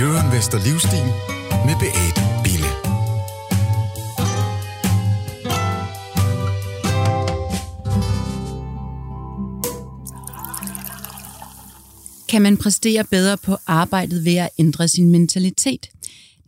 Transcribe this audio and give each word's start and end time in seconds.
Jørgen 0.00 0.32
Vester 0.32 0.58
Livstil 0.58 1.06
med 1.66 1.74
Beate 1.80 2.20
Bille. 2.44 2.70
Kan 12.28 12.42
man 12.42 12.56
præstere 12.56 13.04
bedre 13.04 13.36
på 13.36 13.56
arbejdet 13.66 14.24
ved 14.24 14.36
at 14.36 14.48
ændre 14.58 14.88
sin 14.88 15.10
mentalitet? 15.10 15.86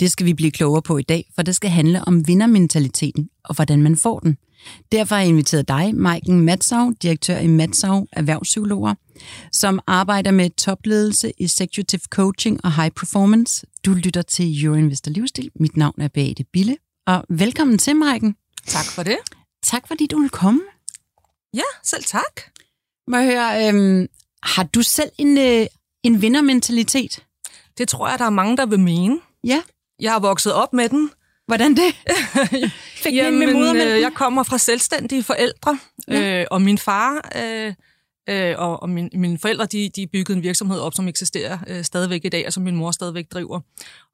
Det 0.01 0.11
skal 0.11 0.27
vi 0.27 0.35
blive 0.35 0.51
klogere 0.51 0.83
på 0.83 0.99
i 0.99 1.03
dag, 1.03 1.30
for 1.35 1.43
det 1.43 1.57
skal 1.57 1.71
handle 1.71 2.05
om 2.05 2.29
vindermentaliteten 2.29 3.29
og 3.45 3.55
hvordan 3.55 3.83
man 3.83 3.96
får 3.96 4.19
den. 4.19 4.37
Derfor 4.93 5.15
har 5.15 5.23
jeg 5.23 5.29
inviteret 5.29 5.69
dig, 5.69 5.95
Maiken 5.95 6.41
Matsau, 6.41 6.93
direktør 7.03 7.39
i 7.39 7.47
Matsau 7.47 8.07
Erhvervspsykologer, 8.13 8.95
som 9.53 9.81
arbejder 9.87 10.31
med 10.31 10.51
topledelse, 10.51 11.33
executive 11.39 12.01
coaching 12.11 12.65
og 12.65 12.75
high 12.75 12.91
performance. 12.91 13.66
Du 13.85 13.93
lytter 13.93 14.23
til 14.23 14.65
Euroinvestor 14.65 15.11
Livsstil. 15.11 15.51
Mit 15.61 15.77
navn 15.77 16.01
er 16.01 16.09
Beate 16.09 16.45
Bille, 16.52 16.77
og 17.07 17.25
velkommen 17.29 17.79
til, 17.79 17.97
Maiken. 17.97 18.37
Tak 18.66 18.85
for 18.85 19.02
det. 19.02 19.16
Tak 19.63 19.89
fordi 19.89 20.07
du 20.07 20.19
vil 20.21 20.30
komme. 20.30 20.61
Ja, 21.55 21.63
selv 21.85 22.05
tak. 22.05 22.41
Må 23.09 23.16
jeg 23.16 23.27
høre, 23.27 23.69
øhm, 23.69 24.07
har 24.43 24.63
du 24.63 24.83
selv 24.83 25.11
en, 25.19 25.38
øh, 25.38 25.66
en 26.02 26.23
vindermentalitet? 26.23 27.25
Det 27.79 27.88
tror 27.88 28.09
jeg, 28.09 28.19
der 28.19 28.25
er 28.25 28.30
mange, 28.30 28.57
der 28.57 28.66
vil 28.66 28.80
mene. 28.80 29.21
Ja. 29.45 29.63
Jeg 30.01 30.13
har 30.13 30.19
vokset 30.19 30.52
op 30.52 30.73
med 30.73 30.88
den. 30.88 31.11
Hvordan 31.47 31.77
det? 31.77 31.95
Fik 33.02 33.15
Jamen, 33.15 33.38
med 33.38 33.55
modermælken? 33.55 33.95
øh, 33.95 34.01
jeg 34.01 34.12
kommer 34.15 34.43
fra 34.43 34.59
selvstændige 34.59 35.23
forældre, 35.23 35.79
ja. 36.09 36.41
øh, 36.41 36.47
og 36.51 36.62
min 36.62 36.79
far 36.79 37.30
øh, 37.37 37.74
øh, 38.29 38.55
og, 38.59 38.83
og 38.83 38.91
min, 38.91 39.11
mine 39.15 39.38
forældre, 39.38 39.66
de, 39.66 39.88
de 39.97 40.07
byggede 40.07 40.37
en 40.37 40.43
virksomhed 40.43 40.80
op, 40.80 40.95
som 40.95 41.09
eksisterer 41.09 41.59
øh, 41.66 41.84
stadigvæk 41.84 42.24
i 42.24 42.29
dag, 42.29 42.47
og 42.47 42.52
som 42.52 42.62
min 42.62 42.77
mor 42.77 42.91
stadigvæk 42.91 43.27
driver. 43.33 43.60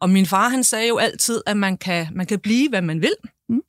Og 0.01 0.11
min 0.11 0.27
far, 0.27 0.49
han 0.49 0.65
sagde 0.65 0.89
jo 0.89 0.97
altid, 0.97 1.43
at 1.47 1.57
man 1.57 1.77
kan, 1.77 2.07
man 2.13 2.27
kan 2.27 2.39
blive, 2.39 2.69
hvad 2.69 2.83
man 2.83 3.01
vil. 3.01 3.15
Mm. 3.49 3.61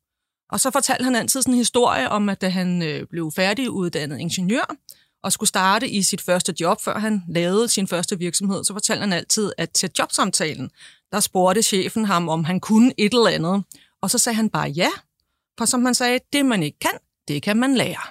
Og 0.52 0.60
så 0.60 0.72
fortalte 0.72 1.04
han 1.04 1.16
altid 1.16 1.42
sådan 1.42 1.54
en 1.54 1.58
historie 1.58 2.10
om, 2.10 2.30
at 2.30 2.42
da 2.42 2.50
han 2.50 2.84
øh, 2.84 3.06
blev 3.10 3.32
færdiguddannet 3.36 4.20
ingeniør, 4.20 4.76
og 5.24 5.32
skulle 5.32 5.48
starte 5.48 5.90
i 5.90 6.02
sit 6.02 6.22
første 6.22 6.54
job, 6.62 6.82
før 6.82 7.00
han 7.00 7.24
lavede 7.28 7.68
sin 7.68 7.88
første 7.88 8.20
virksomhed, 8.20 8.64
så 8.64 8.74
fortalte 8.74 9.02
han 9.02 9.14
altid, 9.14 9.52
at 9.58 9.70
til 9.70 9.90
jobsamtalen, 10.00 10.70
der 11.12 11.20
spurgte 11.20 11.62
chefen 11.62 12.06
ham, 12.06 12.30
om 12.30 12.44
han 12.44 12.60
kunne 12.60 12.94
et 12.98 13.14
eller 13.14 13.28
andet. 13.28 13.64
Og 14.06 14.12
så 14.12 14.18
sagde 14.18 14.36
han 14.36 14.50
bare 14.50 14.70
ja, 14.70 14.90
for 15.58 15.66
som 15.66 15.86
han 15.86 15.96
sagde, 15.96 16.20
det 16.34 16.46
man 16.46 16.64
ikke 16.64 16.80
kan, 16.80 16.92
det 17.28 17.44
kan 17.44 17.58
man 17.58 17.76
lære. 17.76 18.02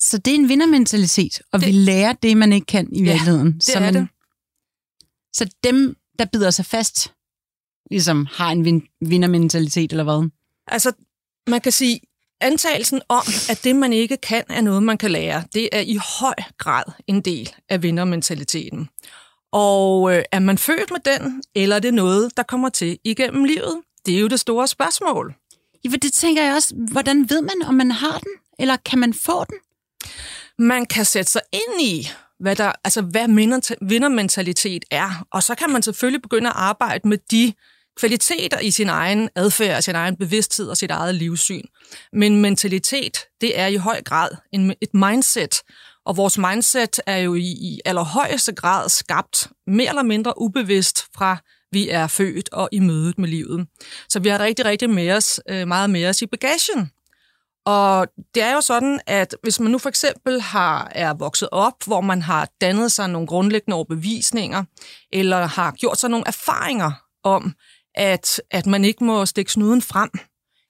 Så 0.00 0.18
det 0.18 0.30
er 0.30 0.34
en 0.34 0.48
vindermentalitet, 0.48 1.42
og 1.52 1.60
det, 1.60 1.66
vi 1.66 1.72
lærer 1.72 2.12
det, 2.12 2.36
man 2.36 2.52
ikke 2.52 2.66
kan 2.66 2.88
i 2.92 3.02
virkeligheden. 3.02 3.46
Ja, 3.46 3.54
det 3.54 3.64
så 3.64 3.78
er 3.78 3.80
man, 3.80 3.94
det. 3.94 4.08
Så 5.32 5.50
dem, 5.64 5.96
der 6.18 6.24
bider 6.24 6.50
sig 6.50 6.66
fast, 6.66 7.12
ligesom 7.90 8.26
har 8.32 8.50
en 8.50 8.64
vin, 8.64 8.86
vindermentalitet, 9.00 9.90
eller 9.90 10.04
hvad? 10.04 10.30
Altså, 10.66 10.92
man 11.46 11.60
kan 11.60 11.72
sige, 11.72 12.00
antagelsen 12.40 13.02
om, 13.08 13.22
at 13.50 13.64
det, 13.64 13.76
man 13.76 13.92
ikke 13.92 14.16
kan, 14.16 14.44
er 14.48 14.60
noget, 14.60 14.82
man 14.82 14.98
kan 14.98 15.10
lære, 15.10 15.44
det 15.54 15.68
er 15.72 15.80
i 15.80 15.98
høj 16.20 16.34
grad 16.58 16.84
en 17.06 17.20
del 17.20 17.54
af 17.68 17.82
vindermentaliteten. 17.82 18.88
Og 19.52 20.16
øh, 20.16 20.24
er 20.32 20.38
man 20.38 20.58
født 20.58 20.90
med 20.90 21.00
den, 21.12 21.42
eller 21.54 21.76
er 21.76 21.80
det 21.80 21.94
noget, 21.94 22.36
der 22.36 22.42
kommer 22.42 22.68
til 22.68 22.98
igennem 23.04 23.44
livet? 23.44 23.82
Det 24.06 24.16
er 24.16 24.20
jo 24.20 24.28
det 24.28 24.40
store 24.40 24.68
spørgsmål. 24.68 25.34
Ja, 25.84 25.90
for 25.90 25.96
det 25.96 26.12
tænker 26.12 26.42
jeg 26.42 26.54
også. 26.54 26.74
Hvordan 26.92 27.30
ved 27.30 27.42
man, 27.42 27.62
om 27.66 27.74
man 27.74 27.90
har 27.90 28.18
den, 28.18 28.32
eller 28.58 28.76
kan 28.76 28.98
man 28.98 29.14
få 29.14 29.44
den? 29.44 29.56
Man 30.58 30.86
kan 30.86 31.04
sætte 31.04 31.32
sig 31.32 31.42
ind 31.52 31.82
i, 31.82 32.08
hvad, 32.40 32.56
der, 32.56 32.72
altså, 32.84 33.02
hvad 33.02 33.28
vindermentalitet 33.80 34.84
er, 34.90 35.26
og 35.30 35.42
så 35.42 35.54
kan 35.54 35.70
man 35.70 35.82
selvfølgelig 35.82 36.22
begynde 36.22 36.48
at 36.48 36.56
arbejde 36.56 37.08
med 37.08 37.18
de 37.30 37.52
kvaliteter 37.96 38.58
i 38.58 38.70
sin 38.70 38.88
egen 38.88 39.28
adfærd, 39.34 39.82
sin 39.82 39.94
egen 39.94 40.16
bevidsthed 40.16 40.68
og 40.68 40.76
sit 40.76 40.90
eget 40.90 41.14
livssyn. 41.14 41.64
Men 42.12 42.40
mentalitet, 42.40 43.18
det 43.40 43.58
er 43.58 43.66
i 43.66 43.76
høj 43.76 44.02
grad 44.02 44.30
en, 44.52 44.74
et 44.80 44.94
mindset, 44.94 45.54
og 46.06 46.16
vores 46.16 46.38
mindset 46.38 47.00
er 47.06 47.16
jo 47.16 47.34
i, 47.34 47.46
i 47.46 47.80
allerhøjeste 47.84 48.52
grad 48.52 48.88
skabt 48.88 49.48
mere 49.66 49.88
eller 49.88 50.02
mindre 50.02 50.40
ubevidst 50.40 51.06
fra 51.16 51.36
vi 51.74 51.88
er 51.88 52.06
født 52.06 52.48
og 52.52 52.68
i 52.72 52.78
mødet 52.78 53.18
med 53.18 53.28
livet. 53.28 53.66
Så 54.08 54.20
vi 54.20 54.28
har 54.28 54.40
rigtig, 54.40 54.64
rigtig 54.64 54.90
med 54.90 55.10
os, 55.10 55.40
øh, 55.48 55.68
meget 55.68 55.90
med 55.90 56.06
os 56.06 56.22
i 56.22 56.26
bagagen. 56.26 56.90
Og 57.66 58.08
det 58.34 58.42
er 58.42 58.54
jo 58.54 58.60
sådan, 58.60 59.00
at 59.06 59.36
hvis 59.42 59.60
man 59.60 59.72
nu 59.72 59.78
for 59.78 59.88
eksempel 59.88 60.40
har, 60.40 60.92
er 60.94 61.14
vokset 61.14 61.48
op, 61.52 61.84
hvor 61.86 62.00
man 62.00 62.22
har 62.22 62.48
dannet 62.60 62.92
sig 62.92 63.08
nogle 63.08 63.26
grundlæggende 63.26 63.74
overbevisninger, 63.74 64.64
eller 65.12 65.46
har 65.46 65.72
gjort 65.72 65.98
sig 65.98 66.10
nogle 66.10 66.26
erfaringer 66.26 66.92
om, 67.22 67.54
at, 67.94 68.42
at 68.50 68.66
man 68.66 68.84
ikke 68.84 69.04
må 69.04 69.26
stikke 69.26 69.52
snuden 69.52 69.82
frem, 69.82 70.10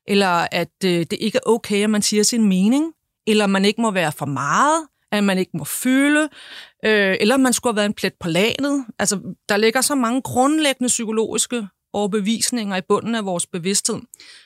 eller 0.08 0.46
at 0.52 0.84
øh, 0.84 0.98
det 1.10 1.12
ikke 1.20 1.36
er 1.38 1.50
okay, 1.50 1.84
at 1.84 1.90
man 1.90 2.02
siger 2.02 2.22
sin 2.22 2.48
mening, 2.48 2.92
eller 3.26 3.46
man 3.46 3.64
ikke 3.64 3.80
må 3.80 3.90
være 3.90 4.12
for 4.12 4.26
meget, 4.26 4.86
at 5.16 5.24
man 5.24 5.38
ikke 5.38 5.56
må 5.56 5.64
føle, 5.64 6.28
øh, 6.84 7.16
eller 7.20 7.36
man 7.36 7.52
skulle 7.52 7.72
have 7.72 7.76
været 7.76 7.86
en 7.86 7.94
plet 7.94 8.14
på 8.20 8.28
lanet. 8.28 8.84
Altså, 8.98 9.20
der 9.48 9.56
ligger 9.56 9.80
så 9.80 9.94
mange 9.94 10.22
grundlæggende 10.22 10.88
psykologiske 10.88 11.66
overbevisninger 11.94 12.76
i 12.76 12.80
bunden 12.88 13.14
af 13.14 13.24
vores 13.24 13.46
bevidsthed. 13.46 14.00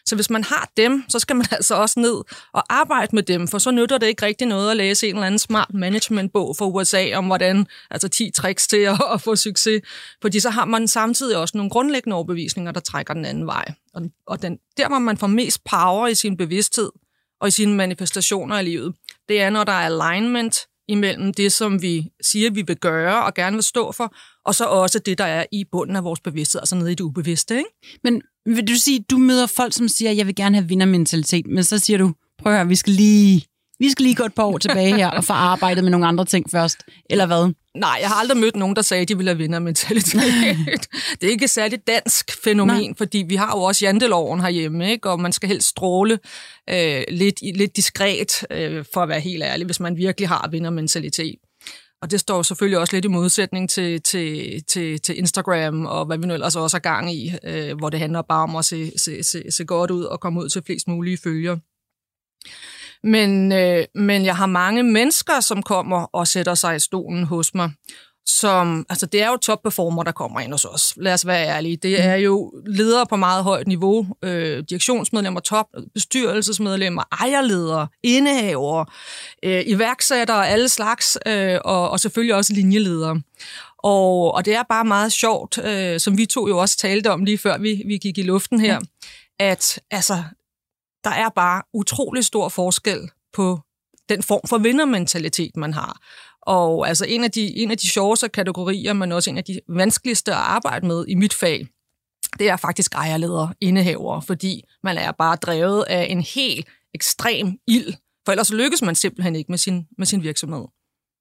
Så 0.04 0.14
hvis 0.14 0.30
man 0.30 0.44
har 0.44 0.70
dem, 0.76 1.04
så 1.08 1.18
skal 1.18 1.36
man 1.36 1.46
altså 1.52 1.74
også 1.74 2.00
ned 2.00 2.14
og 2.52 2.64
arbejde 2.70 3.14
med 3.14 3.22
dem, 3.22 3.48
for 3.48 3.58
så 3.58 3.70
nytter 3.70 3.98
det 3.98 4.06
ikke 4.06 4.26
rigtig 4.26 4.46
noget 4.46 4.70
at 4.70 4.76
læse 4.76 5.08
en 5.08 5.14
eller 5.14 5.26
anden 5.26 5.38
smart 5.38 5.74
management-bog 5.74 6.56
fra 6.56 6.66
USA 6.66 7.14
om 7.14 7.26
hvordan, 7.26 7.66
altså 7.90 8.08
10 8.08 8.30
tricks 8.30 8.66
til 8.66 8.76
at, 8.76 9.00
at 9.14 9.20
få 9.20 9.36
succes, 9.36 9.82
fordi 10.22 10.40
så 10.40 10.50
har 10.50 10.64
man 10.64 10.88
samtidig 10.88 11.36
også 11.36 11.56
nogle 11.56 11.70
grundlæggende 11.70 12.14
overbevisninger, 12.14 12.72
der 12.72 12.80
trækker 12.80 13.14
den 13.14 13.24
anden 13.24 13.46
vej. 13.46 13.64
Og, 13.94 14.02
og 14.26 14.42
den, 14.42 14.58
der, 14.76 14.88
hvor 14.88 14.98
man 14.98 15.18
får 15.18 15.26
mest 15.26 15.64
power 15.64 16.06
i 16.06 16.14
sin 16.14 16.36
bevidsthed 16.36 16.90
og 17.40 17.48
i 17.48 17.50
sine 17.50 17.74
manifestationer 17.74 18.58
i 18.58 18.62
livet, 18.62 18.94
det 19.28 19.40
er, 19.40 19.50
når 19.50 19.64
der 19.64 19.72
er 19.72 19.86
alignment 19.86 20.56
imellem 20.88 21.34
det, 21.34 21.52
som 21.52 21.82
vi 21.82 22.06
siger, 22.20 22.50
vi 22.50 22.62
vil 22.62 22.76
gøre 22.76 23.24
og 23.24 23.34
gerne 23.34 23.56
vil 23.56 23.62
stå 23.62 23.92
for, 23.92 24.14
og 24.44 24.54
så 24.54 24.64
også 24.64 24.98
det, 24.98 25.18
der 25.18 25.24
er 25.24 25.44
i 25.52 25.64
bunden 25.72 25.96
af 25.96 26.04
vores 26.04 26.20
bevidsthed, 26.20 26.60
altså 26.60 26.76
nede 26.76 26.92
i 26.92 26.94
det 26.94 27.04
ubevidste. 27.04 27.56
Ikke? 27.56 27.70
Men 28.04 28.22
vil 28.46 28.68
du 28.68 28.74
sige, 28.74 29.04
du 29.10 29.18
møder 29.18 29.46
folk, 29.46 29.72
som 29.72 29.88
siger, 29.88 30.10
jeg 30.10 30.26
vil 30.26 30.34
gerne 30.34 30.56
have 30.56 30.68
vindermentalitet, 30.68 31.46
men 31.46 31.64
så 31.64 31.78
siger 31.78 31.98
du, 31.98 32.12
prøv 32.38 32.52
at 32.52 32.58
høre, 32.58 32.68
vi 32.68 32.76
skal 32.76 32.92
lige, 32.92 33.44
vi 33.78 33.90
skal 33.90 34.02
lige 34.02 34.14
gå 34.14 34.24
et 34.24 34.34
par 34.34 34.44
år 34.44 34.58
tilbage 34.58 34.96
her 34.96 35.10
og 35.10 35.24
få 35.24 35.32
arbejdet 35.32 35.84
med 35.84 35.90
nogle 35.90 36.06
andre 36.06 36.24
ting 36.24 36.50
først, 36.50 36.78
eller 37.10 37.26
hvad? 37.26 37.54
Nej, 37.74 37.98
jeg 38.00 38.08
har 38.08 38.14
aldrig 38.14 38.38
mødt 38.38 38.56
nogen, 38.56 38.76
der 38.76 38.82
sagde, 38.82 39.02
at 39.02 39.08
de 39.08 39.16
ville 39.16 39.30
have 39.30 39.38
vindermentalitet. 39.38 40.88
det 41.20 41.26
er 41.26 41.30
ikke 41.30 41.44
et 41.44 41.50
særligt 41.50 41.86
dansk 41.86 42.42
fænomen, 42.44 42.76
Nej. 42.76 42.94
fordi 42.98 43.24
vi 43.28 43.36
har 43.36 43.52
jo 43.56 43.62
også 43.62 43.84
janteloven 43.84 44.40
herhjemme, 44.40 44.90
ikke? 44.90 45.10
og 45.10 45.20
man 45.20 45.32
skal 45.32 45.48
helst 45.48 45.68
stråle 45.68 46.18
øh, 46.70 47.02
lidt, 47.08 47.56
lidt 47.56 47.76
diskret, 47.76 48.44
øh, 48.50 48.84
for 48.94 49.00
at 49.02 49.08
være 49.08 49.20
helt 49.20 49.42
ærlig, 49.42 49.66
hvis 49.66 49.80
man 49.80 49.96
virkelig 49.96 50.28
har 50.28 50.48
vindermentalitet. 50.50 51.34
Og 52.02 52.10
det 52.10 52.20
står 52.20 52.42
selvfølgelig 52.42 52.78
også 52.78 52.96
lidt 52.96 53.04
i 53.04 53.08
modsætning 53.08 53.70
til, 53.70 54.02
til, 54.02 54.64
til, 54.64 55.00
til 55.00 55.18
Instagram 55.18 55.86
og 55.86 56.06
hvad 56.06 56.18
vi 56.18 56.26
nu 56.26 56.34
ellers 56.34 56.56
også 56.56 56.74
har 56.74 56.80
gang 56.80 57.14
i, 57.14 57.32
øh, 57.44 57.78
hvor 57.78 57.90
det 57.90 58.00
handler 58.00 58.22
bare 58.22 58.42
om 58.42 58.56
at 58.56 58.64
se, 58.64 58.92
se, 58.98 59.22
se, 59.22 59.42
se 59.50 59.64
godt 59.64 59.90
ud 59.90 60.04
og 60.04 60.20
komme 60.20 60.40
ud 60.40 60.48
til 60.48 60.62
flest 60.66 60.88
mulige 60.88 61.18
følgere. 61.24 61.58
Men, 63.04 63.52
øh, 63.52 63.84
men 63.94 64.24
jeg 64.24 64.36
har 64.36 64.46
mange 64.46 64.82
mennesker, 64.82 65.40
som 65.40 65.62
kommer 65.62 66.02
og 66.12 66.28
sætter 66.28 66.54
sig 66.54 66.76
i 66.76 66.78
stolen 66.78 67.24
hos 67.24 67.54
mig, 67.54 67.70
som, 68.28 68.86
altså 68.88 69.06
det 69.06 69.22
er 69.22 69.30
jo 69.30 69.36
topperformer, 69.36 70.02
der 70.02 70.12
kommer 70.12 70.40
ind 70.40 70.52
hos 70.52 70.64
os. 70.64 70.94
Lad 70.96 71.14
os 71.14 71.26
være 71.26 71.46
ærlige. 71.46 71.76
Det 71.76 72.04
er 72.04 72.14
jo 72.14 72.52
ledere 72.66 73.06
på 73.06 73.16
meget 73.16 73.44
højt 73.44 73.66
niveau, 73.66 74.06
øh, 74.22 74.64
direktionsmedlemmer, 74.70 75.40
top, 75.40 75.66
bestyrelsesmedlemmer, 75.94 77.02
ejerledere, 77.20 77.88
indehavere, 78.02 78.86
øh, 79.42 79.62
iværksættere, 79.66 80.48
alle 80.48 80.68
slags, 80.68 81.18
øh, 81.26 81.58
og, 81.64 81.90
og 81.90 82.00
selvfølgelig 82.00 82.34
også 82.34 82.52
linjeledere. 82.52 83.20
Og, 83.78 84.34
og 84.34 84.44
det 84.44 84.54
er 84.54 84.62
bare 84.68 84.84
meget 84.84 85.12
sjovt, 85.12 85.58
øh, 85.64 86.00
som 86.00 86.18
vi 86.18 86.26
to 86.26 86.48
jo 86.48 86.58
også 86.58 86.76
talte 86.76 87.10
om 87.10 87.24
lige 87.24 87.38
før 87.38 87.58
vi, 87.58 87.82
vi 87.86 87.98
gik 87.98 88.18
i 88.18 88.22
luften 88.22 88.60
her, 88.60 88.80
at 89.38 89.80
altså, 89.90 90.22
der 91.08 91.14
er 91.14 91.28
bare 91.28 91.62
utrolig 91.74 92.24
stor 92.24 92.48
forskel 92.48 93.10
på 93.32 93.60
den 94.08 94.22
form 94.22 94.40
for 94.48 94.58
vindermentalitet, 94.58 95.56
man 95.56 95.72
har. 95.72 96.00
Og 96.42 96.88
altså 96.88 97.04
en 97.04 97.24
af 97.24 97.30
de, 97.30 97.56
en 97.56 97.70
af 97.70 97.78
de 97.78 97.88
sjoveste 97.88 98.28
kategorier, 98.28 98.92
men 98.92 99.12
også 99.12 99.30
en 99.30 99.38
af 99.38 99.44
de 99.44 99.60
vanskeligste 99.68 100.32
at 100.32 100.38
arbejde 100.38 100.86
med 100.86 101.04
i 101.08 101.14
mit 101.14 101.34
fag, 101.34 101.66
det 102.38 102.48
er 102.48 102.56
faktisk 102.56 102.94
ejerledere, 102.94 103.54
indehaver, 103.60 104.20
fordi 104.20 104.62
man 104.82 104.98
er 104.98 105.12
bare 105.12 105.36
drevet 105.36 105.84
af 105.88 106.06
en 106.10 106.20
helt 106.20 106.68
ekstrem 106.94 107.58
ild, 107.66 107.94
for 108.24 108.32
ellers 108.32 108.52
lykkes 108.52 108.82
man 108.82 108.94
simpelthen 108.94 109.36
ikke 109.36 109.52
med 109.52 109.58
sin, 109.58 109.86
med 109.98 110.06
sin 110.06 110.22
virksomhed. 110.22 110.64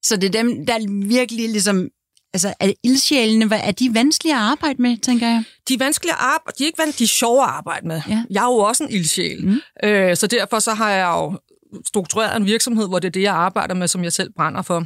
Så 0.04 0.18
det 0.18 0.24
er 0.24 0.44
dem, 0.44 0.66
der 0.66 1.08
virkelig 1.08 1.50
ligesom 1.50 1.90
Altså, 2.38 2.54
er 2.60 2.74
ildsjælene, 2.84 3.56
er 3.56 3.72
de 3.72 3.94
vanskelige 3.94 4.34
at 4.34 4.40
arbejde 4.40 4.82
med, 4.82 4.98
tænker 4.98 5.28
jeg? 5.28 5.44
De 5.68 5.74
er 5.74 5.78
vanskelige 5.78 6.14
at 6.14 6.20
arbejde, 6.20 6.58
de 6.58 6.64
er 6.64 6.68
ikke 6.68 6.80
vanskelige, 6.80 7.08
de 7.08 7.12
er 7.12 7.16
sjove 7.16 7.44
at 7.44 7.50
arbejde 7.50 7.88
med. 7.88 8.02
Ja. 8.10 8.24
Jeg 8.30 8.44
er 8.44 8.48
jo 8.48 8.58
også 8.58 8.84
en 8.84 8.90
ildsjæl, 8.90 9.46
mm. 9.46 9.60
øh, 9.84 10.16
så 10.16 10.28
derfor 10.28 10.60
så 10.60 10.74
har 10.74 10.92
jeg 10.92 11.08
jo 11.08 11.40
struktureret 11.88 12.38
en 12.38 12.46
virksomhed, 12.46 12.88
hvor 12.88 13.00
det 13.00 13.08
er 13.08 13.12
det, 13.12 13.22
jeg 13.22 13.34
arbejder 13.34 13.76
med, 13.76 13.88
som 13.88 14.04
jeg 14.04 14.14
selv 14.14 14.34
brænder 14.36 14.62
for. 14.62 14.86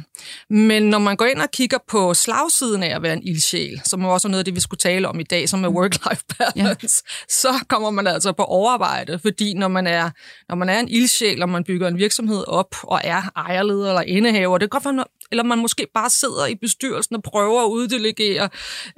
Men 0.50 0.82
når 0.82 0.98
man 0.98 1.16
går 1.16 1.24
ind 1.24 1.40
og 1.40 1.50
kigger 1.50 1.78
på 1.88 2.14
slagsiden 2.14 2.82
af 2.82 2.96
at 2.96 3.02
være 3.02 3.12
en 3.12 3.22
ildsjæl, 3.22 3.80
som 3.84 4.04
er 4.04 4.08
også 4.08 4.28
noget 4.28 4.38
af 4.38 4.44
det, 4.44 4.54
vi 4.54 4.60
skulle 4.60 4.78
tale 4.78 5.08
om 5.08 5.20
i 5.20 5.22
dag, 5.22 5.48
som 5.48 5.64
er 5.64 5.68
work-life 5.68 6.24
balance, 6.38 7.02
ja. 7.12 7.14
så 7.28 7.64
kommer 7.68 7.90
man 7.90 8.06
altså 8.06 8.32
på 8.32 8.42
overarbejde, 8.44 9.18
fordi 9.18 9.54
når 9.54 9.68
man 9.68 9.86
er, 9.86 10.10
når 10.48 10.56
man 10.56 10.68
er 10.68 10.80
en 10.80 10.88
ildsjæl, 10.88 11.42
og 11.42 11.48
man 11.48 11.64
bygger 11.64 11.88
en 11.88 11.98
virksomhed 11.98 12.44
op, 12.46 12.74
og 12.82 13.00
er 13.04 13.22
ejerleder 13.36 13.88
eller 13.88 14.02
indehaver, 14.02 14.58
det 14.58 14.70
kan 14.70 14.80
godt 14.80 14.96
være, 14.96 15.04
eller 15.30 15.44
man 15.44 15.58
måske 15.58 15.86
bare 15.94 16.10
sidder 16.10 16.46
i 16.46 16.54
bestyrelsen 16.54 17.16
og 17.16 17.22
prøver 17.22 17.62
at 17.64 17.68
uddelegere 17.68 18.48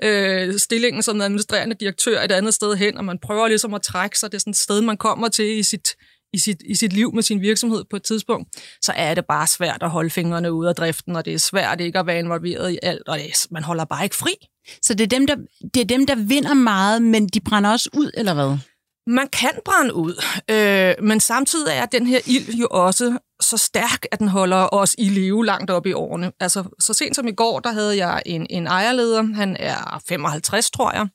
øh, 0.02 0.58
stillingen 0.58 1.02
som 1.02 1.20
administrerende 1.20 1.76
direktør 1.81 2.22
et 2.22 2.32
andet 2.32 2.54
sted 2.54 2.75
hen, 2.75 2.98
og 2.98 3.04
man 3.04 3.19
prøver 3.19 3.48
ligesom 3.48 3.75
at 3.75 3.82
trække 3.82 4.19
sig. 4.19 4.32
Det 4.32 4.36
er 4.36 4.40
sådan 4.40 4.50
et 4.50 4.56
sted, 4.56 4.81
man 4.81 4.96
kommer 4.96 5.28
til 5.28 5.58
i 5.58 5.62
sit, 5.62 5.96
i 6.34 6.38
sit, 6.38 6.62
i 6.64 6.75
sit 6.75 6.92
liv 6.92 7.14
med 7.14 7.22
sin 7.22 7.40
virksomhed 7.40 7.84
på 7.90 7.96
et 7.96 8.02
tidspunkt, 8.02 8.48
så 8.82 8.92
er 8.96 9.14
det 9.14 9.25
bare 9.26 9.46
svært 9.46 9.82
at 9.82 9.90
holde 9.90 10.10
fingrene 10.10 10.52
ude 10.52 10.69
af 10.69 10.75
driften, 10.75 11.16
og 11.16 11.25
det 11.25 11.34
er 11.34 11.38
svært 11.38 11.81
ikke 11.81 11.98
at 11.98 12.06
være 12.06 12.19
involveret 12.19 12.72
i 12.72 12.78
alt, 12.82 13.08
og 13.08 13.19
det 13.19 13.26
er, 13.26 13.46
man 13.50 13.62
holder 13.62 13.84
bare 13.84 14.04
ikke 14.04 14.16
fri. 14.16 14.34
Så 14.82 14.94
det 14.94 15.04
er, 15.04 15.19
dem, 15.19 15.26
der, 15.26 15.36
det 15.75 15.81
er 15.81 15.84
dem, 15.84 16.06
der 16.06 16.14
vinder 16.14 16.54
meget, 16.54 17.02
men 17.02 17.26
de 17.26 17.40
brænder 17.40 17.70
også 17.70 17.90
ud, 17.92 18.10
eller 18.14 18.34
hvad? 18.34 18.58
Man 19.06 19.28
kan 19.28 19.50
brænde 19.64 19.94
ud, 19.94 20.25
øh, 20.50 21.06
men 21.06 21.20
samtidig 21.20 21.72
er 21.72 21.86
den 21.86 22.06
her 22.06 22.20
ild 22.26 22.54
jo 22.54 22.66
også 22.70 23.19
så 23.40 23.56
stærk, 23.56 24.06
at 24.12 24.19
den 24.19 24.28
holder 24.28 24.75
os 24.75 24.94
i 24.98 25.08
live 25.08 25.46
langt 25.46 25.70
op 25.70 25.86
i 25.86 25.92
årene. 25.92 26.32
Altså, 26.40 26.64
så 26.81 26.92
sent 26.92 27.16
som 27.16 27.28
i 27.28 27.32
går, 27.32 27.60
der 27.60 27.72
havde 27.72 28.06
jeg 28.06 28.22
en, 28.26 28.46
en 28.50 28.66
ejerleder, 28.66 29.22
han 29.22 29.56
er 29.60 30.02
55, 30.08 30.70
tror 30.70 30.92
jeg, 30.92 31.08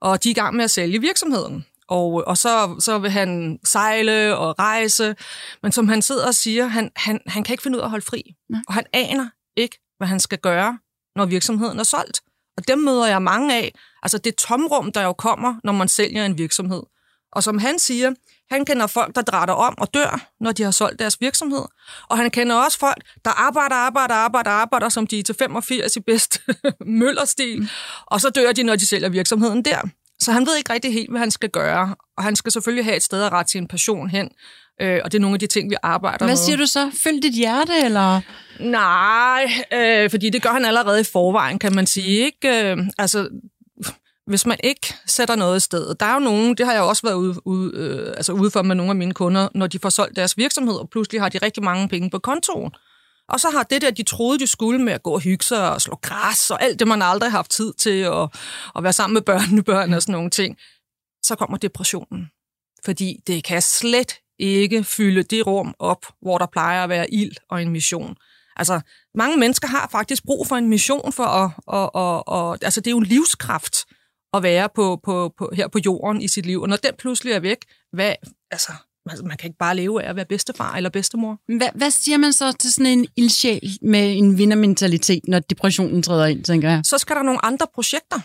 og 0.00 0.24
de 0.24 0.28
er 0.28 0.30
i 0.30 0.34
gang 0.34 0.56
med 0.56 0.64
at 0.64 0.70
sælge 0.70 1.00
virksomheden. 1.00 1.64
Og, 1.90 2.24
og 2.26 2.38
så, 2.38 2.76
så 2.80 2.98
vil 2.98 3.10
han 3.10 3.58
sejle 3.64 4.36
og 4.36 4.58
rejse, 4.58 5.16
men 5.62 5.72
som 5.72 5.88
han 5.88 6.02
sidder 6.02 6.26
og 6.26 6.34
siger, 6.34 6.66
han, 6.66 6.90
han, 6.96 7.20
han 7.26 7.44
kan 7.44 7.52
ikke 7.52 7.62
finde 7.62 7.78
ud 7.78 7.80
af 7.80 7.84
at 7.84 7.90
holde 7.90 8.04
fri. 8.04 8.34
Nej. 8.48 8.60
Og 8.68 8.74
han 8.74 8.84
aner 8.92 9.28
ikke, 9.56 9.78
hvad 9.98 10.08
han 10.08 10.20
skal 10.20 10.38
gøre, 10.38 10.78
når 11.16 11.26
virksomheden 11.26 11.78
er 11.78 11.84
solgt. 11.84 12.20
Og 12.56 12.68
dem 12.68 12.78
møder 12.78 13.06
jeg 13.06 13.22
mange 13.22 13.54
af. 13.54 13.74
Altså 14.02 14.18
det 14.18 14.34
tomrum, 14.36 14.92
der 14.92 15.02
jo 15.02 15.12
kommer, 15.12 15.54
når 15.64 15.72
man 15.72 15.88
sælger 15.88 16.24
en 16.24 16.38
virksomhed. 16.38 16.82
Og 17.32 17.42
som 17.42 17.58
han 17.58 17.78
siger, 17.78 18.10
han 18.50 18.64
kender 18.64 18.86
folk, 18.86 19.14
der 19.14 19.22
drætter 19.22 19.54
om 19.54 19.74
og 19.78 19.94
dør, 19.94 20.28
når 20.40 20.52
de 20.52 20.62
har 20.62 20.70
solgt 20.70 20.98
deres 20.98 21.20
virksomhed. 21.20 21.64
Og 22.08 22.16
han 22.16 22.30
kender 22.30 22.56
også 22.56 22.78
folk, 22.78 23.04
der 23.24 23.30
arbejder, 23.30 23.74
arbejder, 23.74 24.14
arbejder, 24.14 24.50
arbejder, 24.50 24.88
som 24.88 25.06
de 25.06 25.18
er 25.18 25.22
til 25.22 25.34
85 25.38 25.96
i 25.96 26.00
bedst 26.00 26.42
møllerstil. 27.00 27.60
Mm. 27.60 27.68
Og 28.06 28.20
så 28.20 28.30
dør 28.30 28.52
de, 28.52 28.62
når 28.62 28.76
de 28.76 28.86
sælger 28.86 29.08
virksomheden 29.08 29.64
der. 29.64 29.80
Så 30.20 30.32
han 30.32 30.46
ved 30.46 30.56
ikke 30.56 30.72
rigtig 30.72 30.92
helt, 30.92 31.10
hvad 31.10 31.20
han 31.20 31.30
skal 31.30 31.50
gøre. 31.50 31.94
Og 32.16 32.24
han 32.24 32.36
skal 32.36 32.52
selvfølgelig 32.52 32.84
have 32.84 32.96
et 32.96 33.02
sted 33.02 33.22
at 33.22 33.32
rette 33.32 33.50
sin 33.50 33.66
passion 33.68 34.10
hen. 34.10 34.28
Øh, 34.82 35.00
og 35.04 35.12
det 35.12 35.18
er 35.18 35.22
nogle 35.22 35.34
af 35.34 35.40
de 35.40 35.46
ting, 35.46 35.70
vi 35.70 35.76
arbejder 35.82 36.24
med. 36.24 36.28
Hvad 36.28 36.36
siger 36.36 36.56
du 36.56 36.66
så? 36.66 36.90
Følg 37.02 37.22
dit 37.22 37.34
hjerte, 37.34 37.72
eller? 37.84 38.20
Nej, 38.60 39.50
øh, 39.72 40.10
fordi 40.10 40.30
det 40.30 40.42
gør 40.42 40.50
han 40.50 40.64
allerede 40.64 41.00
i 41.00 41.04
forvejen, 41.04 41.58
kan 41.58 41.74
man 41.74 41.86
sige. 41.86 42.24
Ikke? 42.24 42.70
Øh, 42.70 42.78
altså, 42.98 43.28
hvis 44.26 44.46
man 44.46 44.58
ikke 44.64 44.94
sætter 45.06 45.34
noget 45.34 45.56
i 45.56 45.60
stedet. 45.60 46.00
Der 46.00 46.06
er 46.06 46.14
jo 46.14 46.18
nogen, 46.20 46.54
det 46.54 46.66
har 46.66 46.72
jeg 46.72 46.82
også 46.82 47.02
været 47.02 47.14
ude, 47.14 47.46
ude, 47.46 47.72
øh, 47.74 48.08
altså 48.16 48.32
ude 48.32 48.50
for 48.50 48.62
med 48.62 48.76
nogle 48.76 48.90
af 48.90 48.96
mine 48.96 49.14
kunder, 49.14 49.48
når 49.54 49.66
de 49.66 49.78
får 49.78 49.88
solgt 49.88 50.16
deres 50.16 50.36
virksomhed, 50.36 50.74
og 50.74 50.90
pludselig 50.90 51.20
har 51.20 51.28
de 51.28 51.38
rigtig 51.38 51.62
mange 51.62 51.88
penge 51.88 52.10
på 52.10 52.18
kontoen. 52.18 52.70
Og 53.30 53.40
så 53.40 53.50
har 53.50 53.62
det 53.62 53.82
der, 53.82 53.90
de 53.90 54.02
troede, 54.02 54.38
de 54.38 54.46
skulle 54.46 54.78
med 54.78 54.92
at 54.92 55.02
gå 55.02 55.10
og 55.10 55.20
hygge 55.20 55.44
sig 55.44 55.74
og 55.74 55.80
slå 55.80 55.98
græs 56.02 56.50
og 56.50 56.62
alt 56.62 56.78
det, 56.78 56.88
man 56.88 57.02
aldrig 57.02 57.30
har 57.30 57.38
haft 57.38 57.50
tid 57.50 57.72
til 57.72 58.06
og, 58.06 58.30
og 58.74 58.82
være 58.82 58.92
sammen 58.92 59.14
med 59.14 59.22
børnebørn 59.22 59.94
og 59.94 60.02
sådan 60.02 60.12
nogle 60.12 60.30
ting, 60.30 60.56
så 61.24 61.36
kommer 61.36 61.56
depressionen. 61.56 62.30
Fordi 62.84 63.16
det 63.26 63.44
kan 63.44 63.62
slet 63.62 64.14
ikke 64.38 64.84
fylde 64.84 65.22
det 65.22 65.46
rum 65.46 65.74
op, 65.78 66.06
hvor 66.22 66.38
der 66.38 66.46
plejer 66.46 66.82
at 66.82 66.88
være 66.88 67.14
ild 67.14 67.36
og 67.50 67.62
en 67.62 67.70
mission. 67.70 68.16
Altså, 68.56 68.80
mange 69.14 69.36
mennesker 69.36 69.68
har 69.68 69.88
faktisk 69.92 70.24
brug 70.24 70.46
for 70.46 70.56
en 70.56 70.68
mission 70.68 71.12
for 71.12 71.24
at... 71.24 71.50
Og, 71.66 71.94
og, 71.94 72.28
og, 72.28 72.58
altså, 72.62 72.80
det 72.80 72.86
er 72.86 72.90
jo 72.90 72.98
en 72.98 73.06
livskraft 73.06 73.76
at 74.34 74.42
være 74.42 74.68
på, 74.74 75.00
på, 75.04 75.34
på, 75.38 75.50
her 75.54 75.68
på 75.68 75.78
jorden 75.86 76.22
i 76.22 76.28
sit 76.28 76.46
liv. 76.46 76.62
Og 76.62 76.68
når 76.68 76.76
den 76.76 76.94
pludselig 76.98 77.32
er 77.32 77.40
væk, 77.40 77.58
hvad, 77.92 78.14
altså, 78.50 78.72
Altså, 79.10 79.24
man 79.24 79.36
kan 79.36 79.48
ikke 79.48 79.58
bare 79.58 79.76
leve 79.76 80.02
af 80.02 80.10
at 80.10 80.16
være 80.16 80.24
bedstefar 80.24 80.76
eller 80.76 80.90
bedstemor. 80.90 81.56
Hvad, 81.58 81.68
hvad 81.74 81.90
siger 81.90 82.18
man 82.18 82.32
så 82.32 82.52
til 82.52 82.72
sådan 82.72 82.98
en 82.98 83.06
ildsjæl 83.16 83.78
med 83.82 84.16
en 84.16 84.38
vindermentalitet, 84.38 85.22
når 85.28 85.38
depressionen 85.38 86.02
træder 86.02 86.26
ind, 86.26 86.44
tænker 86.44 86.70
jeg? 86.70 86.80
Så 86.84 86.98
skal 86.98 87.16
der 87.16 87.22
nogle 87.22 87.44
andre 87.44 87.66
projekter. 87.74 88.20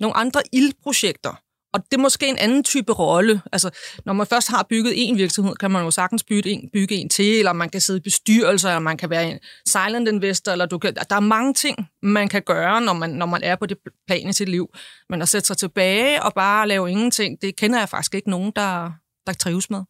Nogle 0.00 0.16
andre 0.16 0.42
ildprojekter. 0.52 1.40
Og 1.74 1.84
det 1.84 1.94
er 1.96 2.00
måske 2.00 2.26
en 2.28 2.38
anden 2.38 2.64
type 2.64 2.92
rolle. 2.92 3.42
Altså, 3.52 3.70
når 4.04 4.12
man 4.12 4.26
først 4.26 4.48
har 4.48 4.66
bygget 4.70 4.92
en 4.96 5.16
virksomhed, 5.16 5.54
kan 5.54 5.70
man 5.70 5.84
jo 5.84 5.90
sagtens 5.90 6.24
bygge 6.24 6.50
en, 6.50 6.70
bygge 6.72 6.94
en 6.94 7.08
til, 7.08 7.38
eller 7.38 7.52
man 7.52 7.68
kan 7.68 7.80
sidde 7.80 7.98
i 7.98 8.02
bestyrelser, 8.02 8.68
eller 8.68 8.80
man 8.80 8.96
kan 8.96 9.10
være 9.10 9.30
en 9.30 9.38
silent 9.66 10.08
investor, 10.08 10.52
eller 10.52 10.66
du 10.66 10.78
kan, 10.78 10.94
der 10.94 11.16
er 11.16 11.20
mange 11.20 11.54
ting, 11.54 11.88
man 12.02 12.28
kan 12.28 12.42
gøre, 12.42 12.80
når 12.80 12.92
man, 12.92 13.10
når 13.10 13.26
man 13.26 13.42
er 13.42 13.56
på 13.56 13.66
det 13.66 13.78
plan 14.06 14.28
i 14.28 14.32
sit 14.32 14.48
liv. 14.48 14.68
Men 15.10 15.22
at 15.22 15.28
sætte 15.28 15.46
sig 15.46 15.56
tilbage 15.56 16.22
og 16.22 16.34
bare 16.34 16.68
lave 16.68 16.90
ingenting, 16.90 17.42
det 17.42 17.56
kender 17.56 17.78
jeg 17.78 17.88
faktisk 17.88 18.14
ikke 18.14 18.30
nogen, 18.30 18.52
der, 18.56 18.92
der 19.26 19.32
trives 19.32 19.70
med. 19.70 19.80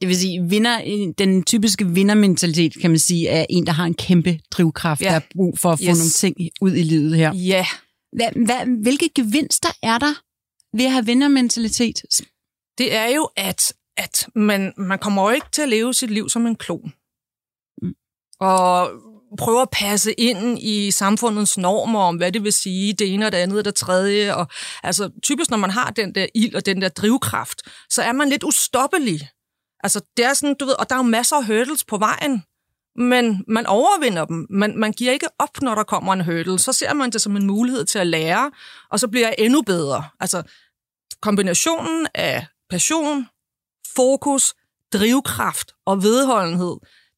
Det 0.00 0.08
vil 0.08 0.16
sige, 0.16 0.48
vinder, 0.48 1.12
den 1.18 1.44
typiske 1.44 1.86
vindermentalitet, 1.86 2.74
kan 2.80 2.90
man 2.90 2.98
sige, 2.98 3.28
er 3.28 3.46
en, 3.50 3.66
der 3.66 3.72
har 3.72 3.84
en 3.84 3.94
kæmpe 3.94 4.40
drivkraft, 4.50 5.00
ja. 5.00 5.08
der 5.08 5.14
er 5.14 5.20
brug 5.34 5.58
for 5.58 5.70
at 5.70 5.78
få 5.78 5.84
yes. 5.84 5.98
nogle 5.98 6.10
ting 6.10 6.36
ud 6.60 6.74
i 6.74 6.82
livet 6.82 7.16
her. 7.16 7.34
Ja. 7.34 7.66
Hvad, 8.12 8.44
hvad, 8.46 8.82
hvilke 8.82 9.10
gevinster 9.14 9.68
er 9.82 9.98
der 9.98 10.14
ved 10.76 10.84
at 10.84 10.92
have 10.92 11.06
vindermentalitet? 11.06 12.02
Det 12.78 12.94
er 12.94 13.06
jo, 13.06 13.28
at, 13.36 13.72
at 13.96 14.26
man, 14.34 14.72
man 14.76 14.98
kommer 14.98 15.22
jo 15.22 15.34
ikke 15.34 15.46
til 15.52 15.62
at 15.62 15.68
leve 15.68 15.94
sit 15.94 16.10
liv 16.10 16.28
som 16.28 16.46
en 16.46 16.56
klon. 16.56 16.92
Mm. 17.82 17.94
Og 18.40 18.90
prøver 19.38 19.62
at 19.62 19.70
passe 19.72 20.12
ind 20.12 20.58
i 20.58 20.90
samfundets 20.90 21.58
normer 21.58 22.00
om, 22.00 22.16
hvad 22.16 22.32
det 22.32 22.44
vil 22.44 22.52
sige, 22.52 22.92
det 22.92 23.14
ene 23.14 23.26
og 23.26 23.32
det 23.32 23.38
andet 23.38 23.58
og 23.58 23.64
det 23.64 23.74
tredje. 23.74 24.34
Og, 24.36 24.46
altså, 24.82 25.10
typisk 25.22 25.50
når 25.50 25.56
man 25.56 25.70
har 25.70 25.90
den 25.90 26.14
der 26.14 26.26
ild 26.34 26.54
og 26.54 26.66
den 26.66 26.82
der 26.82 26.88
drivkraft, 26.88 27.62
så 27.90 28.02
er 28.02 28.12
man 28.12 28.28
lidt 28.28 28.44
ustoppelig. 28.44 29.28
Altså, 29.82 30.00
det 30.16 30.24
er 30.24 30.34
sådan, 30.34 30.56
du 30.60 30.64
ved, 30.64 30.74
og 30.78 30.88
der 30.90 30.94
er 30.94 30.98
jo 30.98 31.02
masser 31.02 31.36
af 31.36 31.46
hurdles 31.46 31.84
på 31.84 31.96
vejen, 31.96 32.42
men 32.96 33.44
man 33.48 33.66
overvinder 33.66 34.24
dem. 34.24 34.46
Man, 34.50 34.78
man 34.78 34.92
giver 34.92 35.12
ikke 35.12 35.28
op, 35.38 35.62
når 35.62 35.74
der 35.74 35.82
kommer 35.82 36.12
en 36.12 36.24
hurdle. 36.24 36.58
Så 36.58 36.72
ser 36.72 36.94
man 36.94 37.10
det 37.10 37.20
som 37.20 37.36
en 37.36 37.46
mulighed 37.46 37.84
til 37.84 37.98
at 37.98 38.06
lære, 38.06 38.50
og 38.90 39.00
så 39.00 39.08
bliver 39.08 39.26
jeg 39.26 39.34
endnu 39.38 39.62
bedre. 39.62 40.04
Altså, 40.20 40.42
kombinationen 41.22 42.06
af 42.14 42.46
passion, 42.70 43.26
fokus, 43.96 44.54
drivkraft 44.92 45.72
og 45.86 46.02
vedholdenhed, 46.02 46.76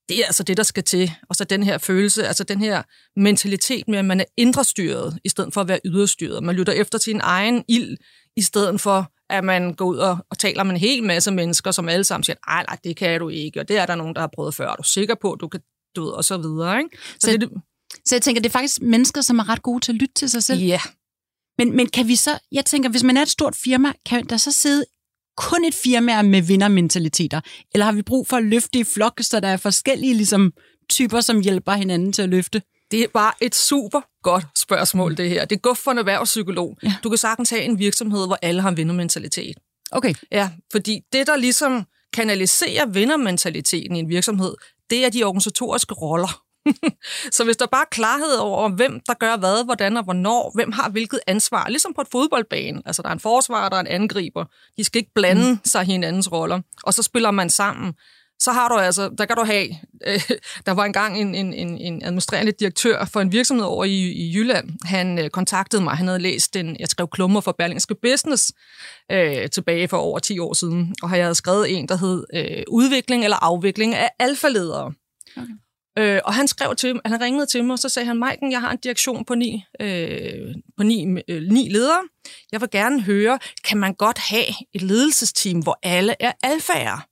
det 0.08 0.20
er 0.20 0.26
altså 0.26 0.42
det, 0.42 0.56
der 0.56 0.62
skal 0.62 0.84
til. 0.84 1.12
Og 1.28 1.36
så 1.36 1.44
den 1.44 1.62
her 1.62 1.78
følelse, 1.78 2.26
altså 2.26 2.44
den 2.44 2.60
her 2.60 2.82
mentalitet 3.16 3.88
med, 3.88 3.98
at 3.98 4.04
man 4.04 4.20
er 4.20 4.24
indre 4.36 4.64
styret, 4.64 5.18
i 5.24 5.28
stedet 5.28 5.54
for 5.54 5.60
at 5.60 5.68
være 5.68 5.80
yderstyret. 5.84 6.42
Man 6.42 6.54
lytter 6.54 6.72
efter 6.72 6.98
sin 6.98 7.20
egen 7.22 7.64
ild, 7.68 7.96
i 8.36 8.42
stedet 8.42 8.80
for 8.80 9.11
at 9.32 9.44
man 9.44 9.74
går 9.74 9.84
ud 9.84 9.96
og, 9.96 10.16
og 10.30 10.38
taler 10.38 10.62
med 10.62 10.72
en 10.72 10.80
hel 10.80 11.04
masse 11.04 11.30
mennesker, 11.30 11.70
som 11.70 11.88
alle 11.88 12.04
sammen 12.04 12.24
siger, 12.24 12.36
nej, 12.48 12.64
nej, 12.68 12.78
det 12.84 12.96
kan 12.96 13.20
du 13.20 13.28
ikke, 13.28 13.60
og 13.60 13.68
det 13.68 13.78
er 13.78 13.86
der 13.86 13.94
nogen, 13.94 14.14
der 14.14 14.20
har 14.20 14.30
prøvet 14.34 14.54
før, 14.54 14.68
er 14.68 14.76
du 14.76 14.82
sikker 14.82 15.14
på, 15.14 15.32
at 15.32 15.40
du 15.40 15.48
kan, 15.48 15.60
du 15.96 16.04
ved, 16.04 16.10
og 16.10 16.24
så 16.24 16.36
videre. 16.36 16.78
Ikke? 16.78 16.96
Så, 17.20 17.30
så, 17.30 17.36
det, 17.36 17.50
så 18.04 18.14
jeg 18.14 18.22
tænker, 18.22 18.42
det 18.42 18.48
er 18.48 18.52
faktisk 18.52 18.80
mennesker, 18.82 19.20
som 19.20 19.38
er 19.38 19.48
ret 19.48 19.62
gode 19.62 19.80
til 19.80 19.92
at 19.92 19.96
lytte 19.96 20.14
til 20.14 20.30
sig 20.30 20.42
selv. 20.42 20.60
Ja. 20.60 20.80
Men, 21.58 21.76
men 21.76 21.86
kan 21.88 22.08
vi 22.08 22.16
så, 22.16 22.38
jeg 22.52 22.64
tænker, 22.64 22.90
hvis 22.90 23.02
man 23.02 23.16
er 23.16 23.22
et 23.22 23.28
stort 23.28 23.56
firma, 23.64 23.92
kan 24.06 24.26
der 24.26 24.36
så 24.36 24.52
sidde 24.52 24.84
kun 25.36 25.64
et 25.64 25.74
firma 25.74 26.22
med 26.22 26.42
vindermentaliteter? 26.42 27.40
Eller 27.72 27.84
har 27.84 27.92
vi 27.92 28.02
brug 28.02 28.26
for 28.26 28.36
at 28.36 28.44
løfte 28.44 28.78
i 28.78 28.84
flok, 28.84 29.20
så 29.20 29.40
der 29.40 29.48
er 29.48 29.56
forskellige 29.56 30.14
ligesom, 30.14 30.52
typer, 30.90 31.20
som 31.20 31.40
hjælper 31.40 31.72
hinanden 31.72 32.12
til 32.12 32.22
at 32.22 32.28
løfte? 32.28 32.62
Det 32.92 33.02
er 33.02 33.08
bare 33.14 33.32
et 33.40 33.54
super 33.54 34.00
godt 34.22 34.44
spørgsmål, 34.58 35.16
det 35.16 35.30
her. 35.30 35.44
Det 35.44 35.56
er 35.56 35.60
godt 35.60 35.78
for 35.78 35.90
en 35.90 35.98
erhvervspsykolog. 35.98 36.76
Ja. 36.82 36.94
Du 37.04 37.08
kan 37.08 37.18
sagtens 37.18 37.50
have 37.50 37.62
en 37.62 37.78
virksomhed, 37.78 38.26
hvor 38.26 38.38
alle 38.42 38.62
har 38.62 38.68
en 38.68 38.76
vindermentalitet. 38.76 39.56
Okay. 39.92 40.14
Ja, 40.32 40.50
fordi 40.72 41.00
det, 41.12 41.26
der 41.26 41.36
ligesom 41.36 41.84
kanaliserer 42.12 42.86
vindermentaliteten 42.86 43.96
i 43.96 43.98
en 43.98 44.08
virksomhed, 44.08 44.54
det 44.90 45.04
er 45.04 45.10
de 45.10 45.24
organisatoriske 45.24 45.94
roller. 45.94 46.42
så 47.36 47.44
hvis 47.44 47.56
der 47.56 47.66
bare 47.66 47.82
er 47.82 47.90
klarhed 47.90 48.36
over, 48.36 48.68
hvem 48.68 49.00
der 49.06 49.14
gør 49.14 49.36
hvad, 49.36 49.64
hvordan 49.64 49.96
og 49.96 50.04
hvornår, 50.04 50.52
hvem 50.54 50.72
har 50.72 50.90
hvilket 50.90 51.20
ansvar, 51.26 51.68
ligesom 51.68 51.94
på 51.94 52.00
et 52.00 52.08
fodboldbane. 52.12 52.82
Altså, 52.86 53.02
der 53.02 53.08
er 53.08 53.12
en 53.12 53.20
forsvar, 53.20 53.68
der 53.68 53.76
er 53.76 53.80
en 53.80 53.86
angriber. 53.86 54.44
De 54.76 54.84
skal 54.84 54.98
ikke 54.98 55.14
blande 55.14 55.50
mm. 55.50 55.58
sig 55.64 55.82
i 55.82 55.86
hinandens 55.86 56.32
roller. 56.32 56.60
Og 56.82 56.94
så 56.94 57.02
spiller 57.02 57.30
man 57.30 57.50
sammen 57.50 57.94
så 58.42 58.52
har 58.52 58.68
du 58.68 58.74
altså, 58.74 59.10
der 59.18 59.24
kan 59.24 59.36
du 59.36 59.44
have, 59.44 59.68
øh, 60.06 60.20
der 60.66 60.72
var 60.72 60.84
engang 60.84 61.20
en, 61.20 61.34
en, 61.34 61.54
en, 61.54 61.78
en 61.78 62.04
administrerende 62.04 62.52
direktør 62.52 63.04
for 63.04 63.20
en 63.20 63.32
virksomhed 63.32 63.64
over 63.64 63.84
i, 63.84 64.12
i 64.12 64.32
Jylland. 64.34 64.70
Han 64.84 65.18
øh, 65.18 65.30
kontaktede 65.30 65.82
mig, 65.82 65.96
han 65.96 66.06
havde 66.06 66.18
læst 66.18 66.56
en, 66.56 66.76
jeg 66.80 66.88
skrev 66.88 67.08
klummer 67.08 67.40
for 67.40 67.52
Berlingske 67.52 67.94
Business 67.94 68.52
øh, 69.12 69.50
tilbage 69.50 69.88
for 69.88 69.96
over 69.96 70.18
10 70.18 70.38
år 70.38 70.54
siden, 70.54 70.94
og 71.02 71.10
jeg 71.10 71.24
havde 71.24 71.34
skrevet 71.34 71.78
en, 71.78 71.88
der 71.88 71.96
hed 71.96 72.24
øh, 72.34 72.62
Udvikling 72.68 73.24
eller 73.24 73.36
afvikling 73.44 73.94
af 73.94 74.10
alfaledere. 74.18 74.92
Okay. 75.36 75.52
Øh, 75.98 76.20
og 76.24 76.34
han 76.34 76.48
skrev 76.48 76.76
til 76.76 77.00
han 77.04 77.20
ringede 77.20 77.46
til 77.46 77.64
mig, 77.64 77.72
og 77.72 77.78
så 77.78 77.88
sagde 77.88 78.06
han, 78.06 78.16
Maiken, 78.16 78.52
jeg 78.52 78.60
har 78.60 78.70
en 78.70 78.78
direktion 78.78 79.24
på 79.24 79.34
ni, 79.34 79.64
øh, 79.80 80.54
på 80.76 80.82
ni, 80.82 81.06
øh, 81.28 81.42
ni 81.42 81.68
ledere. 81.68 82.02
Jeg 82.52 82.60
vil 82.60 82.70
gerne 82.70 83.02
høre, 83.02 83.38
kan 83.64 83.78
man 83.78 83.94
godt 83.94 84.18
have 84.18 84.46
et 84.74 84.82
ledelsesteam, 84.82 85.60
hvor 85.60 85.78
alle 85.82 86.14
er 86.20 86.32
alfager? 86.42 87.11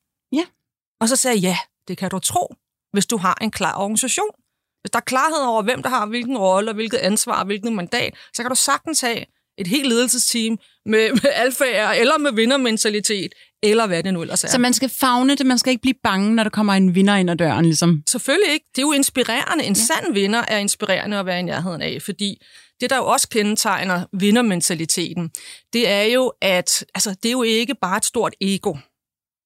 Og 1.00 1.08
så 1.08 1.16
sagde 1.16 1.36
jeg, 1.36 1.42
ja, 1.42 1.56
Det 1.88 1.98
kan 1.98 2.10
du 2.10 2.18
tro, 2.18 2.54
hvis 2.92 3.06
du 3.06 3.16
har 3.16 3.38
en 3.40 3.50
klar 3.50 3.78
organisation. 3.78 4.34
Hvis 4.82 4.90
der 4.90 4.98
er 4.98 5.04
klarhed 5.04 5.46
over, 5.46 5.62
hvem 5.62 5.82
der 5.82 5.88
har 5.88 6.06
hvilken 6.06 6.38
rolle, 6.38 6.70
og 6.70 6.74
hvilket 6.74 6.98
ansvar 6.98 7.40
og 7.40 7.46
hvilket 7.46 7.72
mandat, 7.72 8.14
så 8.34 8.42
kan 8.42 8.50
du 8.50 8.56
sagtens 8.56 9.00
have 9.00 9.24
et 9.58 9.66
helt 9.66 9.88
ledelsesteam 9.88 10.58
med, 10.86 11.12
med 11.22 11.30
alfager, 11.34 11.90
eller 11.90 12.18
med 12.18 12.32
vindermentalitet, 12.32 13.32
eller 13.62 13.86
hvad 13.86 14.02
det 14.02 14.14
nu 14.14 14.22
ellers 14.22 14.44
er. 14.44 14.48
Så 14.48 14.58
man 14.58 14.74
skal 14.74 14.90
fagne 15.00 15.34
det, 15.34 15.46
man 15.46 15.58
skal 15.58 15.70
ikke 15.70 15.82
blive 15.82 15.94
bange, 16.02 16.34
når 16.34 16.42
der 16.42 16.50
kommer 16.50 16.72
en 16.72 16.94
vinder 16.94 17.16
ind 17.16 17.30
ad 17.30 17.36
døren, 17.36 17.64
ligesom. 17.64 18.02
Selvfølgelig 18.10 18.52
ikke. 18.52 18.66
Det 18.74 18.78
er 18.78 18.86
jo 18.86 18.92
inspirerende. 18.92 19.64
En 19.64 19.74
ja. 19.74 19.80
sand 19.80 20.14
vinder 20.14 20.44
er 20.48 20.58
inspirerende 20.58 21.18
at 21.18 21.26
være 21.26 21.38
i 21.38 21.42
nærheden 21.42 21.82
af, 21.82 22.02
fordi 22.02 22.38
det, 22.80 22.90
der 22.90 22.96
jo 22.96 23.06
også 23.06 23.28
kendetegner 23.28 24.04
vindermentaliteten, 24.12 25.30
det 25.72 25.88
er 25.88 26.02
jo, 26.02 26.32
at 26.42 26.84
altså, 26.94 27.10
det 27.22 27.28
er 27.28 27.32
jo 27.32 27.42
ikke 27.42 27.74
bare 27.74 27.96
et 27.96 28.04
stort 28.04 28.34
ego. 28.40 28.74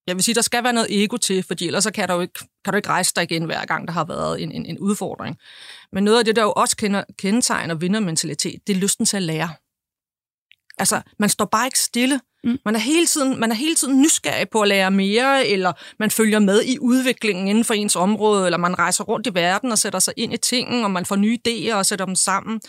Jeg 0.07 0.17
vil 0.17 0.25
sige, 0.25 0.35
der 0.35 0.43
skal 0.43 0.65
være 0.65 0.73
noget 0.73 1.03
ego 1.05 1.17
til, 1.17 1.43
fordi 1.43 1.67
ellers 1.67 1.85
så 1.85 1.93
kan, 1.93 2.09
du 2.09 2.21
ikke, 2.21 2.39
kan 2.65 2.73
du 2.73 2.77
ikke 2.77 2.89
rejse 2.89 3.13
dig 3.17 3.23
igen 3.23 3.45
hver 3.45 3.65
gang, 3.65 3.89
der 3.89 3.93
har 3.93 4.05
været 4.05 4.43
en, 4.43 4.53
en, 4.53 4.67
en 4.67 4.79
udfordring. 4.79 5.39
Men 5.93 6.05
noget 6.05 6.19
af 6.19 6.25
det, 6.25 6.37
der 6.37 6.43
jo 6.43 6.53
også 6.53 6.77
kender, 6.77 7.05
kendetegner 7.19 7.75
vindermentalitet, 7.75 8.67
det 8.67 8.77
er 8.77 8.81
lysten 8.81 9.07
til 9.07 9.17
at 9.17 9.23
lære. 9.23 9.51
Altså, 10.79 11.03
man 11.19 11.29
står 11.29 11.45
bare 11.45 11.67
ikke 11.67 11.79
stille. 11.79 12.21
Mm. 12.45 12.59
Man, 12.65 12.75
er 12.75 12.79
hele 12.79 13.07
tiden, 13.07 13.41
man 13.41 13.51
er 13.51 13.55
hele 13.55 13.75
tiden 13.75 14.01
nysgerrig 14.03 14.49
på 14.49 14.61
at 14.61 14.69
lære 14.69 14.91
mere, 14.91 15.47
eller 15.47 15.73
man 15.99 16.11
følger 16.11 16.39
med 16.39 16.63
i 16.65 16.79
udviklingen 16.79 17.49
inden 17.49 17.65
for 17.65 17.75
ens 17.75 17.97
område, 17.97 18.45
eller 18.45 18.59
man 18.59 18.79
rejser 18.79 19.05
rundt 19.05 19.27
i 19.27 19.35
verden 19.35 19.73
og 19.73 19.79
sætter 19.79 19.99
sig 19.99 20.15
ind 20.17 20.35
i 20.35 20.37
tingene, 20.37 20.85
og 20.85 20.91
man 20.91 21.07
får 21.07 21.17
nye 21.17 21.39
idéer 21.49 21.75
og 21.75 21.87
sætter 21.87 22.05
dem 22.05 22.15
sammen. 22.15 22.61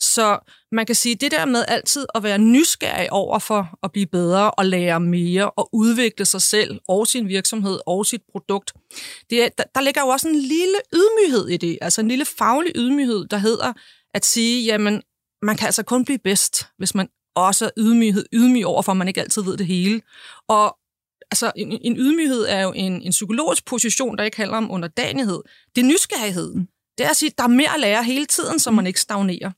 Så 0.00 0.38
man 0.72 0.86
kan 0.86 0.94
sige, 0.94 1.14
det 1.14 1.30
der 1.30 1.44
med 1.44 1.64
altid 1.68 2.06
at 2.14 2.22
være 2.22 2.38
nysgerrig 2.38 3.12
over 3.12 3.38
for 3.38 3.78
at 3.82 3.92
blive 3.92 4.06
bedre 4.06 4.50
og 4.50 4.66
lære 4.66 5.00
mere 5.00 5.50
og 5.50 5.68
udvikle 5.72 6.24
sig 6.24 6.42
selv 6.42 6.80
og 6.88 7.06
sin 7.06 7.28
virksomhed 7.28 7.78
og 7.86 8.06
sit 8.06 8.22
produkt, 8.32 8.72
det 9.30 9.44
er, 9.44 9.48
der, 9.58 9.64
der 9.74 9.80
ligger 9.80 10.00
jo 10.00 10.08
også 10.08 10.28
en 10.28 10.36
lille 10.36 10.76
ydmyghed 10.94 11.48
i 11.48 11.56
det, 11.56 11.78
altså 11.80 12.00
en 12.00 12.08
lille 12.08 12.24
faglig 12.38 12.72
ydmyghed, 12.76 13.26
der 13.26 13.36
hedder 13.36 13.72
at 14.14 14.24
sige, 14.24 14.64
jamen, 14.64 15.02
man 15.42 15.56
kan 15.56 15.66
altså 15.66 15.82
kun 15.82 16.04
blive 16.04 16.18
bedst, 16.18 16.66
hvis 16.78 16.94
man 16.94 17.08
også 17.34 17.70
ydmyghed, 17.78 18.24
ydmyg 18.32 18.66
over 18.66 18.82
for, 18.82 18.92
at 18.92 18.96
man 18.96 19.08
ikke 19.08 19.20
altid 19.20 19.42
ved 19.42 19.56
det 19.56 19.66
hele. 19.66 20.00
Og 20.48 20.76
altså, 21.30 21.52
en, 21.56 21.78
en 21.82 21.96
ydmyghed 21.96 22.46
er 22.48 22.60
jo 22.60 22.72
en, 22.72 23.02
en 23.02 23.10
psykologisk 23.10 23.64
position, 23.64 24.18
der 24.18 24.24
ikke 24.24 24.36
handler 24.36 24.56
om 24.56 24.70
underdanighed. 24.70 25.40
Det 25.76 25.82
er 25.82 25.86
nysgerrighed. 25.86 26.54
Mm. 26.54 26.66
Det 26.98 27.06
er 27.06 27.10
at 27.10 27.16
sige, 27.16 27.30
at 27.30 27.38
der 27.38 27.44
er 27.44 27.48
mere 27.48 27.74
at 27.74 27.80
lære 27.80 28.04
hele 28.04 28.26
tiden, 28.26 28.58
så 28.58 28.70
man 28.70 28.86
ikke 28.86 29.00
stagnerer. 29.00 29.50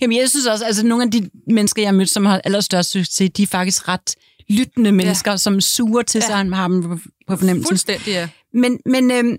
Jamen, 0.00 0.16
jeg 0.16 0.30
synes 0.30 0.46
også, 0.46 0.64
altså 0.64 0.86
nogle 0.86 1.04
af 1.04 1.10
de 1.10 1.30
mennesker, 1.46 1.82
jeg 1.82 1.88
har 1.88 1.92
mødt, 1.94 2.10
som 2.10 2.26
har 2.26 2.40
allerstørst 2.44 2.90
succes, 2.90 3.30
de 3.30 3.42
er 3.42 3.46
faktisk 3.46 3.88
ret 3.88 4.14
lyttende 4.48 4.92
mennesker, 4.92 5.30
ja. 5.30 5.36
som 5.36 5.60
suger 5.60 6.02
til 6.02 6.18
ja. 6.18 6.26
sig, 6.26 6.40
og 6.40 6.56
har 6.56 6.68
dem 6.68 6.82
på, 6.82 6.98
på 7.26 7.36
fornemmelsen. 7.36 7.70
Fuldstændig, 7.70 8.06
ja. 8.06 8.28
Men, 8.52 8.80
men 8.86 9.10
øhm, 9.10 9.36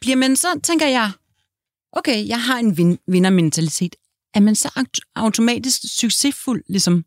bliver 0.00 0.16
man 0.16 0.36
så, 0.36 0.60
tænker 0.62 0.86
jeg, 0.86 1.10
okay, 1.92 2.28
jeg 2.28 2.42
har 2.42 2.58
en 2.58 2.76
vin- 2.78 3.04
vindermentalitet 3.06 3.96
er 4.34 4.40
man 4.40 4.54
så 4.54 4.84
automatisk 5.16 5.80
succesfuld, 6.00 6.64
ligesom? 6.68 7.04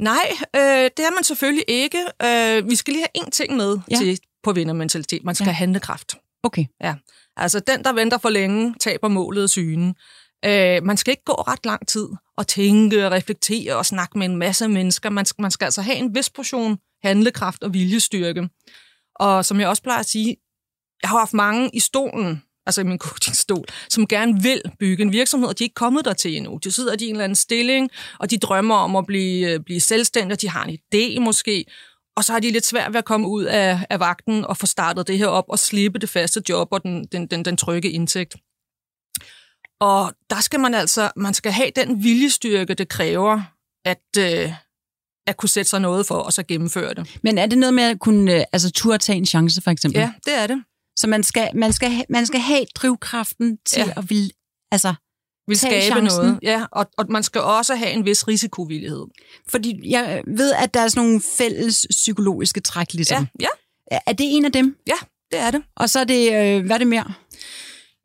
Nej, 0.00 0.28
øh, 0.56 0.90
det 0.96 1.04
er 1.06 1.14
man 1.14 1.24
selvfølgelig 1.24 1.64
ikke. 1.68 1.98
Øh, 2.22 2.70
vi 2.70 2.76
skal 2.76 2.92
lige 2.92 3.06
have 3.14 3.26
én 3.26 3.30
ting 3.30 3.56
med 3.56 3.78
ja. 3.90 3.96
til 3.96 4.20
på 4.42 4.52
vindermentalitet. 4.52 5.24
Man 5.24 5.34
skal 5.34 5.44
ja. 5.44 5.50
have 5.50 5.56
handlekraft. 5.56 6.16
Okay. 6.42 6.64
Ja. 6.82 6.94
Altså, 7.36 7.60
den, 7.60 7.84
der 7.84 7.92
venter 7.92 8.18
for 8.18 8.28
længe, 8.28 8.74
taber 8.80 9.08
målet 9.08 9.42
af 9.42 9.48
synen. 9.48 9.94
Øh, 10.44 10.82
man 10.82 10.96
skal 10.96 11.10
ikke 11.10 11.24
gå 11.24 11.32
ret 11.32 11.66
lang 11.66 11.88
tid 11.88 12.08
og 12.36 12.46
tænke 12.46 13.06
og 13.06 13.12
reflektere 13.12 13.76
og 13.76 13.86
snakke 13.86 14.18
med 14.18 14.26
en 14.26 14.36
masse 14.36 14.68
mennesker. 14.68 15.10
Man 15.10 15.24
skal, 15.24 15.42
man 15.42 15.50
skal 15.50 15.64
altså 15.64 15.82
have 15.82 15.96
en 15.96 16.14
vis 16.14 16.30
portion 16.30 16.78
handlekraft 17.02 17.62
og 17.62 17.74
viljestyrke. 17.74 18.48
Og 19.14 19.44
som 19.44 19.60
jeg 19.60 19.68
også 19.68 19.82
plejer 19.82 20.00
at 20.00 20.08
sige, 20.08 20.36
jeg 21.02 21.10
har 21.10 21.18
haft 21.18 21.34
mange 21.34 21.70
i 21.72 21.80
stolen, 21.80 22.42
altså 22.66 22.80
i 22.80 22.84
min 22.84 22.98
coachingstol, 22.98 23.64
som 23.88 24.06
gerne 24.06 24.42
vil 24.42 24.62
bygge 24.78 25.02
en 25.02 25.12
virksomhed, 25.12 25.48
og 25.48 25.58
de 25.58 25.64
er 25.64 25.66
ikke 25.66 25.74
kommet 25.74 26.04
der 26.04 26.12
til 26.12 26.36
endnu. 26.36 26.58
De 26.64 26.70
sidder 26.72 26.96
i 27.00 27.04
en 27.04 27.10
eller 27.10 27.24
anden 27.24 27.36
stilling, 27.36 27.90
og 28.18 28.30
de 28.30 28.38
drømmer 28.38 28.74
om 28.74 28.96
at 28.96 29.06
blive, 29.06 29.50
øh, 29.50 29.60
blive 29.60 29.80
selvstændige, 29.80 30.36
de 30.36 30.48
har 30.48 30.64
en 30.64 30.78
idé 30.78 31.20
måske, 31.20 31.64
og 32.16 32.24
så 32.24 32.32
har 32.32 32.40
de 32.40 32.50
lidt 32.50 32.66
svært 32.66 32.92
ved 32.92 32.98
at 32.98 33.04
komme 33.04 33.28
ud 33.28 33.44
af, 33.44 33.86
af 33.90 34.00
vagten 34.00 34.44
og 34.44 34.56
få 34.56 34.66
startet 34.66 35.08
det 35.08 35.18
her 35.18 35.26
op 35.26 35.44
og 35.48 35.58
slippe 35.58 35.98
det 35.98 36.08
faste 36.08 36.42
job 36.48 36.68
og 36.70 36.82
den, 36.82 37.04
den, 37.12 37.26
den, 37.26 37.44
den 37.44 37.56
trygge 37.56 37.90
indtægt. 37.90 38.34
Og 39.80 40.12
der 40.30 40.40
skal 40.40 40.60
man 40.60 40.74
altså, 40.74 41.10
man 41.16 41.34
skal 41.34 41.52
have 41.52 41.70
den 41.76 42.02
viljestyrke, 42.02 42.74
det 42.74 42.88
kræver, 42.88 43.42
at, 43.84 44.06
øh, 44.18 44.52
at 45.26 45.36
kunne 45.36 45.48
sætte 45.48 45.70
sig 45.70 45.80
noget 45.80 46.06
for, 46.06 46.14
og 46.14 46.32
så 46.32 46.42
gennemføre 46.42 46.94
det. 46.94 47.18
Men 47.22 47.38
er 47.38 47.46
det 47.46 47.58
noget 47.58 47.74
med 47.74 47.84
at 47.84 48.00
kunne, 48.00 48.34
øh, 48.34 48.44
altså 48.52 48.70
turde 48.70 48.98
tage 48.98 49.18
en 49.18 49.26
chance, 49.26 49.62
for 49.62 49.70
eksempel? 49.70 50.00
Ja, 50.00 50.12
det 50.24 50.34
er 50.34 50.46
det. 50.46 50.64
Så 50.96 51.06
man 51.06 51.22
skal, 51.22 51.50
man 51.54 51.72
skal, 51.72 52.04
man 52.08 52.26
skal 52.26 52.40
have 52.40 52.64
drivkraften 52.74 53.58
til 53.66 53.82
ja. 53.86 53.92
at 53.96 54.10
vil, 54.10 54.32
altså, 54.72 54.94
vil 55.46 55.58
skabe 55.58 55.84
chancen. 55.84 56.22
noget. 56.22 56.38
Ja, 56.42 56.64
og, 56.72 56.86
og 56.98 57.06
man 57.08 57.22
skal 57.22 57.40
også 57.40 57.74
have 57.74 57.90
en 57.90 58.04
vis 58.04 58.28
risikovillighed. 58.28 59.04
Fordi 59.48 59.90
jeg 59.90 60.22
ved, 60.26 60.52
at 60.52 60.74
der 60.74 60.80
er 60.80 60.88
sådan 60.88 61.06
nogle 61.06 61.22
fælles 61.38 61.86
psykologiske 61.90 62.60
træk, 62.60 62.94
ligesom. 62.94 63.26
Ja, 63.40 63.46
ja. 63.90 63.98
Er 64.06 64.12
det 64.12 64.26
en 64.36 64.44
af 64.44 64.52
dem? 64.52 64.76
Ja, 64.86 64.96
det 65.32 65.40
er 65.40 65.50
det. 65.50 65.62
Og 65.76 65.90
så 65.90 66.00
er 66.00 66.04
det, 66.04 66.26
øh, 66.26 66.66
hvad 66.66 66.76
er 66.76 66.78
det 66.78 66.86
mere? 66.86 67.14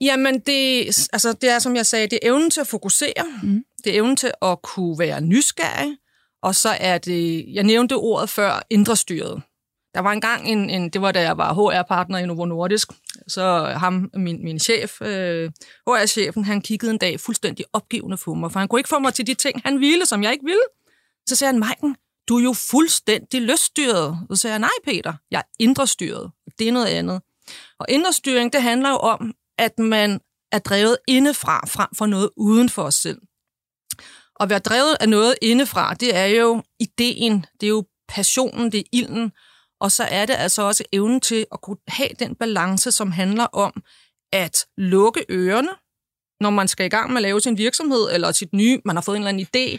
Jamen, 0.01 0.39
det, 0.39 0.87
altså, 1.13 1.33
det 1.33 1.49
er, 1.49 1.59
som 1.59 1.75
jeg 1.75 1.85
sagde, 1.85 2.07
det 2.07 2.19
er 2.21 2.27
evnen 2.27 2.51
til 2.51 2.61
at 2.61 2.67
fokusere. 2.67 3.39
Mm. 3.43 3.63
Det 3.83 3.91
er 3.91 3.97
evnen 3.97 4.15
til 4.15 4.31
at 4.41 4.61
kunne 4.61 4.99
være 4.99 5.21
nysgerrig. 5.21 5.97
Og 6.43 6.55
så 6.55 6.69
er 6.79 6.97
det, 6.97 7.45
jeg 7.53 7.63
nævnte 7.63 7.95
ordet 7.95 8.29
før, 8.29 8.63
indre 8.69 8.95
styret. 8.97 9.41
Der 9.93 9.99
var 9.99 10.11
engang 10.11 10.47
en, 10.47 10.69
en 10.69 10.89
det 10.89 11.01
var 11.01 11.11
da 11.11 11.21
jeg 11.21 11.37
var 11.37 11.53
HR-partner 11.53 12.17
i 12.17 12.25
Novo 12.25 12.45
Nordisk, 12.45 12.87
så 13.27 13.65
ham, 13.77 14.09
min, 14.13 14.43
min 14.43 14.59
chef, 14.59 15.01
øh, 15.01 15.51
HR-chefen, 15.87 16.45
han 16.45 16.61
kiggede 16.61 16.91
en 16.91 16.97
dag 16.97 17.19
fuldstændig 17.19 17.65
opgivende 17.73 18.17
på 18.17 18.33
mig, 18.33 18.51
for 18.51 18.59
han 18.59 18.67
kunne 18.67 18.79
ikke 18.79 18.89
få 18.89 18.99
mig 18.99 19.13
til 19.13 19.27
de 19.27 19.33
ting, 19.33 19.61
han 19.65 19.79
ville, 19.79 20.05
som 20.05 20.23
jeg 20.23 20.31
ikke 20.31 20.45
ville. 20.45 20.63
Så 21.27 21.35
sagde 21.35 21.53
han, 21.53 21.59
Maiken, 21.59 21.95
du 22.27 22.37
er 22.37 22.43
jo 22.43 22.53
fuldstændig 22.53 23.41
lyststyret. 23.41 24.17
Så 24.29 24.35
sagde 24.35 24.51
jeg, 24.51 24.59
nej 24.59 24.69
Peter, 24.85 25.13
jeg 25.31 25.39
er 25.39 25.49
indre 25.59 25.87
styret. 25.87 26.31
Det 26.59 26.67
er 26.67 26.71
noget 26.71 26.87
andet. 26.87 27.21
Og 27.79 27.85
indre 27.89 28.13
styring, 28.13 28.53
det 28.53 28.61
handler 28.61 28.89
jo 28.89 28.95
om, 28.97 29.33
at 29.57 29.79
man 29.79 30.19
er 30.51 30.59
drevet 30.59 30.97
indefra, 31.07 31.65
frem 31.67 31.89
for 31.97 32.05
noget 32.05 32.29
uden 32.37 32.69
for 32.69 32.83
os 32.83 32.95
selv. 32.95 33.21
Og 34.35 34.43
at 34.43 34.49
være 34.49 34.59
drevet 34.59 34.97
af 34.99 35.09
noget 35.09 35.35
indefra, 35.41 35.93
det 35.93 36.15
er 36.15 36.25
jo 36.25 36.63
ideen, 36.79 37.45
det 37.61 37.67
er 37.67 37.69
jo 37.69 37.83
passionen, 38.07 38.71
det 38.71 38.79
er 38.79 38.83
ilden, 38.91 39.31
og 39.81 39.91
så 39.91 40.03
er 40.03 40.25
det 40.25 40.33
altså 40.33 40.61
også 40.61 40.83
evnen 40.91 41.21
til 41.21 41.45
at 41.51 41.61
kunne 41.61 41.77
have 41.87 42.09
den 42.19 42.35
balance, 42.35 42.91
som 42.91 43.11
handler 43.11 43.43
om 43.43 43.83
at 44.33 44.65
lukke 44.77 45.25
ørerne, 45.29 45.69
når 46.41 46.49
man 46.49 46.67
skal 46.67 46.85
i 46.85 46.89
gang 46.89 47.09
med 47.09 47.17
at 47.17 47.21
lave 47.21 47.41
sin 47.41 47.57
virksomhed, 47.57 48.09
eller 48.13 48.31
sit 48.31 48.53
nye, 48.53 48.81
man 48.85 48.95
har 48.95 49.01
fået 49.01 49.15
en 49.15 49.21
eller 49.27 49.29
anden 49.29 49.47
idé. 49.55 49.77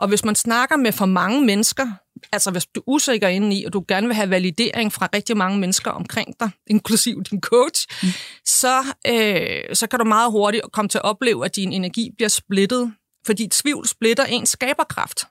Og 0.00 0.08
hvis 0.08 0.24
man 0.24 0.34
snakker 0.34 0.76
med 0.76 0.92
for 0.92 1.06
mange 1.06 1.46
mennesker, 1.46 1.86
altså 2.32 2.50
hvis 2.50 2.66
du 2.66 2.80
er 2.80 2.84
usikker 2.86 3.28
indeni, 3.28 3.62
i, 3.62 3.64
og 3.64 3.72
du 3.72 3.84
gerne 3.88 4.06
vil 4.06 4.16
have 4.16 4.30
validering 4.30 4.92
fra 4.92 5.08
rigtig 5.14 5.36
mange 5.36 5.58
mennesker 5.58 5.90
omkring 5.90 6.40
dig, 6.40 6.50
inklusiv 6.74 7.22
din 7.22 7.40
coach, 7.40 7.86
mm. 8.02 8.08
så, 8.46 8.82
øh, 9.06 9.74
så 9.76 9.86
kan 9.86 9.98
du 9.98 10.04
meget 10.04 10.30
hurtigt 10.30 10.64
komme 10.72 10.88
til 10.88 10.98
at 10.98 11.04
opleve, 11.04 11.44
at 11.44 11.56
din 11.56 11.72
energi 11.72 12.10
bliver 12.16 12.28
splittet, 12.28 12.94
fordi 13.26 13.48
tvivl 13.48 13.88
splitter 13.88 14.24
ens 14.24 14.48
skaberkraft 14.48 15.24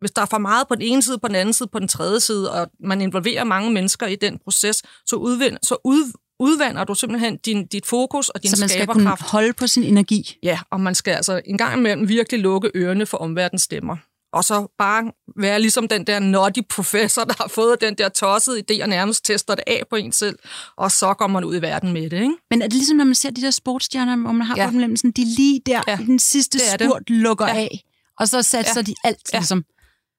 hvis 0.00 0.10
der 0.10 0.22
er 0.22 0.26
for 0.26 0.38
meget 0.38 0.68
på 0.68 0.74
den 0.74 0.82
ene 0.82 1.02
side, 1.02 1.18
på 1.18 1.28
den 1.28 1.36
anden 1.36 1.54
side, 1.54 1.68
på 1.72 1.78
den 1.78 1.88
tredje 1.88 2.20
side, 2.20 2.52
og 2.52 2.70
man 2.84 3.00
involverer 3.00 3.44
mange 3.44 3.70
mennesker 3.70 4.06
i 4.06 4.16
den 4.16 4.38
proces, 4.44 4.82
så, 5.06 5.16
udvind, 5.16 5.56
så 5.62 5.76
ud, 5.84 6.12
udvander 6.38 6.84
du 6.84 6.94
simpelthen 6.94 7.36
din, 7.36 7.66
dit 7.66 7.86
fokus 7.86 8.28
og 8.28 8.42
din 8.42 8.50
Så 8.50 8.62
man 8.62 8.68
skal 8.68 8.86
kunne 8.86 9.16
holde 9.20 9.52
på 9.52 9.66
sin 9.66 9.82
energi? 9.82 10.38
Ja, 10.42 10.58
og 10.70 10.80
man 10.80 10.94
skal 10.94 11.14
altså 11.14 11.40
en 11.44 11.58
gang 11.58 11.78
imellem 11.78 12.08
virkelig 12.08 12.40
lukke 12.40 12.70
ørerne 12.74 13.06
for 13.06 13.18
omverdens 13.18 13.62
stemmer. 13.62 13.96
Og 14.32 14.44
så 14.44 14.74
bare 14.78 15.12
være 15.36 15.60
ligesom 15.60 15.88
den 15.88 16.06
der 16.06 16.18
naughty 16.18 16.60
professor, 16.70 17.24
der 17.24 17.34
har 17.38 17.48
fået 17.48 17.80
den 17.80 17.94
der 17.94 18.08
tossede 18.08 18.62
idé 18.70 18.82
og 18.82 18.88
nærmest 18.88 19.24
tester 19.24 19.54
det 19.54 19.64
af 19.66 19.82
på 19.90 19.96
en 19.96 20.12
selv, 20.12 20.38
og 20.76 20.92
så 20.92 21.14
går 21.14 21.26
man 21.26 21.44
ud 21.44 21.56
i 21.56 21.62
verden 21.62 21.92
med 21.92 22.10
det, 22.10 22.16
ikke? 22.16 22.34
Men 22.50 22.62
er 22.62 22.66
det 22.66 22.72
ligesom, 22.72 22.96
når 22.96 23.04
man 23.04 23.14
ser 23.14 23.30
de 23.30 23.40
der 23.40 23.50
sportsstjerner, 23.50 24.16
hvor 24.16 24.32
man 24.32 24.46
har 24.46 24.56
ja. 24.56 24.70
de 25.16 25.24
lige 25.24 25.60
der 25.66 25.82
ja. 25.88 25.98
i 26.00 26.04
den 26.04 26.18
sidste 26.18 26.58
spurt 26.58 27.08
det. 27.08 27.16
lukker 27.16 27.46
ja. 27.46 27.54
af, 27.54 27.84
og 28.20 28.28
så 28.28 28.42
satser 28.42 28.80
ja. 28.80 28.82
de 28.82 28.94
alt, 29.04 29.30
ja. 29.32 29.38
ligesom? 29.38 29.64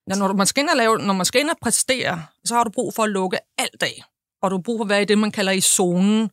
Ja, 0.09 0.15
når 0.15 0.33
man 0.33 0.47
skal 0.47 0.61
ind 0.61 0.69
og 0.69 0.77
lave, 0.77 0.97
når 0.97 1.13
man 1.13 1.25
skal 1.25 1.41
ind 1.41 1.49
og 1.49 1.57
præstere, 1.61 2.25
så 2.45 2.55
har 2.55 2.63
du 2.63 2.69
brug 2.69 2.93
for 2.93 3.03
at 3.03 3.09
lukke 3.09 3.37
alt 3.57 3.83
af. 3.83 4.03
Og 4.41 4.51
du 4.51 4.55
har 4.55 4.61
brug 4.61 4.79
for 4.79 4.83
at 4.83 4.89
være 4.89 5.01
i 5.01 5.05
det, 5.05 5.17
man 5.17 5.31
kalder 5.31 5.51
i 5.51 5.61
zonen. 5.61 6.29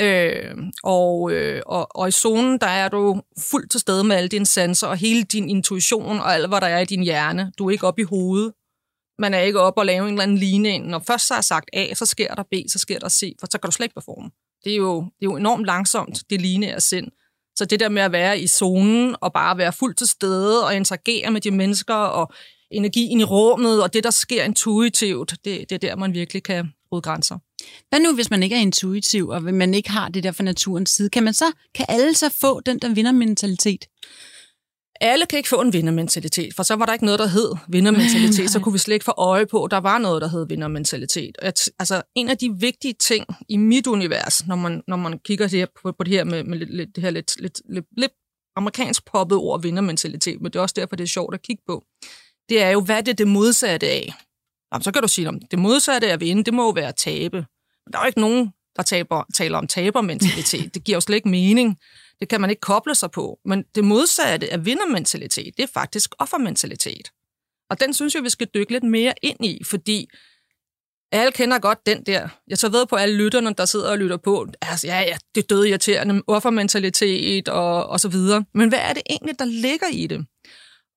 Øh, 0.00 0.56
og, 0.82 1.32
øh, 1.32 1.62
og, 1.66 1.96
og 1.96 2.08
i 2.08 2.10
zonen, 2.10 2.58
der 2.58 2.66
er 2.66 2.88
du 2.88 3.22
fuldt 3.50 3.70
til 3.70 3.80
stede 3.80 4.04
med 4.04 4.16
alle 4.16 4.28
dine 4.28 4.46
sanser, 4.46 4.86
og 4.86 4.96
hele 4.96 5.22
din 5.22 5.48
intuition, 5.48 6.20
og 6.20 6.34
alt, 6.34 6.48
hvad 6.48 6.60
der 6.60 6.66
er 6.66 6.78
i 6.78 6.84
din 6.84 7.02
hjerne. 7.02 7.52
Du 7.58 7.66
er 7.66 7.70
ikke 7.70 7.86
oppe 7.86 8.02
i 8.02 8.04
hovedet. 8.04 8.52
Man 9.18 9.34
er 9.34 9.40
ikke 9.40 9.60
oppe 9.60 9.80
og 9.80 9.86
lave 9.86 10.04
en 10.04 10.14
eller 10.14 10.22
anden 10.22 10.38
ligning. 10.38 10.86
Når 10.86 10.98
først 11.06 11.26
så 11.26 11.34
er 11.34 11.40
sagt 11.40 11.70
A, 11.72 11.94
så 11.94 12.06
sker 12.06 12.34
der 12.34 12.42
B, 12.42 12.54
så 12.68 12.78
sker 12.78 12.98
der 12.98 13.08
C, 13.08 13.36
for 13.40 13.46
så 13.50 13.58
kan 13.58 13.68
du 13.68 13.72
slet 13.72 13.84
ikke 13.84 13.94
performe. 13.94 14.30
Det 14.64 14.72
er 14.72 14.76
jo, 14.76 15.00
det 15.00 15.26
er 15.26 15.30
jo 15.30 15.36
enormt 15.36 15.64
langsomt, 15.64 16.22
det 16.30 16.40
lineære 16.40 16.80
sind. 16.80 17.08
Så 17.56 17.64
det 17.64 17.80
der 17.80 17.88
med 17.88 18.02
at 18.02 18.12
være 18.12 18.40
i 18.40 18.46
zonen, 18.46 19.16
og 19.20 19.32
bare 19.32 19.58
være 19.58 19.72
fuldt 19.72 19.98
til 19.98 20.08
stede, 20.08 20.66
og 20.66 20.76
interagere 20.76 21.30
med 21.30 21.40
de 21.40 21.50
mennesker, 21.50 21.94
og 21.94 22.32
energien 22.72 23.20
i 23.20 23.24
rummet, 23.24 23.82
og 23.82 23.94
det, 23.94 24.04
der 24.04 24.10
sker 24.10 24.44
intuitivt, 24.44 25.34
det, 25.44 25.70
det 25.70 25.72
er 25.72 25.78
der, 25.78 25.96
man 25.96 26.14
virkelig 26.14 26.42
kan 26.42 26.72
bryde 26.88 27.02
grænser. 27.02 27.38
Hvad 27.88 28.00
nu, 28.00 28.14
hvis 28.14 28.30
man 28.30 28.42
ikke 28.42 28.56
er 28.56 28.60
intuitiv, 28.60 29.28
og 29.28 29.42
man 29.42 29.74
ikke 29.74 29.90
har 29.90 30.08
det 30.08 30.24
der 30.24 30.32
fra 30.32 30.44
naturens 30.44 30.90
side? 30.90 31.10
Kan 31.10 31.22
man 31.22 31.34
så, 31.34 31.52
kan 31.74 31.86
alle 31.88 32.14
så 32.14 32.34
få 32.40 32.60
den 32.60 32.78
der 32.78 32.94
vindermentalitet? 32.94 33.86
alle 35.02 35.26
kan 35.26 35.36
ikke 35.36 35.48
få 35.48 35.60
en 35.60 35.72
vindermentalitet, 35.72 36.54
for 36.54 36.62
så 36.62 36.76
var 36.76 36.86
der 36.86 36.92
ikke 36.92 37.04
noget, 37.04 37.20
der 37.20 37.26
hed 37.26 37.54
vindermentalitet, 37.68 38.50
så 38.52 38.60
kunne 38.60 38.72
vi 38.72 38.78
slet 38.78 38.94
ikke 38.94 39.04
få 39.04 39.14
øje 39.16 39.46
på, 39.46 39.64
at 39.64 39.70
der 39.70 39.76
var 39.80 39.98
noget, 39.98 40.22
der 40.22 40.28
hed 40.28 40.46
vindermentalitet. 40.48 41.38
Altså, 41.42 42.02
en 42.14 42.28
af 42.28 42.38
de 42.38 42.54
vigtige 42.60 42.94
ting 42.94 43.26
i 43.48 43.56
mit 43.56 43.86
univers, 43.86 44.46
når 44.46 44.56
man, 44.56 44.82
når 44.88 44.96
man 44.96 45.18
kigger 45.18 45.48
det 45.48 45.58
her, 45.58 45.66
på, 45.82 45.92
på 45.92 46.04
det 46.04 46.12
her 46.12 46.24
med, 46.24 46.44
med 46.44 46.58
lidt, 46.58 46.74
lidt, 46.74 46.96
det 46.96 47.04
her 47.04 47.10
lidt, 47.10 47.40
lidt, 47.40 47.62
lidt, 47.68 47.86
lidt 47.96 48.12
amerikansk 48.56 49.04
poppet 49.12 49.38
ord 49.38 49.62
vindermentalitet, 49.62 50.40
men 50.40 50.52
det 50.52 50.58
er 50.58 50.62
også 50.62 50.74
derfor, 50.78 50.96
det 50.96 51.04
er 51.04 51.08
sjovt 51.08 51.34
at 51.34 51.42
kigge 51.42 51.62
på, 51.66 51.84
det 52.48 52.62
er 52.62 52.70
jo, 52.70 52.80
hvad 52.80 52.96
er 52.96 53.00
det 53.00 53.18
det 53.18 53.28
modsatte 53.28 53.88
af? 53.88 54.14
Jamen, 54.72 54.82
så 54.82 54.92
kan 54.92 55.02
du 55.02 55.08
sige, 55.08 55.28
at 55.28 55.34
det 55.50 55.58
modsatte 55.58 56.08
af 56.08 56.12
at 56.12 56.20
vinde, 56.20 56.44
det 56.44 56.54
må 56.54 56.64
jo 56.64 56.70
være 56.70 56.88
at 56.88 56.96
tabe. 56.96 57.36
Men 57.86 57.92
der 57.92 57.98
er 57.98 58.02
jo 58.02 58.06
ikke 58.06 58.20
nogen, 58.20 58.52
der 58.76 58.82
taber, 58.82 59.24
taler 59.34 59.58
om 59.58 59.66
tabermentalitet. 59.66 60.74
Det 60.74 60.84
giver 60.84 60.96
jo 60.96 61.00
slet 61.00 61.16
ikke 61.16 61.28
mening. 61.28 61.78
Det 62.20 62.28
kan 62.28 62.40
man 62.40 62.50
ikke 62.50 62.60
koble 62.60 62.94
sig 62.94 63.10
på. 63.10 63.38
Men 63.44 63.64
det 63.74 63.84
modsatte 63.84 64.52
af 64.52 64.64
vindermentalitet, 64.64 65.56
det 65.56 65.62
er 65.62 65.68
faktisk 65.74 66.14
offermentalitet. 66.18 67.10
Og 67.70 67.80
den 67.80 67.94
synes 67.94 68.14
jeg, 68.14 68.22
vi 68.22 68.28
skal 68.28 68.48
dykke 68.54 68.72
lidt 68.72 68.84
mere 68.84 69.14
ind 69.22 69.44
i, 69.44 69.64
fordi 69.64 70.08
alle 71.12 71.32
kender 71.32 71.58
godt 71.58 71.86
den 71.86 72.02
der. 72.02 72.28
Jeg 72.48 72.58
så 72.58 72.68
ved 72.68 72.86
på 72.86 72.96
alle 72.96 73.16
lytterne, 73.16 73.54
der 73.58 73.64
sidder 73.64 73.90
og 73.90 73.98
lytter 73.98 74.16
på, 74.16 74.46
altså, 74.62 74.86
ja, 74.86 75.00
ja, 75.00 75.16
det 75.34 75.50
døde 75.50 75.68
irriterende, 75.68 76.22
offermentalitet 76.26 77.48
og, 77.48 77.86
og 77.86 78.00
så 78.00 78.08
videre. 78.08 78.44
Men 78.54 78.68
hvad 78.68 78.78
er 78.78 78.92
det 78.92 79.02
egentlig, 79.10 79.38
der 79.38 79.44
ligger 79.44 79.86
i 79.92 80.06
det? 80.06 80.26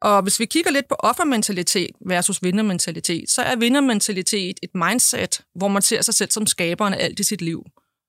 Og 0.05 0.21
hvis 0.21 0.39
vi 0.39 0.45
kigger 0.45 0.71
lidt 0.71 0.88
på 0.88 0.95
offermentalitet 1.00 1.89
versus 2.07 2.43
vindermentalitet, 2.43 3.29
så 3.29 3.41
er 3.41 3.55
vindermentalitet 3.55 4.59
et 4.63 4.69
mindset, 4.75 5.41
hvor 5.55 5.67
man 5.67 5.81
ser 5.81 6.01
sig 6.01 6.13
selv 6.13 6.31
som 6.31 6.47
skaberen 6.47 6.93
af 6.93 7.05
alt 7.05 7.19
i 7.19 7.24
sit 7.24 7.41
liv. 7.41 7.63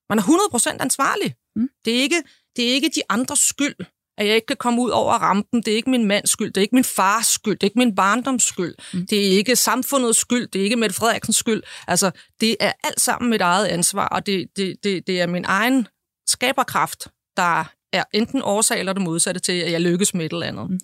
Man 0.09 0.19
er 0.19 0.23
100% 0.23 0.77
ansvarlig. 0.79 1.35
Mm. 1.55 1.69
Det, 1.85 1.97
er 1.97 2.01
ikke, 2.01 2.23
det 2.55 2.69
er 2.69 2.73
ikke 2.73 2.89
de 2.95 3.01
andres 3.09 3.39
skyld, 3.39 3.75
at 4.17 4.27
jeg 4.27 4.35
ikke 4.35 4.45
kan 4.45 4.57
komme 4.57 4.81
ud 4.81 4.89
over 4.89 5.13
rampen. 5.13 5.61
Det 5.61 5.71
er 5.71 5.75
ikke 5.75 5.89
min 5.89 6.05
mands 6.05 6.29
skyld, 6.29 6.47
det 6.47 6.57
er 6.57 6.61
ikke 6.61 6.75
min 6.75 6.83
fars 6.83 7.27
skyld, 7.27 7.53
det 7.53 7.63
er 7.63 7.67
ikke 7.67 7.79
min 7.79 7.95
barndoms 7.95 8.43
skyld. 8.43 8.75
Mm. 8.93 9.07
Det 9.07 9.27
er 9.27 9.31
ikke 9.31 9.55
samfundets 9.55 10.19
skyld, 10.19 10.47
det 10.47 10.59
er 10.59 10.63
ikke 10.63 10.75
Mette 10.75 10.95
Frederiksens 10.95 11.37
skyld. 11.37 11.63
Altså, 11.87 12.11
det 12.41 12.57
er 12.59 12.71
alt 12.83 13.01
sammen 13.01 13.29
mit 13.29 13.41
eget 13.41 13.65
ansvar, 13.65 14.07
og 14.07 14.25
det, 14.25 14.47
det, 14.55 14.75
det, 14.83 15.07
det 15.07 15.21
er 15.21 15.27
min 15.27 15.45
egen 15.45 15.87
skaberkraft, 16.27 17.07
der 17.37 17.63
er 17.93 18.03
enten 18.13 18.41
årsag 18.41 18.79
eller 18.79 18.93
det 18.93 19.01
modsatte 19.01 19.39
til, 19.39 19.53
at 19.53 19.71
jeg 19.71 19.81
lykkes 19.81 20.13
med 20.13 20.25
et 20.25 20.33
eller 20.33 20.47
andet. 20.47 20.69
Mm. 20.69 20.79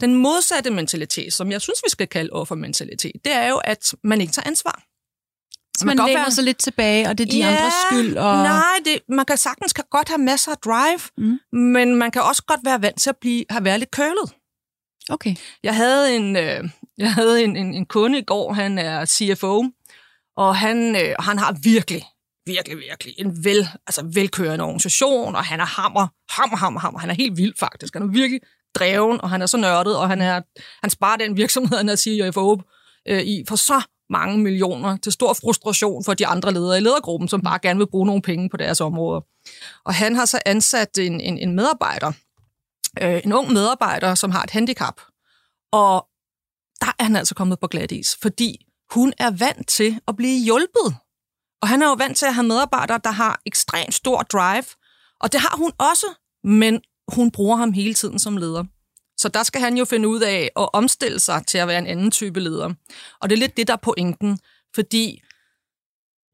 Den 0.00 0.14
modsatte 0.14 0.70
mentalitet, 0.70 1.32
som 1.32 1.50
jeg 1.50 1.60
synes, 1.60 1.80
vi 1.84 1.90
skal 1.90 2.06
kalde 2.06 2.32
offermentalitet, 2.32 3.12
det 3.24 3.32
er 3.32 3.48
jo, 3.48 3.56
at 3.56 3.94
man 4.04 4.20
ikke 4.20 4.32
tager 4.32 4.46
ansvar. 4.46 4.82
Så 5.78 5.86
man, 5.86 5.96
man 5.96 6.06
læner 6.06 6.20
være... 6.20 6.30
sig 6.30 6.44
lidt 6.44 6.58
tilbage, 6.58 7.08
og 7.08 7.18
det 7.18 7.26
er 7.26 7.30
de 7.30 7.38
ja, 7.38 7.46
andres 7.46 7.74
skyld? 7.90 8.16
Og... 8.16 8.36
Nej, 8.36 8.74
det, 8.84 8.98
man 9.08 9.24
kan 9.24 9.36
sagtens 9.36 9.72
kan 9.72 9.84
godt 9.90 10.08
have 10.08 10.18
masser 10.18 10.52
af 10.52 10.58
drive, 10.58 11.00
mm. 11.18 11.58
men 11.58 11.96
man 11.96 12.10
kan 12.10 12.22
også 12.22 12.42
godt 12.46 12.60
være 12.64 12.82
vant 12.82 13.00
til 13.00 13.10
at 13.10 13.16
blive, 13.20 13.44
have 13.50 13.64
været 13.64 13.78
lidt 13.78 13.90
kølet. 13.90 14.32
Okay. 15.10 15.36
Jeg 15.62 15.76
havde 15.76 16.16
en, 16.16 16.36
øh, 16.36 16.70
jeg 16.98 17.14
havde 17.14 17.44
en, 17.44 17.56
en, 17.56 17.74
en 17.74 17.86
kunde 17.86 18.18
i 18.18 18.24
går, 18.24 18.52
han 18.52 18.78
er 18.78 19.04
CFO, 19.06 19.64
og 20.36 20.56
han, 20.56 20.96
øh, 20.96 21.14
han 21.18 21.38
har 21.38 21.56
virkelig, 21.62 22.04
virkelig, 22.46 22.78
virkelig 22.78 23.14
en 23.18 23.44
vel, 23.44 23.68
altså 23.86 24.10
velkørende 24.14 24.64
organisation, 24.64 25.36
og 25.36 25.44
han 25.44 25.60
er 25.60 25.64
hammer, 25.64 26.08
hammer, 26.30 26.56
hammer, 26.56 26.80
hammer. 26.80 27.00
Han 27.00 27.10
er 27.10 27.14
helt 27.14 27.36
vild 27.36 27.54
faktisk. 27.58 27.94
Han 27.94 28.02
er 28.02 28.06
virkelig 28.06 28.40
dreven, 28.74 29.20
og 29.20 29.30
han 29.30 29.42
er 29.42 29.46
så 29.46 29.56
nørdet, 29.56 29.96
og 29.96 30.08
han, 30.08 30.20
er, 30.20 30.40
han 30.82 30.90
sparer 30.90 31.16
den 31.16 31.36
virksomhed, 31.36 31.76
han 31.76 31.88
er 31.88 31.96
CFO 31.96 32.60
øh, 33.08 33.22
i, 33.22 33.44
for 33.48 33.56
så 33.56 33.82
mange 34.10 34.38
millioner, 34.38 34.96
til 34.96 35.12
stor 35.12 35.32
frustration 35.32 36.04
for 36.04 36.14
de 36.14 36.26
andre 36.26 36.52
ledere 36.52 36.78
i 36.78 36.80
ledergruppen, 36.80 37.28
som 37.28 37.40
bare 37.40 37.58
gerne 37.58 37.78
vil 37.78 37.90
bruge 37.90 38.06
nogle 38.06 38.22
penge 38.22 38.50
på 38.50 38.56
deres 38.56 38.80
områder. 38.80 39.20
Og 39.84 39.94
han 39.94 40.16
har 40.16 40.24
så 40.24 40.40
ansat 40.46 40.98
en, 40.98 41.20
en, 41.20 41.38
en 41.38 41.54
medarbejder, 41.54 42.12
øh, 43.02 43.20
en 43.24 43.32
ung 43.32 43.52
medarbejder, 43.52 44.14
som 44.14 44.30
har 44.30 44.42
et 44.42 44.50
handicap. 44.50 45.00
Og 45.72 46.06
der 46.80 46.92
er 46.98 47.04
han 47.04 47.16
altså 47.16 47.34
kommet 47.34 47.60
på 47.60 47.66
glat 47.66 47.92
is, 47.92 48.16
fordi 48.22 48.66
hun 48.90 49.12
er 49.18 49.30
vant 49.30 49.68
til 49.68 50.00
at 50.08 50.16
blive 50.16 50.44
hjulpet. 50.44 50.96
Og 51.62 51.68
han 51.68 51.82
er 51.82 51.86
jo 51.86 51.92
vant 51.92 52.16
til 52.16 52.26
at 52.26 52.34
have 52.34 52.46
medarbejdere, 52.46 53.00
der 53.04 53.10
har 53.10 53.40
ekstremt 53.46 53.94
stor 53.94 54.22
drive, 54.22 54.64
og 55.20 55.32
det 55.32 55.40
har 55.40 55.56
hun 55.56 55.72
også, 55.78 56.06
men 56.44 56.80
hun 57.08 57.30
bruger 57.30 57.56
ham 57.56 57.72
hele 57.72 57.94
tiden 57.94 58.18
som 58.18 58.36
leder. 58.36 58.64
Så 59.16 59.28
der 59.28 59.42
skal 59.42 59.60
han 59.60 59.76
jo 59.76 59.84
finde 59.84 60.08
ud 60.08 60.20
af 60.20 60.50
at 60.56 60.68
omstille 60.72 61.20
sig 61.20 61.46
til 61.46 61.58
at 61.58 61.68
være 61.68 61.78
en 61.78 61.86
anden 61.86 62.10
type 62.10 62.40
leder. 62.40 62.74
Og 63.20 63.30
det 63.30 63.36
er 63.36 63.40
lidt 63.40 63.56
det, 63.56 63.66
der 63.66 63.72
er 63.72 63.78
pointen. 63.82 64.38
Fordi 64.74 65.22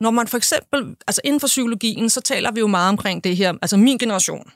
når 0.00 0.10
man 0.10 0.28
for 0.28 0.36
eksempel, 0.36 0.96
altså 1.06 1.20
inden 1.24 1.40
for 1.40 1.46
psykologien, 1.46 2.10
så 2.10 2.20
taler 2.20 2.50
vi 2.50 2.60
jo 2.60 2.66
meget 2.66 2.88
omkring 2.88 3.24
det 3.24 3.36
her, 3.36 3.52
altså 3.62 3.76
min 3.76 3.98
generation. 3.98 4.50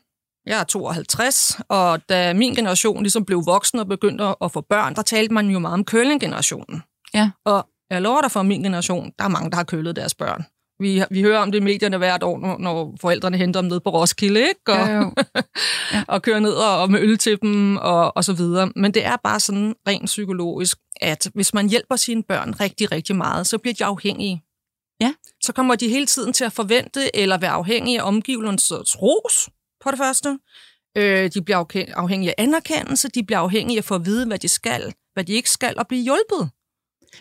Jeg 0.47 0.61
er 0.61 0.65
52, 0.65 1.61
og 1.69 2.09
da 2.09 2.35
min 2.35 2.55
generation 2.55 3.03
ligesom 3.03 3.25
blev 3.25 3.47
voksen 3.47 3.79
og 3.79 3.87
begyndte 3.89 4.25
at 4.25 4.53
få 4.53 4.61
børn, 4.61 4.95
der 4.95 5.03
talte 5.03 5.35
man 5.35 5.51
jo 5.51 5.59
meget 5.59 5.75
om 5.75 5.85
køling-generationen. 5.85 6.83
Ja. 7.15 7.31
Og 7.45 7.69
jeg 7.91 8.03
lover 8.03 8.21
dig 8.21 8.31
for 8.31 8.43
min 8.43 8.63
generation, 8.63 9.13
der 9.19 9.25
er 9.25 9.29
mange, 9.29 9.51
der 9.51 9.57
har 9.57 9.65
kølet 9.65 9.97
deres 9.97 10.15
børn. 10.15 10.45
Vi, 10.81 11.03
vi 11.11 11.23
hører 11.23 11.39
om 11.39 11.53
det 11.53 11.59
i 11.59 11.63
medierne 11.63 11.99
hvert 11.99 12.23
år, 12.23 12.39
når, 12.39 12.59
når 12.59 12.97
forældrene 13.01 13.37
henter 13.37 13.61
dem 13.61 13.71
ned 13.71 13.81
på 13.81 13.91
Roskilde, 13.91 14.41
ikke? 14.41 14.61
Og, 14.67 14.89
ja, 14.89 14.97
jo. 14.97 15.13
Ja. 15.93 16.03
og 16.09 16.23
kører 16.23 16.41
ned 16.41 16.53
og, 16.53 16.81
og 16.81 16.91
med 16.91 17.01
øl 17.01 17.19
til 17.19 17.39
dem, 17.43 17.77
og, 17.77 18.17
og 18.17 18.25
så 18.25 18.33
videre. 18.33 18.73
Men 18.77 18.95
det 18.95 19.05
er 19.05 19.17
bare 19.25 19.41
sådan 19.41 19.75
rent 19.89 20.07
psykologisk, 20.07 20.79
at 21.01 21.31
hvis 21.35 21.55
man 21.55 21.69
hjælper 21.69 21.97
sine 21.97 22.23
børn 22.23 22.61
rigtig, 22.61 22.93
rigtig 22.93 23.17
meget, 23.17 23.47
så 23.47 23.59
bliver 23.59 23.75
de 23.75 23.85
afhængige. 23.85 24.43
Ja. 25.01 25.13
Så 25.43 25.53
kommer 25.53 25.75
de 25.75 25.89
hele 25.89 26.07
tiden 26.07 26.33
til 26.33 26.45
at 26.45 26.53
forvente 26.53 27.17
eller 27.17 27.39
være 27.39 27.51
afhængige 27.51 28.01
af 28.01 28.07
omgivelsernes 28.07 29.03
ros, 29.03 29.49
på 29.85 29.91
det 29.91 29.99
første. 29.99 30.39
Øh, 30.97 31.31
de 31.35 31.43
bliver 31.43 31.65
afhængige 31.97 32.31
af 32.31 32.43
anerkendelse, 32.43 33.09
de 33.09 33.25
bliver 33.25 33.39
afhængige 33.39 33.77
af 33.77 33.81
at 33.81 33.85
få 33.85 33.95
at 33.95 34.07
vide, 34.07 34.27
hvad 34.27 34.39
de 34.39 34.49
skal, 34.49 34.95
hvad 35.15 35.25
de 35.25 35.33
ikke 35.33 35.51
skal, 35.51 35.75
og 35.79 35.87
blive 35.89 36.03
hjulpet. 36.03 36.51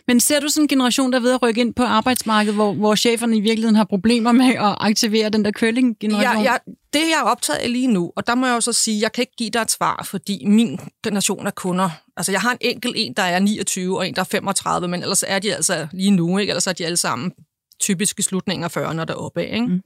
Men 0.08 0.20
ser 0.20 0.40
du 0.40 0.48
sådan 0.48 0.64
en 0.64 0.68
generation, 0.68 1.12
der 1.12 1.20
er 1.20 1.22
ved 1.22 1.34
at 1.34 1.42
rykke 1.42 1.62
ind 1.62 1.74
på 1.74 1.84
arbejdsmarkedet, 1.84 2.56
hvor, 2.56 2.74
hvor 2.74 2.96
cheferne 2.96 3.38
i 3.38 3.40
virkeligheden 3.40 3.76
har 3.76 3.84
problemer 3.84 4.32
med 4.32 4.46
at 4.46 4.76
aktivere 4.80 5.30
den 5.30 5.46
der 5.46 5.52
curling-generation? 5.52 6.44
Ja, 6.44 6.52
ja, 6.52 6.58
det 6.94 7.02
er 7.02 7.08
jeg 7.08 7.24
optaget 7.24 7.60
af 7.60 7.72
lige 7.72 7.88
nu, 7.88 8.12
og 8.16 8.28
der 8.28 8.36
må 8.36 8.46
jeg 8.46 8.56
jo 8.56 8.62
så 8.62 8.74
sige, 8.74 9.02
jeg 9.02 9.12
kan 9.12 9.22
ikke 9.22 9.36
give 9.38 9.50
dig 9.50 9.60
et 9.62 9.72
svar, 9.72 10.04
fordi 10.06 10.46
min 10.46 10.80
generation 11.04 11.48
af 11.48 11.56
kunder, 11.56 11.90
altså 12.18 12.32
jeg 12.32 12.42
har 12.42 12.52
en 12.52 12.58
enkelt 12.62 12.94
en, 12.98 13.14
der 13.14 13.24
er 13.24 13.40
29, 13.40 13.98
og 13.98 14.08
en, 14.08 14.16
der 14.16 14.22
er 14.22 14.26
35, 14.32 14.88
men 14.88 15.02
ellers 15.02 15.24
er 15.28 15.40
de 15.40 15.56
altså 15.56 15.88
lige 15.94 16.12
nu, 16.12 16.38
ikke? 16.38 16.52
ellers 16.52 16.68
er 16.68 16.74
de 16.74 16.86
alle 16.86 16.98
sammen 16.98 17.32
typisk 17.80 18.20
i 18.20 18.22
slutningen 18.22 18.64
af 18.64 18.78
40'erne 18.78 19.06
deroppe. 19.06 19.46
Ikke? 19.46 19.68
Mm. 19.68 19.82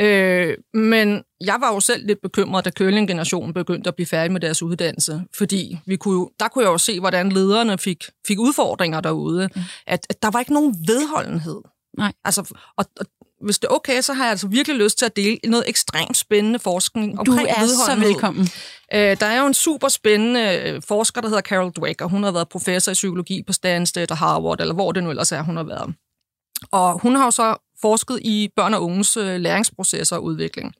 Øh, 0.00 0.56
men 0.74 1.22
jeg 1.40 1.56
var 1.60 1.74
jo 1.74 1.80
selv 1.80 2.06
lidt 2.06 2.18
bekymret, 2.22 2.64
da 2.64 2.70
curling-generationen 2.70 3.54
begyndte 3.54 3.88
at 3.88 3.94
blive 3.94 4.06
færdig 4.06 4.32
med 4.32 4.40
deres 4.40 4.62
uddannelse, 4.62 5.22
fordi 5.36 5.78
vi 5.86 5.96
kunne, 5.96 6.28
der 6.40 6.48
kunne 6.48 6.64
jeg 6.64 6.70
jo 6.70 6.78
se, 6.78 7.00
hvordan 7.00 7.32
lederne 7.32 7.78
fik, 7.78 8.04
fik 8.26 8.38
udfordringer 8.38 9.00
derude, 9.00 9.48
mm. 9.56 9.62
at, 9.86 10.06
at 10.10 10.22
der 10.22 10.30
var 10.30 10.38
ikke 10.38 10.52
nogen 10.52 10.76
vedholdenhed. 10.86 11.60
Nej. 11.98 12.12
Altså, 12.24 12.54
og, 12.76 12.84
og 13.00 13.06
hvis 13.44 13.58
det 13.58 13.68
er 13.68 13.74
okay, 13.74 14.00
så 14.00 14.12
har 14.12 14.24
jeg 14.24 14.30
altså 14.30 14.48
virkelig 14.48 14.76
lyst 14.76 14.98
til 14.98 15.06
at 15.06 15.16
dele 15.16 15.38
noget 15.44 15.64
ekstremt 15.68 16.16
spændende 16.16 16.58
forskning 16.58 17.18
omkring 17.18 17.48
Du 17.48 17.54
er 17.62 17.66
så 17.66 17.96
velkommen. 18.00 18.48
Øh, 18.94 19.16
der 19.20 19.26
er 19.26 19.40
jo 19.40 19.46
en 19.46 19.54
super 19.54 19.88
spændende 19.88 20.62
øh, 20.64 20.82
forsker, 20.88 21.20
der 21.20 21.28
hedder 21.28 21.42
Carol 21.42 21.72
Dweck, 21.72 22.00
og 22.00 22.10
hun 22.10 22.22
har 22.22 22.30
været 22.30 22.48
professor 22.48 22.92
i 22.92 22.94
psykologi 22.94 23.42
på 23.46 23.52
Stanford 23.52 24.10
og 24.10 24.16
Harvard, 24.16 24.60
eller 24.60 24.74
hvor 24.74 24.92
det 24.92 25.04
nu 25.04 25.10
ellers 25.10 25.32
er, 25.32 25.42
hun 25.42 25.56
har 25.56 25.64
været. 25.64 25.94
Og 26.72 26.98
hun 27.00 27.16
har 27.16 27.24
jo 27.24 27.30
så 27.30 27.56
forsket 27.82 28.18
i 28.22 28.48
børn 28.56 28.74
og 28.74 28.84
unges 28.84 29.16
øh, 29.16 29.40
læringsprocesser 29.40 30.16
og 30.16 30.24
udvikling. 30.24 30.74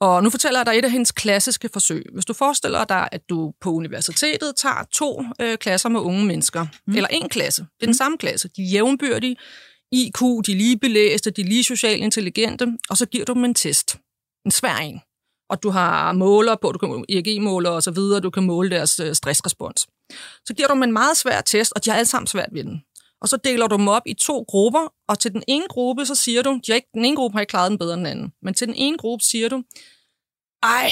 Og 0.00 0.22
nu 0.22 0.30
fortæller 0.30 0.60
jeg 0.60 0.66
dig 0.66 0.78
et 0.78 0.84
af 0.84 0.90
hendes 0.90 1.12
klassiske 1.12 1.68
forsøg. 1.72 2.04
Hvis 2.12 2.24
du 2.24 2.32
forestiller 2.32 2.84
dig, 2.84 3.08
at 3.12 3.28
du 3.28 3.52
på 3.60 3.72
universitetet 3.72 4.56
tager 4.56 4.84
to 4.92 5.24
øh, 5.40 5.58
klasser 5.58 5.88
med 5.88 6.00
unge 6.00 6.24
mennesker, 6.24 6.66
mm. 6.86 6.94
eller 6.96 7.08
en 7.08 7.28
klasse, 7.28 7.62
det 7.62 7.82
er 7.82 7.86
den 7.86 7.88
mm. 7.88 7.94
samme 7.94 8.18
klasse, 8.18 8.48
de 8.56 8.62
er 8.62 8.66
jævnbyrdige, 8.66 9.36
IQ, 9.92 10.20
de 10.46 10.52
er 10.52 10.56
lige 10.56 10.78
belæste, 10.78 11.30
de 11.30 11.40
er 11.40 11.46
lige 11.46 11.64
socialt 11.64 12.02
intelligente, 12.02 12.66
og 12.90 12.96
så 12.96 13.06
giver 13.06 13.24
du 13.24 13.32
dem 13.32 13.44
en 13.44 13.54
test. 13.54 13.96
En 14.44 14.50
svær 14.50 14.76
en. 14.76 15.00
Og 15.50 15.62
du 15.62 15.70
har 15.70 16.12
måler 16.12 16.56
på, 16.62 16.72
du 16.72 16.78
kan 16.78 17.04
EEG-måler 17.08 17.70
og 17.70 17.82
så 17.82 17.90
videre, 17.90 18.20
du 18.20 18.30
kan 18.30 18.42
måle 18.42 18.70
deres 18.70 19.00
øh, 19.00 19.14
stressrespons. 19.14 19.86
Så 20.46 20.54
giver 20.56 20.68
du 20.68 20.74
dem 20.74 20.82
en 20.82 20.92
meget 20.92 21.16
svær 21.16 21.40
test, 21.40 21.72
og 21.76 21.84
de 21.84 21.90
har 21.90 21.96
alle 21.96 22.08
sammen 22.08 22.26
svært 22.26 22.48
ved 22.52 22.64
den 22.64 22.82
og 23.24 23.28
så 23.28 23.36
deler 23.36 23.66
du 23.66 23.76
dem 23.76 23.88
op 23.88 24.02
i 24.06 24.14
to 24.14 24.44
grupper, 24.48 24.92
og 25.08 25.18
til 25.18 25.32
den 25.32 25.42
ene 25.48 25.68
gruppe, 25.68 26.06
så 26.06 26.14
siger 26.14 26.42
du, 26.42 26.60
de 26.66 26.74
ikke, 26.74 26.88
den 26.94 27.04
ene 27.04 27.16
gruppe 27.16 27.36
har 27.36 27.40
ikke 27.40 27.50
klaret 27.50 27.70
den 27.70 27.78
bedre 27.78 27.94
end 27.94 28.00
den 28.00 28.06
anden, 28.06 28.32
men 28.42 28.54
til 28.54 28.66
den 28.66 28.74
ene 28.76 28.98
gruppe 28.98 29.24
siger 29.24 29.48
du, 29.48 29.62
ej, 30.62 30.90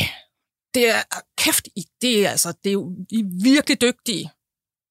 det 0.75 0.88
er 0.88 1.03
ah, 1.16 1.23
kæft, 1.38 1.68
det 2.03 2.27
er, 2.27 2.31
altså, 2.31 2.53
det 2.64 2.71
er 2.71 2.73
jo, 2.73 2.92
I 3.11 3.18
er 3.21 3.42
virkelig 3.42 3.81
dygtige. 3.81 4.31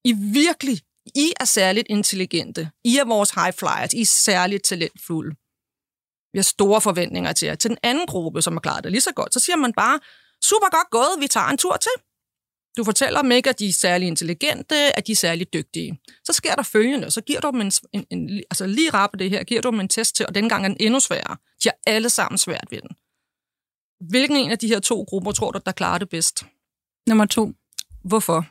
I 0.06 0.10
er 0.10 0.34
virkelig, 0.34 0.82
I 1.16 1.34
er 1.40 1.46
særligt 1.46 1.88
intelligente. 1.90 2.72
I 2.84 2.98
er 2.98 3.06
vores 3.06 3.32
high 3.32 3.54
flyers. 3.54 3.94
I 3.94 4.02
er 4.02 4.06
særligt 4.06 4.64
talentfulde. 4.64 5.36
Vi 6.34 6.38
har 6.38 6.44
store 6.44 6.82
forventninger 6.82 7.34
til 7.34 7.46
jer. 7.46 7.56
Til 7.56 7.70
den 7.70 7.78
anden 7.84 8.08
gruppe, 8.08 8.42
som 8.42 8.54
har 8.54 8.60
klaret 8.60 8.84
det 8.84 8.92
lige 8.92 9.02
så 9.02 9.14
godt, 9.14 9.34
så 9.34 9.40
siger 9.40 9.56
man 9.56 9.74
bare, 9.74 10.00
super 10.44 10.70
godt 10.78 10.90
gået, 10.92 11.16
vi 11.20 11.28
tager 11.28 11.48
en 11.48 11.58
tur 11.58 11.78
til. 11.78 11.92
Du 12.78 12.84
fortæller 12.84 13.22
dem 13.22 13.32
ikke, 13.32 13.50
at 13.50 13.60
de 13.60 13.68
er 13.68 13.74
særlig 13.74 14.08
intelligente, 14.08 14.98
at 14.98 15.08
de 15.08 15.12
er 15.12 15.16
særlig 15.16 15.54
dygtige. 15.54 16.00
Så 16.24 16.34
sker 16.34 16.56
der 16.56 16.64
følgende, 16.64 17.12
så 17.12 17.22
giver 17.22 17.40
du 17.40 17.52
dem 17.52 17.62
en, 17.62 17.72
en, 17.94 18.06
en 18.10 18.30
altså 18.30 18.68
lige 18.68 18.90
rappe 18.90 19.18
det 19.18 19.30
her, 19.30 19.44
giver 19.44 19.62
du 19.62 19.72
dem 19.72 19.80
en 19.80 19.88
test 19.88 20.16
til, 20.16 20.26
og 20.26 20.36
dengang 20.36 20.64
er 20.64 20.68
den 20.68 20.78
endnu 20.80 21.00
sværere. 21.00 21.38
De 21.64 21.70
har 21.70 21.78
alle 21.88 22.10
sammen 22.10 22.38
svært 22.38 22.68
ved 22.72 22.82
den. 22.82 22.90
Hvilken 24.10 24.38
en 24.38 24.52
af 24.52 24.58
de 24.58 24.68
her 24.68 24.80
to 24.80 25.04
grupper 25.04 25.32
tror 25.32 25.52
du, 25.52 25.60
der 25.66 25.72
klarer 25.72 25.98
det 25.98 26.10
bedst? 26.10 26.46
Nummer 27.08 27.26
to. 27.26 27.52
Hvorfor? 28.04 28.46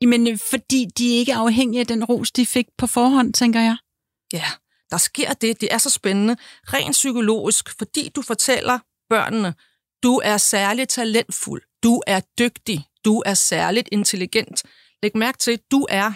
Jamen, 0.00 0.28
øh, 0.28 0.38
fordi 0.50 0.86
de 0.98 1.16
ikke 1.16 1.32
er 1.32 1.38
afhængige 1.38 1.80
af 1.80 1.86
den 1.86 2.04
ros, 2.04 2.32
de 2.32 2.46
fik 2.46 2.66
på 2.78 2.86
forhånd, 2.86 3.32
tænker 3.32 3.60
jeg. 3.60 3.76
Ja, 4.32 4.44
der 4.90 4.96
sker 4.96 5.32
det. 5.32 5.60
Det 5.60 5.72
er 5.72 5.78
så 5.78 5.90
spændende. 5.90 6.36
Rent 6.64 6.92
psykologisk, 6.92 7.78
fordi 7.78 8.08
du 8.08 8.22
fortæller 8.22 8.78
børnene, 9.08 9.54
du 10.02 10.20
er 10.24 10.36
særligt 10.36 10.90
talentfuld, 10.90 11.62
du 11.84 12.02
er 12.06 12.20
dygtig, 12.38 12.86
du 13.04 13.22
er 13.26 13.34
særligt 13.34 13.88
intelligent. 13.92 14.62
Læg 15.02 15.16
mærke 15.16 15.38
til, 15.38 15.60
du 15.70 15.86
er, 15.90 16.12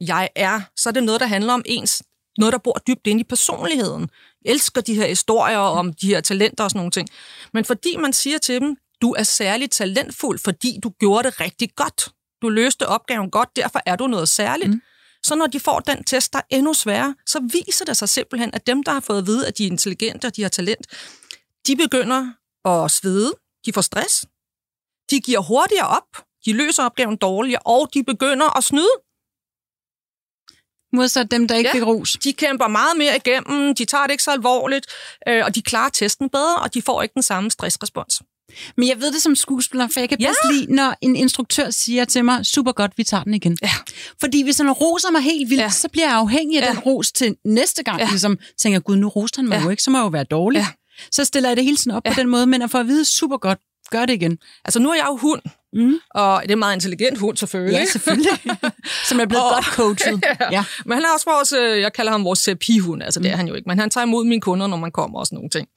jeg 0.00 0.28
er. 0.36 0.60
Så 0.76 0.88
er 0.88 0.92
det 0.92 1.04
noget, 1.04 1.20
der 1.20 1.26
handler 1.26 1.52
om 1.52 1.62
ens, 1.66 2.02
noget, 2.38 2.52
der 2.52 2.58
bor 2.58 2.80
dybt 2.86 3.06
inde 3.06 3.20
i 3.20 3.24
personligheden. 3.24 4.10
Jeg 4.44 4.52
elsker 4.52 4.80
de 4.80 4.94
her 4.94 5.06
historier 5.06 5.58
om 5.58 5.92
de 5.92 6.06
her 6.06 6.20
talenter 6.20 6.64
og 6.64 6.70
sådan 6.70 6.78
nogle 6.78 6.90
ting. 6.90 7.08
Men 7.52 7.64
fordi 7.64 7.96
man 7.96 8.12
siger 8.12 8.38
til 8.38 8.60
dem, 8.60 8.76
du 9.02 9.14
er 9.18 9.22
særligt 9.22 9.72
talentfuld, 9.72 10.38
fordi 10.38 10.78
du 10.82 10.90
gjorde 10.90 11.28
det 11.28 11.40
rigtig 11.40 11.70
godt. 11.76 12.08
Du 12.42 12.48
løste 12.48 12.88
opgaven 12.88 13.30
godt, 13.30 13.56
derfor 13.56 13.80
er 13.86 13.96
du 13.96 14.06
noget 14.06 14.28
særligt. 14.28 14.70
Mm. 14.70 14.82
Så 15.22 15.34
når 15.34 15.46
de 15.46 15.60
får 15.60 15.80
den 15.80 16.04
test, 16.04 16.32
der 16.32 16.38
er 16.38 16.56
endnu 16.56 16.74
sværere, 16.74 17.14
så 17.26 17.40
viser 17.52 17.84
det 17.84 17.96
sig 17.96 18.08
simpelthen, 18.08 18.54
at 18.54 18.66
dem, 18.66 18.82
der 18.82 18.92
har 18.92 19.00
fået 19.00 19.18
at 19.18 19.26
vide, 19.26 19.46
at 19.46 19.58
de 19.58 19.66
er 19.66 19.70
intelligente 19.70 20.26
og 20.26 20.36
de 20.36 20.42
har 20.42 20.48
talent, 20.48 20.86
de 21.66 21.76
begynder 21.76 22.32
at 22.64 22.90
svede, 22.90 23.32
de 23.66 23.72
får 23.72 23.80
stress, 23.80 24.24
de 25.12 25.20
giver 25.20 25.40
hurtigere 25.40 25.86
op, 25.86 26.08
de 26.44 26.52
løser 26.52 26.84
opgaven 26.84 27.16
dårligere, 27.16 27.62
og 27.64 27.88
de 27.94 28.04
begynder 28.04 28.56
at 28.56 28.64
snyde. 28.64 28.94
Modsat 30.96 31.30
dem, 31.30 31.48
der 31.48 31.54
ikke 31.54 31.68
ja, 31.68 31.74
fik 31.74 31.86
ros. 31.86 32.12
De 32.24 32.32
kæmper 32.32 32.68
meget 32.68 32.96
mere 32.96 33.16
igennem, 33.16 33.74
de 33.74 33.84
tager 33.84 34.04
det 34.04 34.10
ikke 34.10 34.22
så 34.22 34.30
alvorligt, 34.30 34.86
øh, 35.28 35.42
og 35.44 35.54
de 35.54 35.62
klarer 35.62 35.88
testen 35.88 36.28
bedre, 36.30 36.56
og 36.56 36.74
de 36.74 36.82
får 36.82 37.02
ikke 37.02 37.14
den 37.14 37.22
samme 37.22 37.50
stressrespons. 37.50 38.22
Men 38.76 38.88
jeg 38.88 39.00
ved 39.00 39.12
det 39.12 39.22
som 39.22 39.36
skuespiller, 39.36 39.88
for 39.92 40.00
jeg 40.00 40.08
kan 40.08 40.20
ja. 40.20 40.28
bedst 40.28 40.52
lide, 40.52 40.74
når 40.74 40.94
en 41.00 41.16
instruktør 41.16 41.70
siger 41.70 42.04
til 42.04 42.24
mig, 42.24 42.46
super 42.46 42.72
godt, 42.72 42.92
vi 42.96 43.04
tager 43.04 43.24
den 43.24 43.34
igen. 43.34 43.58
Ja. 43.62 43.70
Fordi 44.20 44.42
hvis 44.42 44.58
han 44.58 44.72
roser 44.72 45.10
mig 45.10 45.22
helt 45.22 45.50
vildt, 45.50 45.62
ja. 45.62 45.70
så 45.70 45.88
bliver 45.88 46.06
jeg 46.06 46.16
afhængig 46.16 46.62
af 46.62 46.66
ja. 46.66 46.70
den 46.70 46.78
ros 46.78 47.12
til 47.12 47.36
næste 47.44 47.82
gang. 47.82 48.00
Ja. 48.00 48.06
Ligesom 48.08 48.38
tænker, 48.58 48.80
gud, 48.80 48.96
nu 48.96 49.08
roste 49.08 49.36
han 49.36 49.48
mig 49.48 49.56
ja. 49.56 49.62
jo 49.62 49.70
ikke, 49.70 49.82
så 49.82 49.90
må 49.90 49.98
jeg 49.98 50.04
jo 50.04 50.08
være 50.08 50.24
dårlig. 50.24 50.58
Ja. 50.58 50.66
Så 51.10 51.24
stiller 51.24 51.48
jeg 51.48 51.56
det 51.56 51.64
hele 51.64 51.76
tiden 51.76 51.92
op 51.92 52.02
ja. 52.06 52.14
på 52.14 52.20
den 52.20 52.28
måde, 52.28 52.46
men 52.46 52.62
at 52.62 52.70
få 52.70 52.78
at 52.78 52.86
vide, 52.86 53.04
super 53.04 53.36
godt, 53.36 53.58
gør 53.92 54.06
det 54.06 54.14
igen. 54.14 54.38
Altså 54.64 54.78
nu 54.80 54.90
er 54.90 54.94
jeg 54.94 55.06
jo 55.08 55.16
hund, 55.16 55.42
mm. 55.72 55.94
og 56.10 56.42
det 56.42 56.50
er 56.50 56.54
en 56.54 56.58
meget 56.58 56.74
intelligent 56.74 57.18
hund 57.18 57.36
selvfølgelig. 57.36 57.78
Ja, 57.78 57.84
selvfølgelig. 57.84 58.32
Som 59.08 59.20
er 59.20 59.26
blevet 59.26 59.44
og, 59.44 59.50
godt 59.54 59.64
coachet. 59.64 60.22
ja. 60.40 60.46
ja. 60.50 60.64
Men 60.86 60.92
han 60.94 61.04
er 61.04 61.08
også 61.14 61.30
vores, 61.30 61.52
øh, 61.52 61.80
jeg 61.80 61.92
kalder 61.92 62.12
ham 62.12 62.24
vores 62.24 62.48
pihund, 62.60 63.02
altså 63.02 63.20
mm. 63.20 63.22
det 63.22 63.30
er 63.30 63.36
mm. 63.36 63.38
han 63.38 63.48
jo 63.48 63.54
ikke, 63.54 63.68
men 63.68 63.78
han 63.78 63.90
tager 63.90 64.06
imod 64.06 64.24
mine 64.24 64.40
kunder, 64.40 64.66
når 64.66 64.76
man 64.76 64.92
kommer 64.92 65.18
og 65.18 65.26
sådan 65.26 65.36
nogle 65.36 65.50
ting. 65.50 65.68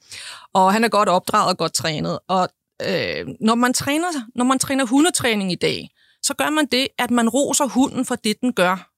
Og 0.54 0.72
han 0.72 0.84
er 0.84 0.88
godt 0.88 1.08
opdraget 1.08 1.48
og 1.48 1.58
godt 1.58 1.74
trænet, 1.74 2.18
og 2.28 2.48
øh, 2.82 3.26
når, 3.40 3.54
man 3.54 3.72
træner, 3.72 4.08
når 4.34 4.44
man 4.44 4.58
træner 4.58 4.84
hundetræning 4.84 5.52
i 5.52 5.54
dag, 5.54 5.90
så 6.22 6.34
gør 6.34 6.50
man 6.50 6.66
det, 6.66 6.88
at 6.98 7.10
man 7.10 7.28
roser 7.28 7.66
hunden 7.66 8.04
for 8.04 8.14
det, 8.14 8.40
den 8.40 8.52
gør, 8.52 8.90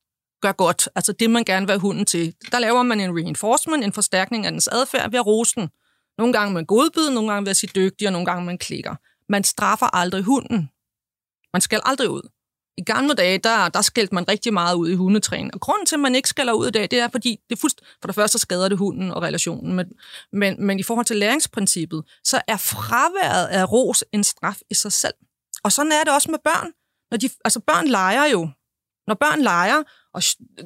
gør 0.43 0.53
godt. 0.53 0.89
Altså 0.95 1.13
det, 1.13 1.31
man 1.31 1.45
gerne 1.45 1.67
vil 1.67 1.73
have 1.73 1.81
hunden 1.81 2.07
til. 2.07 2.35
Der 2.53 2.59
laver 2.59 2.83
man 2.83 3.01
en 3.01 3.17
reinforcement, 3.17 3.85
en 3.85 3.93
forstærkning 3.93 4.47
af 4.47 4.53
dens 4.53 4.69
adfærd 4.69 5.11
ved 5.11 5.19
at 5.19 5.27
rose 5.27 5.55
den. 5.55 5.69
Nogle 6.19 6.33
gange 6.33 6.55
med 6.55 6.67
godbid, 6.67 7.11
nogle 7.11 7.33
gange 7.33 7.47
ved 7.47 7.51
at 7.51 7.57
sige 7.57 7.71
dygtig, 7.75 8.07
og 8.07 8.13
nogle 8.13 8.27
gange 8.27 8.45
man 8.45 8.59
klikker. 8.59 8.95
Man 9.29 9.45
straffer 9.45 9.97
aldrig 9.97 10.23
hunden. 10.23 10.71
Man 11.53 11.61
skal 11.61 11.81
aldrig 11.85 12.11
ud. 12.11 12.23
I 12.79 12.83
gamle 12.83 13.15
dage, 13.15 13.39
der, 13.39 13.69
der 13.69 13.83
skældte 13.83 14.15
man 14.15 14.29
rigtig 14.29 14.53
meget 14.53 14.75
ud 14.75 14.89
i 14.89 14.95
hundetræning. 14.95 15.55
Og 15.55 15.61
grunden 15.61 15.87
til, 15.87 15.97
at 15.97 16.01
man 16.01 16.15
ikke 16.15 16.29
skælder 16.29 16.53
ud 16.53 16.69
i 16.69 16.71
dag, 16.71 16.83
det 16.83 16.99
er, 16.99 17.09
fordi 17.09 17.41
det 17.51 17.59
fuldst, 17.59 17.81
for 18.01 18.07
det 18.09 18.15
første 18.15 18.39
skader 18.39 18.69
det 18.69 18.79
hunden 18.79 19.11
og 19.11 19.23
relationen. 19.23 19.77
Men, 19.77 19.87
men, 20.33 20.67
men 20.67 20.79
i 20.79 20.83
forhold 20.83 21.07
til 21.07 21.17
læringsprincippet, 21.17 22.05
så 22.25 22.41
er 22.49 22.57
fraværet 22.57 23.47
af 23.47 23.73
ros 23.73 24.05
en 24.13 24.25
straf 24.25 24.59
i 24.71 24.75
sig 24.75 24.93
selv. 24.93 25.15
Og 25.65 25.73
sådan 25.73 25.93
er 25.93 26.05
det 26.05 26.15
også 26.15 26.31
med 26.31 26.39
børn. 26.45 26.73
Når 27.11 27.19
de, 27.19 27.31
altså 27.45 27.61
børn 27.61 27.89
leger 27.89 28.25
jo. 28.25 28.51
Når 29.07 29.15
børn 29.15 29.43
leger 29.43 29.83
og 30.15 30.23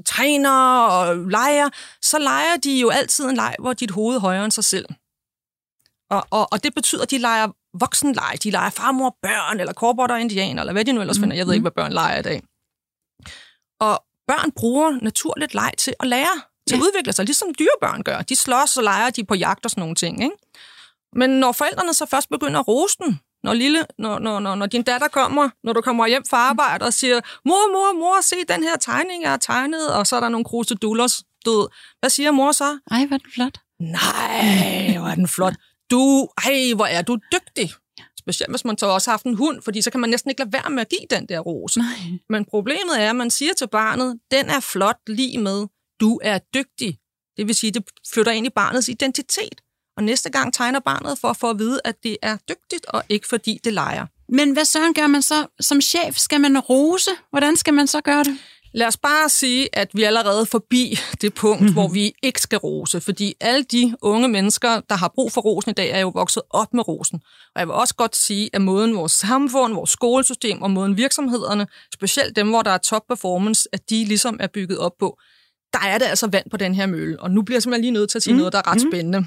træner 0.07 0.79
og 0.81 1.17
leger, 1.17 1.69
så 2.03 2.19
leger 2.19 2.57
de 2.57 2.81
jo 2.81 2.91
altid 2.91 3.25
en 3.25 3.37
leg, 3.37 3.57
hvor 3.59 3.73
dit 3.73 3.91
hoved 3.91 4.17
er 4.17 4.21
højere 4.21 4.45
end 4.45 4.53
sig 4.53 4.65
selv. 4.65 4.87
Og, 6.11 6.27
og, 6.31 6.49
og 6.53 6.65
det 6.65 6.75
betyder, 6.75 7.03
at 7.03 7.11
de 7.11 7.19
leger 7.19 7.49
voksenleje. 7.81 8.37
De 8.37 8.51
leger 8.51 8.71
farmor, 8.71 9.17
børn, 9.23 9.61
eller 9.61 9.73
cowboy 9.73 10.07
og 10.09 10.21
indianer, 10.21 10.63
eller 10.63 10.73
hvad 10.73 10.85
de 10.85 10.93
nu 10.93 11.01
ellers 11.01 11.19
finder. 11.19 11.37
Jeg 11.37 11.47
ved 11.47 11.55
ikke, 11.55 11.63
hvad 11.63 11.71
børn 11.71 11.93
leger 11.93 12.19
i 12.19 12.23
dag. 12.23 12.43
Og 13.81 14.05
børn 14.27 14.53
bruger 14.53 14.99
naturligt 15.03 15.55
leg 15.55 15.73
til 15.79 15.95
at 16.01 16.07
lære, 16.09 16.37
til 16.69 16.77
ja. 16.77 16.77
at 16.77 16.83
udvikle 16.83 17.13
sig, 17.13 17.25
ligesom 17.25 17.49
dyrebørn 17.59 18.03
gør. 18.03 18.23
De 18.23 18.37
slås 18.37 18.77
og 18.77 18.85
leger 18.85 19.11
de 19.11 19.25
på 19.25 19.35
jagt 19.35 19.65
og 19.65 19.71
sådan 19.71 19.81
nogle 19.81 19.95
ting. 19.95 20.23
Ikke? 20.23 20.37
Men 21.13 21.31
når 21.31 21.53
forældrene 21.53 21.95
så 21.95 22.07
først 22.07 22.29
begynder 22.29 22.61
at 22.61 22.69
rose 22.69 22.97
den, 23.05 23.21
når, 23.43 23.55
lille, 23.55 23.87
når, 23.99 24.19
når, 24.19 24.41
når, 24.41 24.55
når 24.55 24.67
din 24.67 24.83
datter 24.83 25.09
kommer, 25.09 25.51
når 25.65 25.73
du 25.73 25.81
kommer 25.81 26.07
hjem 26.07 26.25
fra 26.31 26.37
arbejde 26.37 26.85
og 26.85 26.93
siger, 26.93 27.21
mor, 27.45 27.73
mor, 27.73 27.99
mor, 27.99 28.21
se 28.23 28.37
den 28.49 28.63
her 28.63 28.77
tegning, 28.77 29.23
jeg 29.23 29.31
har 29.31 29.37
tegnet, 29.37 29.95
og 29.95 30.07
så 30.07 30.17
er 30.17 30.21
der 30.21 30.29
nogle 30.29 30.45
krusedullers 30.45 31.23
død. 31.45 31.69
Hvad 32.01 32.11
siger 32.11 32.31
mor 32.31 32.53
så? 32.53 32.79
Ej, 32.91 33.07
hvor 33.07 33.15
er 33.15 33.19
den 33.19 33.33
flot. 33.35 33.59
Nej, 33.81 34.99
hvor 34.99 35.09
er 35.09 35.15
den 35.15 35.29
flot 35.29 35.55
du, 35.93 36.29
ej, 36.47 36.73
hvor 36.75 36.87
er 36.87 37.03
du 37.03 37.19
dygtig. 37.33 37.71
Specielt 38.19 38.53
hvis 38.53 38.65
man 38.65 38.79
så 38.79 38.87
også 38.87 39.11
har 39.11 39.13
haft 39.13 39.27
en 39.27 39.35
hund, 39.35 39.63
fordi 39.63 39.83
så 39.83 39.91
kan 39.91 40.01
man 40.01 40.11
næsten 40.11 40.31
ikke 40.31 40.41
lade 40.41 40.53
være 40.53 40.71
med 40.71 40.81
at 40.81 40.89
give 40.89 41.07
den 41.11 41.27
der 41.29 41.39
ros. 41.39 41.77
Nej. 41.77 41.87
Men 42.29 42.45
problemet 42.45 43.03
er, 43.03 43.11
at 43.11 43.17
man 43.17 43.31
siger 43.31 43.55
til 43.55 43.69
barnet, 43.69 44.19
den 44.31 44.49
er 44.49 44.61
flot 44.61 44.99
lige 45.07 45.39
med, 45.39 45.67
du 46.01 46.21
er 46.23 46.39
dygtig. 46.39 46.99
Det 47.37 47.47
vil 47.47 47.55
sige, 47.55 47.71
det 47.71 47.85
flytter 48.15 48.33
ind 48.33 48.47
i 48.47 48.51
barnets 48.51 48.89
identitet. 48.89 49.61
Og 49.97 50.05
næste 50.05 50.31
gang 50.31 50.55
tegner 50.55 50.81
barnet 50.81 51.19
for 51.19 51.29
at 51.29 51.37
få 51.37 51.51
at 51.51 51.59
vide, 51.59 51.81
at 51.85 52.03
det 52.03 52.17
er 52.23 52.37
dygtigt, 52.49 52.87
og 52.87 53.03
ikke 53.09 53.29
fordi 53.29 53.61
det 53.65 53.73
leger. 53.73 54.07
Men 54.29 54.53
hvad 54.53 54.65
søren 54.65 54.95
gør 54.95 55.07
man 55.07 55.23
så 55.23 55.47
som 55.61 55.81
chef? 55.81 56.17
Skal 56.17 56.41
man 56.41 56.59
rose? 56.59 57.11
Hvordan 57.31 57.57
skal 57.57 57.75
man 57.75 57.87
så 57.87 58.01
gøre 58.01 58.25
det? 58.25 58.39
Lad 58.75 58.87
os 58.87 58.97
bare 58.97 59.29
sige, 59.29 59.69
at 59.73 59.89
vi 59.95 60.03
er 60.03 60.07
allerede 60.07 60.47
forbi 60.47 60.99
det 61.21 61.35
punkt, 61.35 61.61
mm-hmm. 61.61 61.75
hvor 61.75 61.89
vi 61.89 62.15
ikke 62.23 62.41
skal 62.41 62.59
rose, 62.59 63.01
fordi 63.01 63.35
alle 63.41 63.65
de 63.65 63.97
unge 64.03 64.29
mennesker, 64.29 64.81
der 64.81 64.95
har 64.95 65.09
brug 65.15 65.33
for 65.33 65.41
rosen 65.41 65.71
i 65.71 65.75
dag, 65.75 65.91
er 65.91 66.01
jo 66.01 66.09
vokset 66.09 66.43
op 66.51 66.75
med 66.75 66.89
rosen. 66.89 67.21
Og 67.55 67.61
jeg 67.61 67.69
vil 67.69 67.75
også 67.75 67.95
godt 67.95 68.17
sige, 68.17 68.51
at 68.53 68.61
måden 68.61 68.97
vores 68.97 69.13
samfund, 69.13 69.75
vores 69.75 69.91
skolesystem 69.91 70.63
og 70.63 70.71
måden 70.71 70.97
virksomhederne, 70.97 71.67
specielt 71.95 72.37
dem, 72.37 72.49
hvor 72.49 72.63
der 72.63 72.71
er 72.71 72.79
top 72.79 73.03
performance, 73.09 73.69
at 73.73 73.91
de 73.91 74.05
ligesom 74.05 74.37
er 74.41 74.47
bygget 74.47 74.79
op 74.79 74.93
på, 75.01 75.19
der 75.73 75.81
er 75.87 75.99
det 75.99 76.07
altså 76.07 76.27
vand 76.27 76.51
på 76.51 76.57
den 76.57 76.75
her 76.75 76.87
mølle. 76.87 77.21
Og 77.21 77.31
nu 77.31 77.43
bliver 77.43 77.57
jeg 77.57 77.63
simpelthen 77.63 77.83
lige 77.83 77.93
nødt 77.93 78.11
til 78.11 78.19
at 78.19 78.23
sige 78.23 78.35
mm. 78.35 78.39
noget, 78.39 78.53
der 78.53 78.59
er 78.59 78.71
ret 78.71 78.85
mm. 78.85 78.91
spændende. 78.91 79.27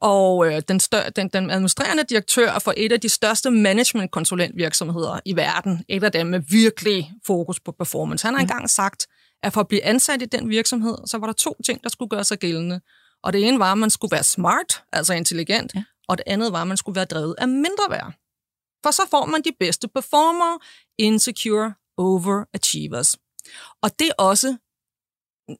Og 0.00 0.46
øh, 0.46 0.62
den, 0.68 0.80
stør, 0.80 1.08
den, 1.08 1.28
den 1.28 1.50
administrerende 1.50 2.04
direktør 2.04 2.58
for 2.58 2.74
et 2.76 2.92
af 2.92 3.00
de 3.00 3.08
største 3.08 3.50
management-konsulentvirksomheder 3.50 5.20
i 5.24 5.36
verden, 5.36 5.84
et 5.88 6.04
af 6.04 6.12
dem 6.12 6.26
med 6.26 6.40
virkelig 6.40 7.12
fokus 7.26 7.60
på 7.60 7.72
performance, 7.72 8.26
han 8.26 8.34
har 8.34 8.40
mm. 8.40 8.44
engang 8.44 8.70
sagt, 8.70 9.06
at 9.42 9.52
for 9.52 9.60
at 9.60 9.68
blive 9.68 9.84
ansat 9.84 10.22
i 10.22 10.24
den 10.24 10.48
virksomhed, 10.48 10.96
så 11.06 11.18
var 11.18 11.26
der 11.26 11.34
to 11.34 11.56
ting, 11.64 11.82
der 11.82 11.88
skulle 11.88 12.08
gøre 12.08 12.24
sig 12.24 12.38
gældende. 12.38 12.80
Og 13.22 13.32
det 13.32 13.48
ene 13.48 13.58
var, 13.58 13.72
at 13.72 13.78
man 13.78 13.90
skulle 13.90 14.12
være 14.12 14.24
smart, 14.24 14.82
altså 14.92 15.14
intelligent, 15.14 15.74
ja. 15.74 15.82
og 16.08 16.18
det 16.18 16.24
andet 16.26 16.52
var, 16.52 16.62
at 16.62 16.68
man 16.68 16.76
skulle 16.76 16.96
være 16.96 17.04
drevet 17.04 17.34
af 17.38 17.48
mindre 17.48 17.84
værd. 17.90 18.12
For 18.84 18.90
så 18.90 19.02
får 19.10 19.26
man 19.26 19.42
de 19.42 19.52
bedste 19.60 19.88
performer, 19.88 20.64
insecure 20.98 21.74
overachievers. 21.96 23.16
Og 23.82 23.98
det 23.98 24.08
er 24.08 24.12
også 24.18 24.56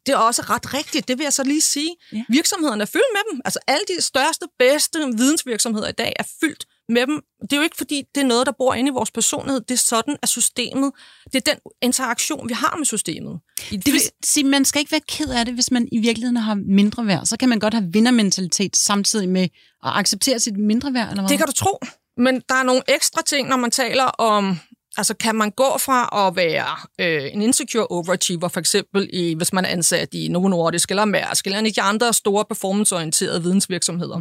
det 0.07 0.12
er 0.12 0.16
også 0.16 0.42
ret 0.42 0.74
rigtigt, 0.74 1.09
det 1.09 1.18
vil 1.18 1.24
jeg 1.24 1.33
så 1.33 1.44
lige 1.44 1.61
sige. 1.61 1.96
Ja. 2.12 2.24
Virksomhederne 2.29 2.83
er 2.83 2.87
fyldt 2.87 3.12
med 3.12 3.33
dem. 3.33 3.40
Altså 3.44 3.59
alle 3.66 3.85
de 3.88 4.03
største, 4.03 4.46
bedste 4.59 4.98
vidensvirksomheder 4.98 5.88
i 5.88 5.92
dag 5.92 6.12
er 6.16 6.24
fyldt 6.40 6.66
med 6.88 7.07
dem. 7.07 7.20
Det 7.42 7.53
er 7.53 7.57
jo 7.57 7.62
ikke 7.62 7.77
fordi, 7.77 8.03
det 8.14 8.20
er 8.20 8.24
noget, 8.24 8.46
der 8.46 8.53
bor 8.59 8.74
inde 8.74 8.88
i 8.88 8.92
vores 8.92 9.11
personlighed. 9.11 9.61
Det 9.61 9.74
er 9.74 9.79
sådan, 9.79 10.16
at 10.22 10.29
systemet, 10.29 10.92
det 11.33 11.35
er 11.35 11.53
den 11.53 11.59
interaktion, 11.83 12.48
vi 12.48 12.55
har 12.55 12.77
med 12.77 12.87
systemet. 12.87 13.40
Det 13.70 13.92
vil 13.92 14.01
sige, 14.24 14.44
man 14.44 14.64
skal 14.64 14.81
ikke 14.81 14.92
være 14.92 15.01
ked 15.09 15.29
af 15.29 15.44
det, 15.44 15.55
hvis 15.55 15.70
man 15.70 15.88
i 15.92 15.98
virkeligheden 15.98 16.37
har 16.37 16.55
mindre 16.55 17.07
værd. 17.07 17.27
Så 17.27 17.37
kan 17.37 17.48
man 17.48 17.59
godt 17.59 17.74
have 17.74 17.88
vindermentalitet 17.92 18.77
samtidig 18.77 19.29
med 19.29 19.42
at 19.42 19.48
acceptere 19.83 20.40
sit 20.40 20.57
mindre 20.57 20.94
værd, 20.94 21.11
eller 21.11 21.22
hvad? 21.22 21.29
Det 21.29 21.38
kan 21.38 21.46
du 21.46 21.53
tro. 21.53 21.79
Men 22.16 22.42
der 22.48 22.55
er 22.55 22.62
nogle 22.62 22.83
ekstra 22.88 23.22
ting, 23.22 23.48
når 23.48 23.57
man 23.57 23.70
taler 23.70 24.05
om 24.05 24.59
Altså 24.96 25.14
kan 25.14 25.35
man 25.35 25.51
gå 25.51 25.79
fra 25.79 26.27
at 26.29 26.37
være 26.37 26.77
øh, 27.01 27.33
en 27.33 27.42
insecure 27.42 27.87
overachiever, 27.87 28.48
for 28.48 28.61
eksempel 28.61 29.11
i, 29.12 29.35
hvis 29.35 29.53
man 29.53 29.64
er 29.64 29.68
ansat 29.68 30.14
i 30.14 30.29
Novo 30.29 30.48
Nordisk 30.48 30.90
eller 30.90 31.05
Mærsk, 31.05 31.46
eller 31.46 31.59
en 31.59 31.66
af 31.66 31.72
de 31.72 31.83
andre 31.83 32.12
store 32.12 32.44
performanceorienterede 32.44 33.42
vidensvirksomheder, 33.42 34.20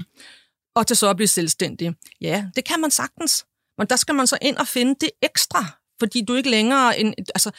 og 0.75 0.87
til 0.87 0.97
så 0.97 1.09
at 1.09 1.15
blive 1.15 1.27
selvstændig? 1.27 1.93
Ja, 2.21 2.45
det 2.55 2.65
kan 2.65 2.81
man 2.81 2.91
sagtens. 2.91 3.45
Men 3.77 3.87
der 3.87 3.95
skal 3.95 4.15
man 4.15 4.27
så 4.27 4.37
ind 4.41 4.57
og 4.57 4.67
finde 4.67 4.95
det 5.01 5.09
ekstra, 5.21 5.65
fordi 5.99 6.25
du 6.27 6.33
er 6.33 6.37
ikke 6.37 6.49
længere 6.49 6.99
en, 6.99 7.13
altså, 7.17 7.51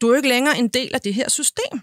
du 0.00 0.10
er 0.10 0.16
ikke 0.16 0.28
længere 0.28 0.58
en 0.58 0.68
del 0.68 0.94
af 0.94 1.00
det 1.00 1.14
her 1.14 1.28
system. 1.28 1.80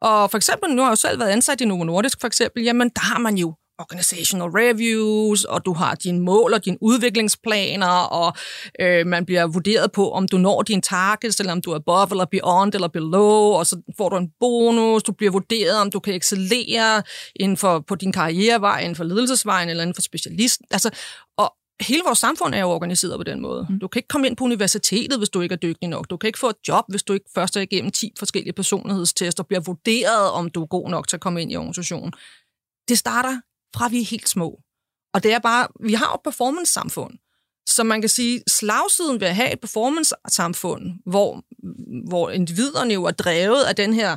Og 0.00 0.30
for 0.30 0.36
eksempel, 0.36 0.70
nu 0.70 0.82
har 0.82 0.88
jeg 0.88 0.90
jo 0.90 0.96
selv 0.96 1.18
været 1.18 1.30
ansat 1.30 1.60
i 1.60 1.64
Novo 1.64 1.84
Nordisk, 1.84 2.20
for 2.20 2.26
eksempel, 2.26 2.62
jamen 2.62 2.88
der 2.88 3.00
har 3.00 3.18
man 3.18 3.38
jo 3.38 3.54
organizational 3.80 4.48
reviews, 4.48 5.44
og 5.44 5.64
du 5.64 5.72
har 5.72 5.94
dine 5.94 6.20
mål 6.20 6.54
og 6.54 6.64
dine 6.64 6.78
udviklingsplaner, 6.80 7.96
og 8.20 8.36
øh, 8.80 9.06
man 9.06 9.26
bliver 9.26 9.46
vurderet 9.46 9.92
på, 9.92 10.12
om 10.12 10.28
du 10.28 10.38
når 10.38 10.62
dine 10.62 10.82
targets, 10.82 11.40
eller 11.40 11.52
om 11.52 11.62
du 11.62 11.70
er 11.70 11.76
above 11.76 12.08
eller 12.10 12.24
beyond 12.24 12.74
eller 12.74 12.88
below, 12.88 13.52
og 13.58 13.66
så 13.66 13.80
får 13.96 14.08
du 14.08 14.16
en 14.16 14.30
bonus, 14.40 15.02
du 15.02 15.12
bliver 15.12 15.32
vurderet, 15.32 15.80
om 15.80 15.90
du 15.90 16.00
kan 16.00 16.14
excellere 16.14 17.02
inden 17.36 17.56
for, 17.56 17.80
på 17.80 17.94
din 17.94 18.12
karrierevej, 18.12 18.80
inden 18.80 18.96
for 18.96 19.04
ledelsesvejen 19.04 19.68
eller 19.68 19.82
inden 19.82 19.94
for 19.94 20.02
specialist. 20.02 20.60
Altså, 20.70 20.90
og, 21.38 21.54
hele 21.80 22.02
vores 22.06 22.18
samfund 22.18 22.54
er 22.54 22.60
jo 22.60 22.70
organiseret 22.70 23.18
på 23.18 23.22
den 23.22 23.40
måde. 23.40 23.66
Mm. 23.70 23.80
Du 23.80 23.88
kan 23.88 23.98
ikke 23.98 24.08
komme 24.08 24.26
ind 24.26 24.36
på 24.36 24.44
universitetet, 24.44 25.18
hvis 25.18 25.28
du 25.28 25.40
ikke 25.40 25.52
er 25.52 25.56
dygtig 25.56 25.88
nok. 25.88 26.10
Du 26.10 26.16
kan 26.16 26.28
ikke 26.28 26.38
få 26.38 26.48
et 26.48 26.56
job, 26.68 26.84
hvis 26.88 27.02
du 27.02 27.12
ikke 27.12 27.30
først 27.34 27.56
er 27.56 27.60
igennem 27.60 27.90
10 27.90 28.12
forskellige 28.18 28.52
personlighedstester 28.52 29.42
og 29.42 29.46
bliver 29.46 29.60
vurderet, 29.60 30.30
om 30.30 30.50
du 30.50 30.62
er 30.62 30.66
god 30.66 30.90
nok 30.90 31.08
til 31.08 31.16
at 31.16 31.20
komme 31.20 31.42
ind 31.42 31.52
i 31.52 31.56
organisationen. 31.56 32.12
Det 32.88 32.98
starter 32.98 33.40
fra 33.76 33.88
vi 33.88 34.00
er 34.00 34.04
helt 34.04 34.28
små. 34.28 34.60
Og 35.14 35.22
det 35.22 35.32
er 35.32 35.38
bare, 35.38 35.68
vi 35.80 35.94
har 35.94 36.14
et 36.14 36.20
performance-samfund. 36.24 37.14
Så 37.66 37.84
man 37.84 38.00
kan 38.02 38.08
sige, 38.08 38.42
slagsiden 38.48 39.20
ved 39.20 39.28
at 39.28 39.34
have 39.34 39.52
et 39.52 39.60
performance-samfund, 39.60 40.82
hvor, 41.06 41.42
hvor 42.08 42.30
individerne 42.30 42.94
jo 42.94 43.04
er 43.04 43.10
drevet 43.10 43.62
af 43.64 43.76
den 43.76 43.94
her 43.94 44.16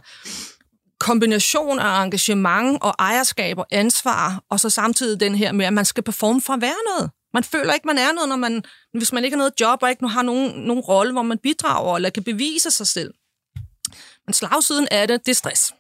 kombination 1.00 1.80
af 1.80 2.04
engagement 2.04 2.78
og 2.82 2.96
ejerskab 3.00 3.58
og 3.58 3.68
ansvar, 3.72 4.44
og 4.50 4.60
så 4.60 4.70
samtidig 4.70 5.20
den 5.20 5.36
her 5.36 5.52
med, 5.52 5.66
at 5.66 5.74
man 5.74 5.86
skal 5.86 6.04
performe 6.04 6.42
for 6.42 6.54
at 6.54 6.62
være 6.62 6.76
noget. 6.94 7.12
Man 7.34 7.44
føler 7.44 7.74
ikke, 7.74 7.88
man 7.88 7.98
er 7.98 8.12
noget, 8.12 8.30
når 8.30 8.36
man, 8.36 8.64
hvis 8.94 9.14
man 9.14 9.24
ikke 9.24 9.36
har 9.36 9.38
noget 9.38 9.54
job 9.60 9.84
og 9.84 9.90
ikke 9.90 10.08
har 10.08 10.22
nogen, 10.22 10.52
nogen 10.52 10.82
rolle, 10.82 11.12
hvor 11.12 11.22
man 11.22 11.38
bidrager 11.38 11.96
eller 11.96 12.10
kan 12.10 12.24
bevise 12.24 12.72
sig 12.72 12.88
selv. 12.88 13.14
Men 14.26 14.34
slagsiden 14.34 14.88
af 14.92 15.08
det, 15.08 15.26
det 15.26 15.32
er 15.32 15.36
stress. 15.36 15.74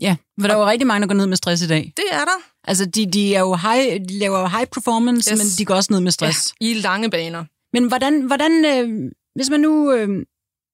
Ja, 0.00 0.16
for 0.40 0.48
der 0.48 0.54
er 0.54 0.58
jo 0.58 0.66
rigtig 0.66 0.86
mange, 0.86 1.00
der 1.00 1.06
går 1.06 1.14
ned 1.14 1.26
med 1.26 1.36
stress 1.36 1.62
i 1.62 1.68
dag. 1.68 1.92
Det 1.96 2.04
er 2.10 2.24
der. 2.24 2.38
Altså, 2.64 2.84
de, 2.84 3.10
de, 3.12 3.34
er 3.34 3.40
jo 3.40 3.54
high, 3.54 4.00
de 4.08 4.18
laver 4.18 4.48
high 4.48 4.66
performance, 4.66 5.32
yes. 5.32 5.38
men 5.38 5.46
de 5.58 5.64
går 5.64 5.74
også 5.74 5.92
ned 5.92 6.00
med 6.00 6.12
stress. 6.12 6.54
Ja, 6.60 6.66
i 6.66 6.74
lange 6.74 7.10
baner. 7.10 7.44
Men 7.72 7.88
hvordan, 7.88 8.22
hvordan 8.22 8.64
øh, 8.64 9.10
hvis 9.34 9.50
man 9.50 9.60
nu 9.60 9.92
øh, 9.92 10.08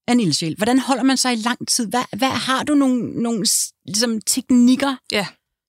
er 0.09 0.13
en 0.13 0.21
ildsjæl, 0.21 0.55
hvordan 0.57 0.79
holder 0.79 1.03
man 1.03 1.17
sig 1.17 1.33
i 1.33 1.37
lang 1.37 1.69
tid? 1.69 1.87
Hvad, 1.87 2.17
hvad 2.17 2.29
har 2.29 2.63
du 2.63 2.75
nogle, 2.75 3.23
nogle 3.23 3.47
ligesom, 3.87 4.21
teknikker, 4.21 4.97
ja. 5.13 5.27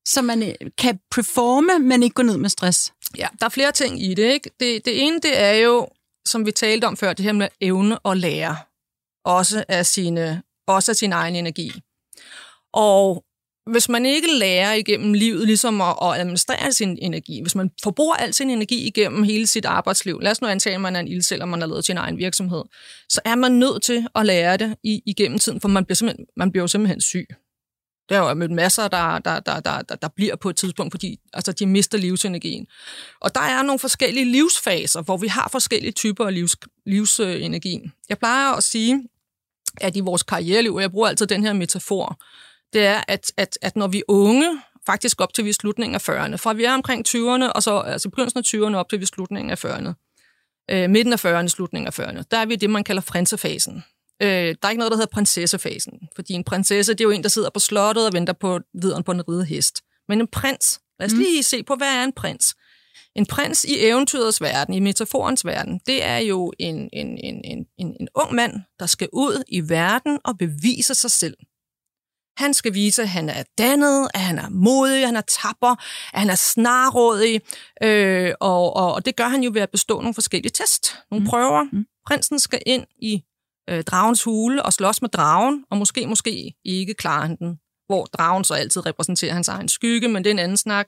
så 0.07 0.21
man 0.21 0.43
øh, 0.43 0.53
kan 0.77 0.99
performe, 1.11 1.79
men 1.79 2.03
ikke 2.03 2.13
gå 2.13 2.23
ned 2.23 2.37
med 2.37 2.49
stress? 2.49 2.93
Ja, 3.17 3.27
der 3.39 3.45
er 3.45 3.49
flere 3.49 3.71
ting 3.71 4.03
i 4.03 4.13
det. 4.13 4.33
Ikke? 4.33 4.49
Det, 4.59 4.85
det 4.85 5.03
ene, 5.03 5.19
det 5.19 5.39
er 5.39 5.53
jo, 5.53 5.87
som 6.27 6.45
vi 6.45 6.51
talte 6.51 6.85
om 6.85 6.97
før, 6.97 7.13
det 7.13 7.25
her 7.25 7.33
med 7.33 7.47
evne 7.61 7.99
og 7.99 8.17
lære. 8.17 8.57
Også 9.25 9.65
af, 9.67 9.85
sine, 9.85 10.43
også 10.67 10.91
af 10.91 10.95
sin 10.95 11.13
egen 11.13 11.35
energi. 11.35 11.71
Og 12.73 13.23
hvis 13.71 13.89
man 13.89 14.05
ikke 14.05 14.27
lærer 14.33 14.73
igennem 14.73 15.13
livet 15.13 15.45
ligesom 15.45 15.81
at, 15.81 15.95
at 16.01 16.19
administrere 16.19 16.71
sin 16.71 16.97
energi, 17.01 17.41
hvis 17.41 17.55
man 17.55 17.71
forbruger 17.83 18.15
al 18.15 18.33
sin 18.33 18.49
energi 18.49 18.87
igennem 18.87 19.23
hele 19.23 19.47
sit 19.47 19.65
arbejdsliv, 19.65 20.19
lad 20.19 20.31
os 20.31 20.41
nu 20.41 20.47
antage, 20.47 20.75
at 20.75 20.81
man 20.81 20.95
er 20.95 20.99
en 20.99 21.07
ildsel, 21.07 21.41
og 21.41 21.49
man 21.49 21.61
har 21.61 21.67
lavet 21.67 21.85
sin 21.85 21.97
egen 21.97 22.17
virksomhed, 22.17 22.63
så 23.09 23.21
er 23.25 23.35
man 23.35 23.51
nødt 23.51 23.83
til 23.83 24.07
at 24.15 24.25
lære 24.25 24.57
det 24.57 24.75
i, 24.83 25.01
igennem 25.05 25.39
tiden, 25.39 25.61
for 25.61 25.67
man 25.67 25.85
bliver, 25.85 25.95
simpelthen, 25.95 26.25
man 26.37 26.51
bliver 26.51 26.63
jo 26.63 26.67
simpelthen 26.67 27.01
syg. 27.01 27.27
Der 28.09 28.21
er 28.21 28.29
jo 28.29 28.33
mødt 28.33 28.51
masser, 28.51 28.87
der, 28.87 29.19
der, 29.19 29.39
der, 29.39 29.59
der, 29.59 29.81
der, 29.81 29.95
der 29.95 30.07
bliver 30.15 30.35
på 30.35 30.49
et 30.49 30.55
tidspunkt, 30.55 30.93
fordi 30.93 31.19
altså, 31.33 31.51
de 31.51 31.65
mister 31.65 31.97
livsenergien. 31.97 32.67
Og 33.21 33.35
der 33.35 33.41
er 33.41 33.63
nogle 33.63 33.79
forskellige 33.79 34.25
livsfaser, 34.25 35.01
hvor 35.01 35.17
vi 35.17 35.27
har 35.27 35.49
forskellige 35.51 35.91
typer 35.91 36.25
af 36.25 36.33
livs, 36.33 36.57
livsenergi. 36.85 37.81
Jeg 38.09 38.17
plejer 38.17 38.53
at 38.53 38.63
sige, 38.63 39.03
at 39.81 39.95
i 39.95 39.99
vores 39.99 40.23
karriereliv, 40.23 40.75
og 40.75 40.81
jeg 40.81 40.91
bruger 40.91 41.07
altid 41.07 41.27
den 41.27 41.43
her 41.43 41.53
metafor, 41.53 42.19
det 42.73 42.85
er, 42.85 43.01
at, 43.07 43.31
at, 43.37 43.57
at 43.61 43.75
når 43.75 43.87
vi 43.87 43.97
er 43.97 44.03
unge, 44.07 44.61
faktisk 44.85 45.21
op 45.21 45.33
til 45.33 45.43
vi 45.43 45.49
er 45.49 45.53
slutningen 45.53 45.95
af 45.95 46.09
40'erne, 46.09 46.35
fra 46.35 46.53
vi 46.53 46.63
er 46.63 46.73
omkring 46.73 47.07
20'erne, 47.07 47.51
og 47.51 47.63
så 47.63 47.79
altså 47.79 48.09
begyndelsen 48.09 48.37
af 48.37 48.43
20'erne 48.43 48.75
op 48.75 48.89
til 48.89 48.99
vi 48.99 49.03
er 49.03 49.07
slutningen 49.07 49.51
af 49.51 49.65
40'erne, 49.65 49.93
øh, 50.71 50.89
midten 50.89 51.13
af 51.13 51.25
40'erne, 51.25 51.47
slutningen 51.47 51.87
af 51.87 51.99
40'erne, 51.99 52.23
der 52.31 52.37
er 52.37 52.45
vi 52.45 52.55
det, 52.55 52.69
man 52.69 52.83
kalder 52.83 53.01
frænsefasen. 53.01 53.83
Øh, 54.21 54.29
der 54.29 54.55
er 54.63 54.69
ikke 54.69 54.79
noget, 54.79 54.91
der 54.91 54.97
hedder 54.97 55.13
prinsessefasen, 55.13 55.93
fordi 56.15 56.33
en 56.33 56.43
prinsesse, 56.43 56.93
det 56.93 57.01
er 57.01 57.05
jo 57.05 57.11
en, 57.11 57.23
der 57.23 57.29
sidder 57.29 57.49
på 57.49 57.59
slottet 57.59 58.07
og 58.07 58.13
venter 58.13 58.33
på 58.33 58.59
videren 58.81 59.03
på 59.03 59.11
en 59.11 59.29
ride 59.29 59.45
hest. 59.45 59.81
Men 60.07 60.21
en 60.21 60.27
prins, 60.27 60.79
lad 60.99 61.07
os 61.07 61.13
mm. 61.13 61.19
lige 61.19 61.43
se 61.43 61.63
på, 61.63 61.75
hvad 61.75 61.87
er 61.87 62.03
en 62.03 62.13
prins? 62.13 62.55
En 63.15 63.25
prins 63.25 63.63
i 63.63 63.85
eventyrets 63.85 64.41
verden, 64.41 64.73
i 64.73 64.79
metaforens 64.79 65.45
verden, 65.45 65.79
det 65.85 66.03
er 66.03 66.17
jo 66.17 66.53
en, 66.59 66.89
en, 66.93 67.17
en, 67.17 67.41
en, 67.43 67.65
en, 67.77 67.95
en 67.99 68.07
ung 68.15 68.33
mand, 68.33 68.53
der 68.79 68.85
skal 68.85 69.09
ud 69.13 69.43
i 69.47 69.69
verden 69.69 70.19
og 70.23 70.37
bevise 70.37 70.95
sig 70.95 71.11
selv. 71.11 71.37
Han 72.37 72.53
skal 72.53 72.73
vise, 72.73 73.01
at 73.01 73.09
han 73.09 73.29
er 73.29 73.43
dannet, 73.57 74.07
at 74.13 74.19
han 74.19 74.39
er 74.39 74.49
modig, 74.49 75.01
at 75.01 75.07
han 75.07 75.15
er 75.15 75.21
tapper, 75.41 75.75
at 76.13 76.19
han 76.19 76.29
er 76.29 76.35
snarrådig, 76.35 77.41
øh, 77.83 78.33
og, 78.39 78.75
og, 78.75 78.93
og 78.93 79.05
det 79.05 79.15
gør 79.15 79.27
han 79.27 79.43
jo 79.43 79.51
ved 79.53 79.61
at 79.61 79.69
bestå 79.69 80.01
nogle 80.01 80.13
forskellige 80.13 80.51
test, 80.51 80.95
nogle 81.11 81.23
mm. 81.23 81.29
prøver. 81.29 81.63
Mm. 81.63 81.85
Prinsen 82.07 82.39
skal 82.39 82.61
ind 82.65 82.85
i 83.01 83.23
øh, 83.69 83.83
dragens 83.83 84.23
hule 84.23 84.63
og 84.63 84.73
slås 84.73 85.01
med 85.01 85.09
dragen, 85.09 85.63
og 85.71 85.77
måske, 85.77 86.07
måske 86.07 86.53
ikke 86.65 86.93
klarer 86.93 87.21
han 87.21 87.35
den. 87.35 87.57
Hvor 87.87 88.05
dragen 88.05 88.43
så 88.43 88.53
altid 88.53 88.85
repræsenterer 88.85 89.33
hans 89.33 89.47
egen 89.47 89.67
skygge, 89.67 90.07
men 90.07 90.23
det 90.23 90.29
er 90.29 90.33
en 90.33 90.39
anden 90.39 90.57
snak. 90.57 90.87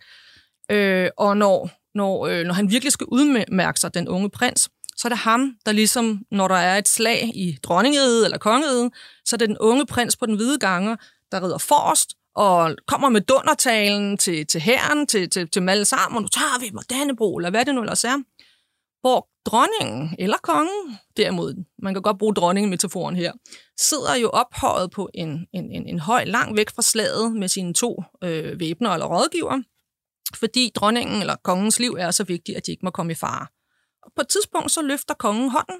Øh, 0.71 1.09
og 1.17 1.37
når, 1.37 1.69
når, 1.95 2.27
øh, 2.27 2.45
når 2.45 2.53
han 2.53 2.71
virkelig 2.71 2.91
skal 2.91 3.05
udmærke 3.05 3.79
sig, 3.79 3.93
den 3.93 4.07
unge 4.07 4.29
prins, 4.29 4.69
så 4.97 5.07
er 5.07 5.09
det 5.09 5.17
ham, 5.17 5.53
der 5.65 5.71
ligesom, 5.71 6.21
når 6.31 6.47
der 6.47 6.55
er 6.55 6.77
et 6.77 6.87
slag 6.87 7.31
i 7.35 7.57
dronningeriget 7.63 8.25
eller 8.25 8.37
kongeriget, 8.37 8.91
så 9.25 9.35
er 9.35 9.37
det 9.37 9.49
den 9.49 9.57
unge 9.57 9.85
prins 9.85 10.17
på 10.17 10.25
den 10.25 10.35
hvide 10.35 10.59
ganger, 10.59 10.95
der 11.31 11.43
rider 11.43 11.57
forrest, 11.57 12.13
og 12.35 12.75
kommer 12.87 13.09
med 13.09 13.21
dundertalen 13.21 14.17
til, 14.17 14.47
til 14.47 14.61
herren, 14.61 15.07
til, 15.07 15.29
til, 15.29 15.49
til 15.49 15.63
Malle 15.63 15.85
sammen, 15.85 16.15
og 16.15 16.21
nu 16.21 16.27
tager 16.27 16.59
vi 16.59 16.71
Dannebro, 16.89 17.37
eller 17.37 17.49
hvad 17.49 17.65
det 17.65 17.75
nu 17.75 17.81
ellers 17.81 18.03
er. 18.03 18.17
Hvor 19.01 19.29
dronningen, 19.45 20.15
eller 20.19 20.37
kongen, 20.37 20.97
derimod, 21.17 21.65
man 21.83 21.93
kan 21.93 22.01
godt 22.01 22.17
bruge 22.17 22.33
dronningen-metaforen 22.33 23.15
her, 23.15 23.31
sidder 23.79 24.15
jo 24.15 24.29
ophøjet 24.29 24.91
på 24.91 25.09
en, 25.13 25.47
en, 25.53 25.71
en, 25.71 25.87
en 25.87 25.99
høj, 25.99 26.23
langt 26.23 26.57
væk 26.57 26.69
fra 26.75 26.81
slaget 26.81 27.31
med 27.31 27.47
sine 27.47 27.73
to 27.73 28.03
øh, 28.23 28.59
væbner 28.59 28.89
eller 28.89 29.05
rådgiver, 29.05 29.61
fordi 30.35 30.71
dronningen 30.75 31.21
eller 31.21 31.35
kongens 31.43 31.79
liv 31.79 31.95
er 31.99 32.11
så 32.11 32.23
vigtigt, 32.23 32.57
at 32.57 32.65
de 32.65 32.71
ikke 32.71 32.85
må 32.85 32.89
komme 32.89 33.11
i 33.11 33.15
fare. 33.15 33.47
Og 34.03 34.11
på 34.15 34.21
et 34.21 34.27
tidspunkt 34.27 34.71
så 34.71 34.81
løfter 34.81 35.13
kongen 35.13 35.49
hånden 35.49 35.75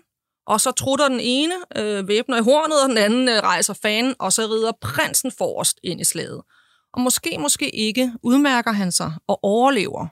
og 0.47 0.62
så 0.62 0.71
trutter 0.71 1.08
den 1.08 1.19
ene 1.19 1.56
øh, 1.75 2.08
væbner 2.08 2.38
i 2.38 2.41
hornet, 2.41 2.84
og 2.84 2.89
den 2.89 2.97
anden 2.97 3.28
øh, 3.28 3.36
rejser 3.36 3.73
fanen, 3.73 4.15
og 4.19 4.34
så 4.34 4.41
rider 4.41 4.71
prinsen 4.82 5.32
forrest 5.38 5.80
ind 5.84 6.02
i 6.02 6.04
slaget. 6.04 6.41
Og 6.93 7.02
måske, 7.02 7.38
måske 7.39 7.75
ikke 7.75 8.13
udmærker 8.23 8.71
han 8.71 8.91
sig 8.91 9.13
og 9.28 9.39
overlever. 9.43 10.08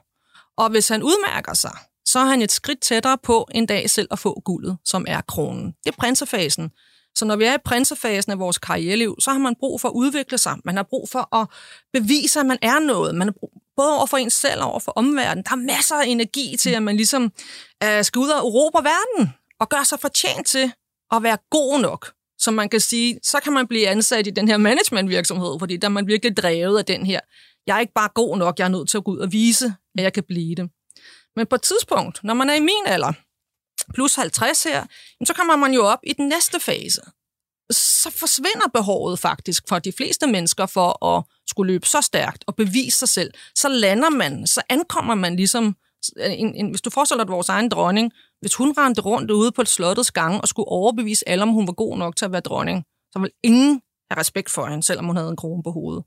Og 0.56 0.70
hvis 0.70 0.88
han 0.88 1.02
udmærker 1.02 1.54
sig, 1.54 1.76
så 2.06 2.18
er 2.18 2.24
han 2.24 2.42
et 2.42 2.52
skridt 2.52 2.80
tættere 2.80 3.18
på 3.22 3.48
en 3.54 3.66
dag 3.66 3.90
selv 3.90 4.08
at 4.10 4.18
få 4.18 4.40
guldet, 4.44 4.78
som 4.84 5.04
er 5.08 5.20
kronen. 5.20 5.66
Det 5.84 5.92
er 5.92 5.96
prinsefasen. 5.98 6.70
Så 7.14 7.24
når 7.24 7.36
vi 7.36 7.44
er 7.44 7.54
i 7.54 7.62
prinsefasen 7.64 8.32
af 8.32 8.38
vores 8.38 8.58
karriereliv, 8.58 9.16
så 9.20 9.30
har 9.30 9.38
man 9.38 9.54
brug 9.60 9.80
for 9.80 9.88
at 9.88 9.92
udvikle 9.92 10.38
sig. 10.38 10.56
Man 10.64 10.76
har 10.76 10.82
brug 10.82 11.08
for 11.08 11.36
at 11.36 11.48
bevise, 11.92 12.40
at 12.40 12.46
man 12.46 12.58
er 12.62 12.78
noget. 12.78 13.14
Man 13.14 13.28
har 13.28 13.34
brug, 13.40 13.52
både 13.76 13.96
over 13.96 14.06
for 14.06 14.16
en 14.16 14.30
selv 14.30 14.62
og 14.62 14.70
over 14.70 14.80
for 14.80 14.92
omverdenen. 14.96 15.44
Der 15.44 15.52
er 15.52 15.56
masser 15.56 15.94
af 15.94 16.06
energi 16.06 16.56
til, 16.56 16.70
at 16.70 16.82
man 16.82 16.96
ligesom 16.96 17.22
uh, 17.84 18.02
skal 18.02 18.18
ud 18.18 18.28
og 18.28 18.38
erobre 18.38 18.84
verden 18.84 19.34
og 19.60 19.68
gør 19.68 19.82
sig 19.82 20.00
fortjent 20.00 20.46
til 20.46 20.72
at 21.12 21.22
være 21.22 21.38
god 21.50 21.80
nok. 21.80 22.12
Så 22.38 22.50
man 22.50 22.68
kan 22.68 22.80
sige, 22.80 23.20
så 23.22 23.40
kan 23.40 23.52
man 23.52 23.66
blive 23.66 23.88
ansat 23.88 24.26
i 24.26 24.30
den 24.30 24.48
her 24.48 24.56
managementvirksomhed, 24.56 25.58
fordi 25.58 25.76
der 25.76 25.88
er 25.88 25.92
man 25.92 26.06
virkelig 26.06 26.36
drevet 26.36 26.78
af 26.78 26.84
den 26.84 27.06
her. 27.06 27.20
Jeg 27.66 27.76
er 27.76 27.80
ikke 27.80 27.92
bare 27.92 28.08
god 28.14 28.36
nok, 28.36 28.58
jeg 28.58 28.64
er 28.64 28.68
nødt 28.68 28.88
til 28.88 28.98
at 28.98 29.04
gå 29.04 29.10
ud 29.10 29.18
og 29.18 29.32
vise, 29.32 29.74
at 29.98 30.04
jeg 30.04 30.12
kan 30.12 30.24
blive 30.24 30.54
det. 30.54 30.70
Men 31.36 31.46
på 31.46 31.54
et 31.54 31.62
tidspunkt, 31.62 32.24
når 32.24 32.34
man 32.34 32.50
er 32.50 32.54
i 32.54 32.60
min 32.60 32.84
alder, 32.86 33.12
plus 33.94 34.14
50 34.14 34.62
her, 34.62 34.86
så 35.26 35.34
kommer 35.34 35.56
man 35.56 35.74
jo 35.74 35.84
op 35.84 35.98
i 36.02 36.12
den 36.12 36.28
næste 36.28 36.60
fase. 36.60 37.00
Så 37.70 38.10
forsvinder 38.10 38.68
behovet 38.74 39.18
faktisk 39.18 39.64
for 39.68 39.78
de 39.78 39.92
fleste 39.92 40.26
mennesker 40.26 40.66
for 40.66 41.04
at 41.04 41.24
skulle 41.48 41.72
løbe 41.72 41.86
så 41.86 42.00
stærkt 42.00 42.44
og 42.46 42.56
bevise 42.56 42.98
sig 42.98 43.08
selv. 43.08 43.34
Så 43.54 43.68
lander 43.68 44.10
man, 44.10 44.46
så 44.46 44.62
ankommer 44.68 45.14
man 45.14 45.36
ligesom, 45.36 45.76
en, 46.16 46.54
en, 46.54 46.70
hvis 46.70 46.80
du 46.80 46.90
forestiller 46.90 47.24
dig 47.24 47.32
vores 47.32 47.48
egen 47.48 47.68
dronning, 47.68 48.12
hvis 48.40 48.54
hun 48.54 48.74
rendte 48.78 49.00
rundt 49.00 49.30
ude 49.30 49.52
på 49.52 49.62
et 49.62 49.68
slottets 49.68 50.10
gang 50.10 50.40
og 50.40 50.48
skulle 50.48 50.68
overbevise 50.68 51.28
alle, 51.28 51.42
om 51.42 51.48
hun 51.48 51.66
var 51.66 51.72
god 51.72 51.98
nok 51.98 52.16
til 52.16 52.24
at 52.24 52.32
være 52.32 52.40
dronning, 52.40 52.84
så 53.12 53.18
ville 53.18 53.32
ingen 53.42 53.80
have 54.10 54.20
respekt 54.20 54.50
for 54.50 54.66
hende, 54.66 54.82
selvom 54.82 55.06
hun 55.06 55.16
havde 55.16 55.30
en 55.30 55.36
krone 55.36 55.62
på 55.62 55.70
hovedet. 55.70 56.04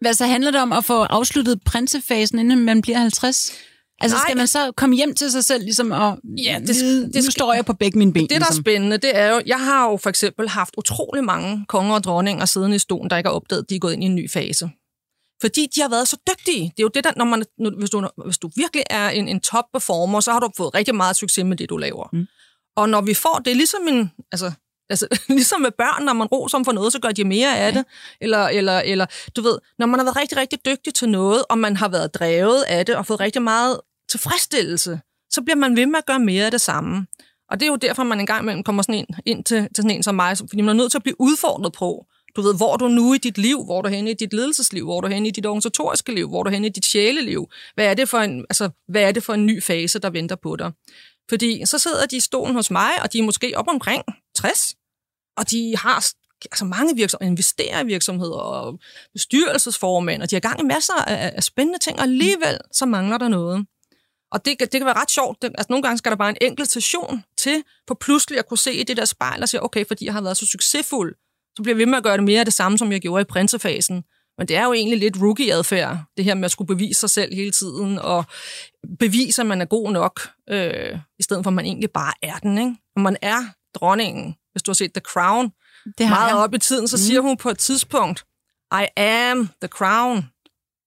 Hvad 0.00 0.14
så 0.14 0.26
handler 0.26 0.50
det 0.50 0.60
om 0.60 0.72
at 0.72 0.84
få 0.84 1.02
afsluttet 1.02 1.60
prinsefasen, 1.66 2.38
inden 2.38 2.64
man 2.64 2.82
bliver 2.82 2.98
50? 2.98 3.52
Altså 4.00 4.16
Nej. 4.16 4.22
skal 4.26 4.36
man 4.36 4.46
så 4.46 4.72
komme 4.76 4.96
hjem 4.96 5.14
til 5.14 5.30
sig 5.30 5.44
selv 5.44 5.62
ligesom 5.62 5.90
og 5.90 6.18
ja, 6.44 6.58
det, 6.60 6.68
vide, 6.68 7.12
det, 7.12 7.24
nu 7.24 7.30
står 7.30 7.52
jeg 7.52 7.64
på 7.64 7.72
begge 7.72 7.98
mine 7.98 8.12
ben? 8.12 8.22
Det, 8.22 8.30
der 8.30 8.36
ligesom. 8.36 8.58
er 8.58 8.62
spændende, 8.62 8.98
det 8.98 9.16
er 9.16 9.34
jo, 9.34 9.42
jeg 9.46 9.60
har 9.60 9.90
jo 9.90 9.96
for 9.96 10.10
eksempel 10.10 10.48
haft 10.48 10.74
utrolig 10.78 11.24
mange 11.24 11.64
konger 11.68 11.94
og 11.94 12.04
dronninger 12.04 12.44
siden 12.44 12.72
i 12.72 12.78
stolen, 12.78 13.10
der 13.10 13.16
ikke 13.16 13.28
har 13.28 13.34
opdaget, 13.34 13.62
at 13.62 13.70
de 13.70 13.74
er 13.74 13.78
gået 13.78 13.92
ind 13.92 14.02
i 14.02 14.06
en 14.06 14.14
ny 14.14 14.30
fase. 14.30 14.70
Fordi 15.40 15.66
de 15.74 15.80
har 15.80 15.88
været 15.88 16.08
så 16.08 16.16
dygtige. 16.28 16.62
Det 16.62 16.78
er 16.78 16.82
jo 16.82 16.90
det, 16.94 17.04
der, 17.04 17.12
når 17.16 17.24
man, 17.24 17.44
hvis, 17.78 17.90
du, 17.90 18.08
hvis 18.24 18.38
du 18.38 18.50
virkelig 18.56 18.84
er 18.90 19.08
en, 19.08 19.28
en 19.28 19.40
top 19.40 19.64
performer, 19.72 20.20
så 20.20 20.32
har 20.32 20.40
du 20.40 20.50
fået 20.56 20.74
rigtig 20.74 20.94
meget 20.94 21.16
succes 21.16 21.44
med 21.44 21.56
det, 21.56 21.70
du 21.70 21.76
laver. 21.76 22.08
Mm. 22.12 22.26
Og 22.76 22.88
når 22.88 23.00
vi 23.00 23.14
får, 23.14 23.38
det 23.44 23.50
er 23.50 23.54
ligesom 23.54 23.88
en, 23.88 24.10
altså, 24.32 24.52
Altså, 24.90 25.08
ligesom 25.28 25.60
med 25.60 25.70
børn, 25.70 26.04
når 26.04 26.12
man 26.12 26.26
roser 26.26 26.58
dem 26.58 26.64
for 26.64 26.72
noget, 26.72 26.92
så 26.92 26.98
gør 26.98 27.08
de 27.08 27.24
mere 27.24 27.58
af 27.58 27.72
det. 27.72 27.84
Eller, 28.20 28.48
eller, 28.48 28.78
eller, 28.80 29.06
du 29.36 29.42
ved, 29.42 29.58
når 29.78 29.86
man 29.86 30.00
har 30.00 30.04
været 30.04 30.16
rigtig, 30.16 30.38
rigtig 30.38 30.58
dygtig 30.66 30.94
til 30.94 31.08
noget, 31.08 31.44
og 31.48 31.58
man 31.58 31.76
har 31.76 31.88
været 31.88 32.14
drevet 32.14 32.62
af 32.62 32.86
det, 32.86 32.96
og 32.96 33.06
fået 33.06 33.20
rigtig 33.20 33.42
meget 33.42 33.80
tilfredsstillelse, 34.10 35.00
så 35.30 35.42
bliver 35.42 35.56
man 35.56 35.76
ved 35.76 35.86
med 35.86 35.98
at 35.98 36.06
gøre 36.06 36.18
mere 36.18 36.44
af 36.44 36.50
det 36.50 36.60
samme. 36.60 37.06
Og 37.50 37.60
det 37.60 37.66
er 37.66 37.70
jo 37.70 37.76
derfor, 37.76 38.02
man 38.02 38.20
engang 38.20 38.42
imellem 38.42 38.64
kommer 38.64 38.82
sådan 38.82 38.94
en, 38.94 39.06
ind 39.26 39.44
til, 39.44 39.58
til 39.58 39.76
sådan 39.76 39.90
en 39.90 40.02
som 40.02 40.14
mig, 40.14 40.38
fordi 40.38 40.60
man 40.60 40.68
er 40.68 40.82
nødt 40.82 40.90
til 40.90 40.98
at 40.98 41.02
blive 41.02 41.20
udfordret 41.20 41.72
på, 41.72 42.06
du 42.36 42.42
ved, 42.42 42.56
hvor 42.56 42.72
er 42.72 42.76
du 42.76 42.88
nu 42.88 43.14
i 43.14 43.18
dit 43.18 43.38
liv, 43.38 43.64
hvor 43.64 43.78
er 43.78 43.82
du 43.82 43.88
henne 43.88 44.10
i 44.10 44.14
dit 44.14 44.32
ledelsesliv, 44.32 44.84
hvor 44.84 44.96
er 44.96 45.00
du 45.00 45.08
henne 45.08 45.28
i 45.28 45.30
dit 45.30 45.46
organisatoriske 45.46 46.14
liv, 46.14 46.28
hvor 46.28 46.38
er 46.38 46.42
du 46.42 46.50
henne 46.50 46.66
i 46.66 46.70
dit 46.70 46.84
sjæleliv. 46.84 47.50
Hvad 47.74 47.86
er 47.86 47.94
det 47.94 48.08
for 48.08 48.18
en, 48.18 48.40
altså, 48.50 48.70
hvad 48.88 49.02
er 49.02 49.12
det 49.12 49.22
for 49.22 49.34
en 49.34 49.46
ny 49.46 49.62
fase, 49.62 49.98
der 49.98 50.10
venter 50.10 50.36
på 50.36 50.56
dig? 50.56 50.72
Fordi 51.28 51.66
så 51.66 51.78
sidder 51.78 52.06
de 52.06 52.16
i 52.16 52.20
stolen 52.20 52.54
hos 52.54 52.70
mig, 52.70 52.90
og 53.02 53.12
de 53.12 53.18
er 53.18 53.22
måske 53.22 53.52
op 53.56 53.68
omkring 53.68 54.02
60, 54.34 54.74
og 55.36 55.50
de 55.50 55.76
har 55.76 56.06
altså 56.52 56.64
mange 56.64 56.96
virksomheder, 56.96 57.30
investerer 57.30 57.82
i 57.82 57.86
virksomheder 57.86 58.36
og 58.36 58.78
bestyrelsesformænd, 59.12 60.22
og 60.22 60.30
de 60.30 60.34
har 60.34 60.40
gang 60.40 60.60
i 60.60 60.64
masser 60.64 60.94
af, 60.94 61.32
af 61.36 61.44
spændende 61.44 61.78
ting, 61.78 61.98
og 61.98 62.02
alligevel 62.02 62.58
så 62.72 62.86
mangler 62.86 63.18
der 63.18 63.28
noget. 63.28 63.66
Og 64.32 64.44
det, 64.44 64.60
det 64.60 64.70
kan 64.70 64.84
være 64.84 65.00
ret 65.00 65.10
sjovt. 65.10 65.42
Det, 65.42 65.48
altså, 65.48 65.66
nogle 65.70 65.82
gange 65.82 65.98
skal 65.98 66.10
der 66.10 66.16
bare 66.16 66.30
en 66.30 66.36
enkelt 66.40 66.70
station 66.70 67.24
til, 67.36 67.62
for 67.88 67.94
pludselig 67.94 68.38
at 68.38 68.48
kunne 68.48 68.58
se 68.58 68.74
i 68.74 68.82
det 68.82 68.96
der 68.96 69.04
spejl 69.04 69.42
og 69.42 69.48
sige, 69.48 69.62
okay, 69.62 69.86
fordi 69.86 70.04
jeg 70.04 70.12
har 70.12 70.20
været 70.20 70.36
så 70.36 70.46
succesfuld, 70.46 71.14
så 71.56 71.62
bliver 71.62 71.74
jeg 71.74 71.78
ved 71.78 71.86
med 71.86 71.98
at 71.98 72.04
gøre 72.04 72.16
det 72.16 72.24
mere 72.24 72.38
af 72.40 72.46
det 72.46 72.54
samme, 72.54 72.78
som 72.78 72.92
jeg 72.92 73.00
gjorde 73.00 73.20
i 73.20 73.24
prinsefasen. 73.24 74.04
Men 74.38 74.48
det 74.48 74.56
er 74.56 74.64
jo 74.64 74.72
egentlig 74.72 74.98
lidt 74.98 75.16
rookie-adfærd, 75.22 75.98
det 76.16 76.24
her 76.24 76.34
med 76.34 76.44
at 76.44 76.50
skulle 76.50 76.68
bevise 76.68 77.00
sig 77.00 77.10
selv 77.10 77.34
hele 77.34 77.50
tiden, 77.50 77.98
og 77.98 78.24
bevise, 78.98 79.42
at 79.42 79.46
man 79.46 79.60
er 79.60 79.64
god 79.64 79.92
nok, 79.92 80.20
øh, 80.50 80.98
i 81.18 81.22
stedet 81.22 81.44
for, 81.44 81.50
at 81.50 81.54
man 81.54 81.64
egentlig 81.64 81.90
bare 81.90 82.12
er 82.22 82.38
den. 82.38 82.58
Ikke? 82.58 82.76
Og 82.96 83.02
man 83.02 83.16
er 83.22 83.38
dronningen. 83.74 84.34
Hvis 84.52 84.62
du 84.62 84.70
har 84.70 84.74
set 84.74 84.92
The 84.92 85.00
Crown, 85.00 85.52
det 85.98 86.06
har 86.06 86.14
meget 86.16 86.28
jeg. 86.28 86.36
op 86.36 86.54
i 86.54 86.58
tiden, 86.58 86.88
så 86.88 86.96
mm. 86.96 87.00
siger 87.00 87.20
hun 87.20 87.36
på 87.36 87.50
et 87.50 87.58
tidspunkt, 87.58 88.24
I 88.72 88.86
am 89.00 89.48
the 89.62 89.68
crown. 89.68 90.16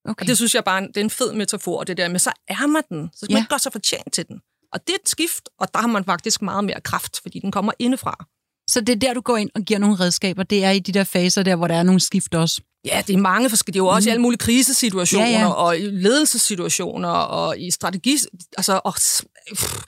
Okay. 0.06 0.24
Og 0.24 0.28
det 0.28 0.38
synes 0.38 0.56
jeg 0.56 0.64
bare, 0.64 0.82
det 0.82 0.98
er 0.98 1.02
en 1.02 1.10
fed 1.10 1.34
metafor, 1.34 1.84
det 1.84 1.98
der 1.98 2.10
med, 2.10 2.20
så 2.20 2.32
er 2.48 2.68
man 2.68 2.84
den. 2.90 3.10
Så 3.14 3.20
skal 3.20 3.28
ja. 3.30 3.36
man 3.36 3.42
ikke 3.42 3.50
gøre 3.50 3.60
sig 3.60 3.72
fortjent 3.72 4.14
til 4.14 4.28
den. 4.28 4.42
Og 4.74 4.88
det 4.88 4.94
er 4.94 4.98
et 5.04 5.10
skift, 5.10 5.50
og 5.60 5.74
der 5.74 5.80
har 5.80 5.88
man 5.88 6.06
faktisk 6.06 6.42
meget 6.42 6.64
mere 6.64 6.82
kraft, 6.82 7.20
fordi 7.22 7.40
den 7.40 7.52
kommer 7.52 7.72
indefra. 7.80 8.26
Så 8.70 8.82
det 8.82 8.90
er 8.90 9.00
der, 9.00 9.14
du 9.14 9.22
går 9.22 9.38
ind 9.38 9.50
og 9.56 9.62
giver 9.62 9.80
nogle 9.80 9.96
redskaber. 9.96 10.44
Det 10.44 10.64
er 10.64 10.72
i 10.72 10.80
de 10.80 10.92
der 10.92 11.04
faser 11.04 11.44
der, 11.44 11.56
hvor 11.56 11.68
der 11.68 11.76
er 11.76 11.84
nogle 11.84 12.00
skift 12.00 12.36
også. 12.36 12.62
Ja, 12.86 13.02
det 13.08 13.14
er 13.14 13.18
mange 13.18 13.50
forskellige. 13.50 13.74
Det 13.74 13.80
er 13.80 13.84
jo 13.84 13.96
også 13.96 14.08
mm. 14.08 14.10
i 14.10 14.12
alle 14.12 14.22
mulige 14.22 14.38
krisesituationer, 14.38 15.30
ja, 15.30 15.40
ja. 15.40 15.52
og 15.52 15.78
i 15.78 15.82
ledelsessituationer, 15.82 17.10
og 17.10 17.60
i 17.60 17.72
strategi... 17.72 18.18
Altså, 18.58 18.82
og, 18.84 18.94
pff, 18.94 19.84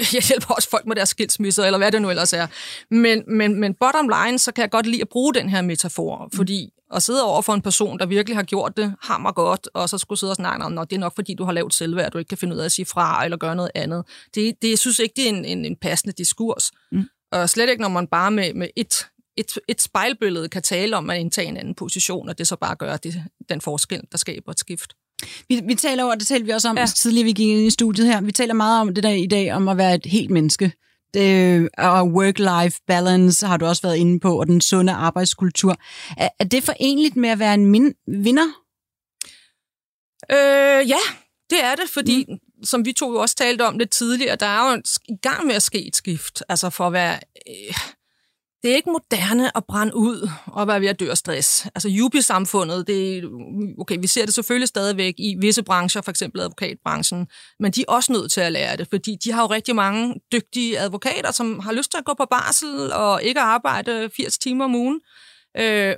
jeg 0.14 0.22
hjælper 0.22 0.54
også 0.54 0.70
folk 0.70 0.86
med 0.86 0.96
deres 0.96 1.08
skilsmisser, 1.08 1.64
eller 1.64 1.78
hvad 1.78 1.92
det 1.92 2.02
nu 2.02 2.10
ellers 2.10 2.32
er. 2.32 2.46
Men, 2.90 3.22
men, 3.26 3.60
men 3.60 3.74
bottom 3.80 4.08
line, 4.08 4.38
så 4.38 4.52
kan 4.52 4.62
jeg 4.62 4.70
godt 4.70 4.86
lide 4.86 5.02
at 5.02 5.08
bruge 5.08 5.34
den 5.34 5.48
her 5.48 5.62
metafor, 5.62 6.24
mm. 6.24 6.36
fordi 6.36 6.70
at 6.94 7.02
sidde 7.02 7.24
over 7.24 7.42
for 7.42 7.54
en 7.54 7.62
person, 7.62 7.98
der 7.98 8.06
virkelig 8.06 8.36
har 8.36 8.42
gjort 8.42 8.76
det 8.76 8.94
hammer 9.02 9.32
godt, 9.32 9.68
og 9.74 9.88
så 9.88 9.98
skulle 9.98 10.18
sidde 10.18 10.32
og 10.32 10.36
snakke 10.36 10.64
om, 10.64 10.86
det 10.88 10.96
er 10.96 11.00
nok 11.00 11.14
fordi, 11.14 11.34
du 11.34 11.44
har 11.44 11.52
lavet 11.52 11.74
selvværd, 11.74 12.06
at 12.06 12.12
du 12.12 12.18
ikke 12.18 12.28
kan 12.28 12.38
finde 12.38 12.54
ud 12.56 12.60
af 12.60 12.64
at 12.64 12.72
sige 12.72 12.86
fra, 12.86 13.24
eller 13.24 13.36
gøre 13.36 13.56
noget 13.56 13.70
andet. 13.74 14.04
Det, 14.34 14.54
det 14.62 14.70
jeg 14.70 14.78
synes 14.78 14.98
ikke, 14.98 15.12
det 15.16 15.24
er 15.24 15.28
en, 15.28 15.44
en, 15.44 15.64
en 15.64 15.76
passende 15.76 16.14
diskurs. 16.18 16.70
Mm. 16.92 17.04
Og 17.32 17.50
slet 17.50 17.68
ikke, 17.68 17.82
når 17.82 17.88
man 17.88 18.06
bare 18.06 18.30
med, 18.30 18.54
med 18.54 18.68
et, 18.76 19.06
et, 19.36 19.58
et 19.68 19.80
spejlbillede 19.80 20.48
kan 20.48 20.62
tale 20.62 20.96
om 20.96 21.10
at 21.10 21.18
indtage 21.18 21.48
en 21.48 21.56
anden 21.56 21.74
position, 21.74 22.28
og 22.28 22.38
det 22.38 22.48
så 22.48 22.56
bare 22.56 22.76
gør 22.76 22.96
det, 22.96 23.24
den 23.48 23.60
forskel, 23.60 24.02
der 24.12 24.18
skaber 24.18 24.52
et 24.52 24.58
skift. 24.58 24.92
Vi, 25.48 25.60
vi 25.64 25.74
taler 25.74 26.04
over, 26.04 26.14
det 26.14 26.26
talte 26.26 26.46
vi 26.46 26.52
også 26.52 26.68
om 26.68 26.78
ja. 26.78 26.86
tidligere, 26.86 27.24
vi 27.24 27.32
gik 27.32 27.48
ind 27.48 27.66
i 27.66 27.70
studiet 27.70 28.06
her, 28.06 28.20
vi 28.20 28.32
taler 28.32 28.54
meget 28.54 28.80
om 28.80 28.94
det 28.94 29.04
der 29.04 29.10
i 29.10 29.26
dag, 29.26 29.52
om 29.52 29.68
at 29.68 29.76
være 29.76 29.94
et 29.94 30.06
helt 30.06 30.30
menneske. 30.30 30.72
Det, 31.14 31.68
og 31.78 32.02
work-life 32.02 32.84
balance 32.86 33.46
har 33.46 33.56
du 33.56 33.66
også 33.66 33.82
været 33.82 33.96
inde 33.96 34.20
på, 34.20 34.40
og 34.40 34.46
den 34.46 34.60
sunde 34.60 34.92
arbejdskultur. 34.92 35.76
Er, 36.16 36.28
er 36.38 36.44
det 36.44 36.62
forenligt 36.62 37.16
med 37.16 37.28
at 37.28 37.38
være 37.38 37.54
en 37.54 37.66
min, 37.66 37.94
vinder? 38.06 38.46
Øh, 40.32 40.88
ja, 40.88 41.00
det 41.50 41.64
er 41.64 41.74
det, 41.74 41.90
fordi 41.90 42.24
mm 42.28 42.49
som 42.64 42.84
vi 42.84 42.92
to 42.92 43.12
jo 43.12 43.18
også 43.18 43.34
talte 43.34 43.66
om 43.66 43.78
lidt 43.78 43.90
tidligere, 43.90 44.36
der 44.36 44.46
er 44.46 44.70
jo 44.70 44.82
i 45.08 45.16
gang 45.22 45.46
med 45.46 45.54
at 45.54 45.62
ske 45.62 45.86
et 45.86 45.96
skift. 45.96 46.42
Altså 46.48 46.70
for 46.70 46.86
at 46.86 46.92
være... 46.92 47.20
Øh, 47.48 47.74
det 48.62 48.70
er 48.70 48.76
ikke 48.76 48.90
moderne 48.90 49.56
at 49.56 49.64
brænde 49.64 49.96
ud 49.96 50.30
og 50.46 50.68
være 50.68 50.80
ved 50.80 50.88
at 50.88 51.00
dø 51.00 51.10
af 51.10 51.18
stress. 51.18 51.66
Altså 51.74 51.88
jubi-samfundet, 51.88 52.86
det, 52.86 53.24
okay, 53.78 53.96
vi 54.00 54.06
ser 54.06 54.24
det 54.24 54.34
selvfølgelig 54.34 54.68
stadigvæk 54.68 55.14
i 55.18 55.36
visse 55.40 55.62
brancher, 55.62 56.02
for 56.02 56.10
eksempel 56.10 56.40
advokatbranchen, 56.40 57.26
men 57.60 57.72
de 57.72 57.80
er 57.80 57.92
også 57.92 58.12
nødt 58.12 58.32
til 58.32 58.40
at 58.40 58.52
lære 58.52 58.76
det, 58.76 58.88
fordi 58.90 59.16
de 59.24 59.32
har 59.32 59.42
jo 59.42 59.46
rigtig 59.46 59.76
mange 59.76 60.14
dygtige 60.32 60.78
advokater, 60.78 61.32
som 61.32 61.58
har 61.58 61.72
lyst 61.72 61.90
til 61.90 61.98
at 61.98 62.04
gå 62.04 62.14
på 62.14 62.26
barsel 62.30 62.92
og 62.92 63.22
ikke 63.22 63.40
arbejde 63.40 64.10
80 64.16 64.38
timer 64.38 64.64
om 64.64 64.74
ugen. 64.74 65.00
Øh, 65.04 65.29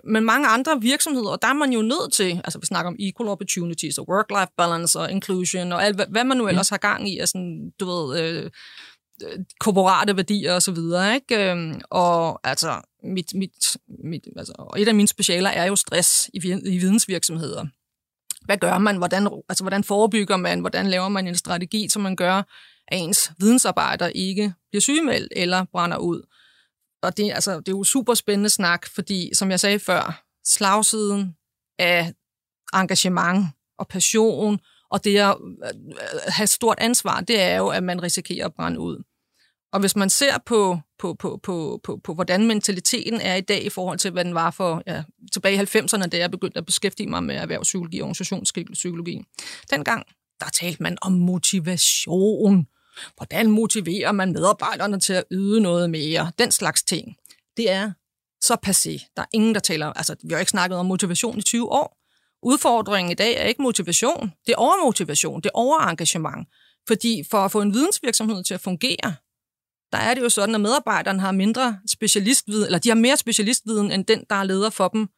men 0.04 0.24
mange 0.24 0.48
andre 0.48 0.80
virksomheder, 0.80 1.36
der 1.36 1.48
er 1.48 1.52
man 1.52 1.72
jo 1.72 1.82
nødt 1.82 2.12
til, 2.12 2.40
altså 2.44 2.58
vi 2.58 2.66
snakker 2.66 2.90
om 2.90 2.96
equal 2.98 3.28
opportunities 3.28 3.98
og 3.98 4.06
work-life 4.10 4.54
balance 4.56 4.98
og 5.00 5.10
inclusion 5.10 5.72
og 5.72 5.84
alt, 5.84 5.96
hvad, 5.96 6.06
hvad 6.10 6.24
man 6.24 6.36
nu 6.36 6.48
ellers 6.48 6.70
ja. 6.70 6.74
har 6.74 6.78
gang 6.78 7.08
i, 7.08 7.18
altså, 7.18 7.38
du 7.80 7.86
ved, 7.86 8.20
øh, 8.20 8.50
korporate 9.60 10.16
værdier 10.16 10.54
og 10.54 10.62
så 10.62 10.72
videre, 10.72 11.14
ikke? 11.14 11.50
Øhm, 11.50 11.80
og 11.90 12.48
altså, 12.48 12.80
mit, 13.04 13.34
mit, 13.34 13.76
mit, 14.04 14.28
altså, 14.36 14.52
og 14.58 14.80
et 14.80 14.88
af 14.88 14.94
mine 14.94 15.08
specialer 15.08 15.50
er 15.50 15.64
jo 15.64 15.76
stress 15.76 16.30
i, 16.34 16.38
i 16.64 16.78
vidensvirksomheder. 16.78 17.66
Hvad 18.44 18.56
gør 18.56 18.78
man? 18.78 18.96
Hvordan, 18.96 19.28
altså, 19.48 19.64
hvordan 19.64 19.84
forebygger 19.84 20.36
man? 20.36 20.60
Hvordan 20.60 20.86
laver 20.86 21.08
man 21.08 21.26
en 21.26 21.34
strategi, 21.34 21.88
som 21.88 22.02
man 22.02 22.16
gør, 22.16 22.36
at 22.88 22.98
ens 22.98 23.32
vidensarbejder 23.38 24.06
ikke 24.06 24.54
bliver 24.70 24.80
sygemeldt 24.80 25.32
eller 25.36 25.64
brænder 25.72 25.96
ud? 25.96 26.22
Og 27.02 27.16
det, 27.16 27.32
altså, 27.32 27.56
det 27.60 27.68
er 27.68 27.72
jo 27.72 27.84
super 27.84 28.14
spændende 28.14 28.50
snak, 28.50 28.86
fordi 28.86 29.30
som 29.34 29.50
jeg 29.50 29.60
sagde 29.60 29.78
før, 29.78 30.24
slagsiden 30.44 31.36
af 31.78 32.12
engagement 32.74 33.46
og 33.78 33.88
passion, 33.88 34.60
og 34.90 35.04
det 35.04 35.18
at 35.18 35.36
øh, 35.40 35.48
øh, 35.64 36.20
have 36.28 36.46
stort 36.46 36.78
ansvar, 36.80 37.20
det 37.20 37.40
er 37.40 37.56
jo, 37.56 37.68
at 37.68 37.82
man 37.82 38.02
risikerer 38.02 38.46
at 38.46 38.54
brænde 38.54 38.80
ud. 38.80 39.02
Og 39.72 39.80
hvis 39.80 39.96
man 39.96 40.10
ser 40.10 40.38
på, 40.46 40.78
på, 40.98 41.14
på, 41.14 41.40
på, 41.42 41.80
på, 41.84 42.00
på 42.04 42.14
hvordan 42.14 42.46
mentaliteten 42.46 43.20
er 43.20 43.34
i 43.34 43.40
dag 43.40 43.64
i 43.64 43.68
forhold 43.68 43.98
til, 43.98 44.10
hvad 44.10 44.24
den 44.24 44.34
var 44.34 44.50
for 44.50 44.82
ja, 44.86 45.02
tilbage 45.32 45.54
i 45.54 45.58
90'erne, 45.58 46.06
da 46.06 46.18
jeg 46.18 46.30
begyndte 46.30 46.58
at 46.58 46.66
beskæftige 46.66 47.08
mig 47.08 47.24
med 47.24 47.34
erhvervspsykologi 47.34 48.00
og 48.00 48.04
organisationspsykologi. 48.04 49.22
Dengang, 49.70 50.06
der 50.40 50.46
talte 50.46 50.82
man 50.82 50.98
om 51.02 51.12
motivation. 51.12 52.66
Hvordan 53.16 53.50
motiverer 53.50 54.12
man 54.12 54.32
medarbejderne 54.32 55.00
til 55.00 55.12
at 55.12 55.24
yde 55.30 55.60
noget 55.60 55.90
mere? 55.90 56.32
Den 56.38 56.50
slags 56.50 56.82
ting. 56.82 57.16
Det 57.56 57.70
er 57.70 57.92
så 58.40 58.56
passé. 58.66 59.12
Der 59.16 59.22
er 59.22 59.26
ingen, 59.32 59.54
der 59.54 59.60
taler... 59.60 59.86
Altså, 59.86 60.16
vi 60.24 60.32
har 60.32 60.40
ikke 60.40 60.50
snakket 60.50 60.78
om 60.78 60.86
motivation 60.86 61.38
i 61.38 61.42
20 61.42 61.72
år. 61.72 61.98
Udfordringen 62.42 63.12
i 63.12 63.14
dag 63.14 63.36
er 63.36 63.44
ikke 63.44 63.62
motivation. 63.62 64.32
Det 64.46 64.52
er 64.52 64.56
overmotivation. 64.56 65.40
Det 65.40 65.46
er 65.46 65.58
overengagement. 65.58 66.48
Fordi 66.88 67.22
for 67.30 67.38
at 67.38 67.52
få 67.52 67.60
en 67.60 67.74
vidensvirksomhed 67.74 68.44
til 68.44 68.54
at 68.54 68.60
fungere, 68.60 69.14
der 69.92 69.98
er 69.98 70.14
det 70.14 70.22
jo 70.22 70.28
sådan, 70.28 70.54
at 70.54 70.60
medarbejderne 70.60 71.20
har 71.20 71.32
mindre 71.32 71.78
specialistviden, 71.86 72.64
eller 72.64 72.78
de 72.78 72.88
har 72.88 72.96
mere 72.96 73.16
specialistviden, 73.16 73.92
end 73.92 74.04
den, 74.04 74.24
der 74.30 74.36
er 74.36 74.44
leder 74.44 74.70
for 74.70 74.88
dem. 74.88 75.08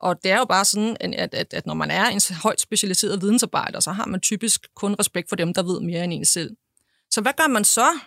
Og 0.00 0.22
det 0.22 0.30
er 0.30 0.38
jo 0.38 0.44
bare 0.44 0.64
sådan, 0.64 0.96
at, 1.00 1.34
at, 1.34 1.54
at 1.54 1.66
når 1.66 1.74
man 1.74 1.90
er 1.90 2.06
en 2.06 2.20
højt 2.42 2.60
specialiseret 2.60 3.22
vidensarbejder, 3.22 3.80
så 3.80 3.92
har 3.92 4.06
man 4.06 4.20
typisk 4.20 4.68
kun 4.76 4.94
respekt 4.98 5.28
for 5.28 5.36
dem, 5.36 5.54
der 5.54 5.62
ved 5.62 5.80
mere 5.80 6.04
end 6.04 6.12
en 6.12 6.24
selv. 6.24 6.56
Så 7.10 7.20
hvad 7.20 7.32
gør 7.36 7.48
man 7.48 7.64
så? 7.64 7.98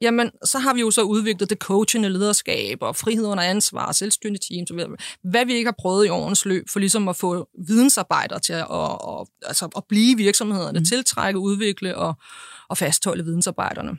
Jamen, 0.00 0.30
så 0.44 0.58
har 0.58 0.74
vi 0.74 0.80
jo 0.80 0.90
så 0.90 1.02
udviklet 1.02 1.50
det 1.50 1.58
coachende 1.58 2.08
lederskab 2.08 2.78
og 2.82 2.96
frihed 2.96 3.26
under 3.26 3.44
ansvar 3.44 3.86
og 3.86 3.94
selvstyrende 3.94 4.38
teams, 4.48 4.70
hvad 5.22 5.46
vi 5.46 5.54
ikke 5.54 5.68
har 5.68 5.74
prøvet 5.78 6.06
i 6.06 6.08
årens 6.08 6.44
løb, 6.44 6.68
for 6.68 6.78
ligesom 6.78 7.08
at 7.08 7.16
få 7.16 7.48
vidensarbejdere 7.66 8.40
til 8.40 8.52
at, 8.52 8.66
og, 8.68 9.04
og, 9.04 9.28
altså 9.42 9.68
at 9.76 9.84
blive 9.88 10.16
virksomhederne, 10.16 10.78
mm. 10.78 10.84
tiltrække, 10.84 11.38
udvikle 11.38 11.96
og, 11.96 12.14
og 12.68 12.78
fastholde 12.78 13.24
vidensarbejderne. 13.24 13.98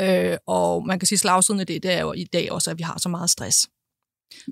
Øh, 0.00 0.38
og 0.46 0.86
man 0.86 0.98
kan 0.98 1.06
sige, 1.06 1.18
slagsiden 1.18 1.60
af 1.60 1.66
det, 1.66 1.82
det 1.82 1.92
er 1.92 2.00
jo 2.00 2.12
i 2.12 2.24
dag 2.24 2.52
også, 2.52 2.70
at 2.70 2.78
vi 2.78 2.82
har 2.82 2.98
så 2.98 3.08
meget 3.08 3.30
stress. 3.30 3.68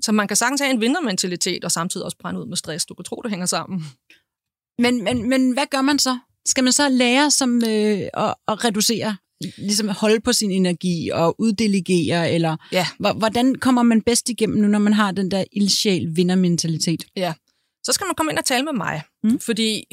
Så 0.01 0.11
man 0.11 0.27
kan 0.27 0.37
sagtens 0.37 0.61
have 0.61 0.71
en 0.71 0.81
vintermentalitet 0.81 1.65
og 1.65 1.71
samtidig 1.71 2.05
også 2.05 2.17
brænde 2.17 2.39
ud 2.41 2.45
med 2.45 2.57
stress. 2.57 2.85
Du 2.85 2.93
kan 2.93 3.05
tro, 3.05 3.21
det 3.21 3.31
hænger 3.31 3.45
sammen. 3.45 3.83
Men, 4.79 5.03
men, 5.03 5.29
men 5.29 5.53
hvad 5.53 5.65
gør 5.71 5.81
man 5.81 5.99
så? 5.99 6.19
Skal 6.47 6.63
man 6.63 6.73
så 6.73 6.89
lære 6.89 7.31
som 7.31 7.55
øh, 7.57 7.99
at, 8.13 8.35
at 8.47 8.65
reducere, 8.65 9.17
ligesom 9.57 9.89
holde 9.89 10.19
på 10.19 10.33
sin 10.33 10.51
energi 10.51 11.09
og 11.09 11.35
uddelegere, 11.39 12.31
eller 12.31 12.57
ja. 12.71 12.87
hvordan 12.97 13.55
kommer 13.55 13.83
man 13.83 14.01
bedst 14.01 14.29
igennem 14.29 14.57
nu, 14.57 14.67
når 14.67 14.79
man 14.79 14.93
har 14.93 15.11
den 15.11 15.31
der 15.31 15.43
ildsjæl 15.51 16.15
vindermentalitet? 16.15 17.05
Ja, 17.15 17.33
så 17.83 17.91
skal 17.93 18.05
man 18.05 18.15
komme 18.15 18.31
ind 18.31 18.39
og 18.39 18.45
tale 18.45 18.63
med 18.63 18.73
mig, 18.73 19.01
mm. 19.23 19.39
fordi 19.39 19.83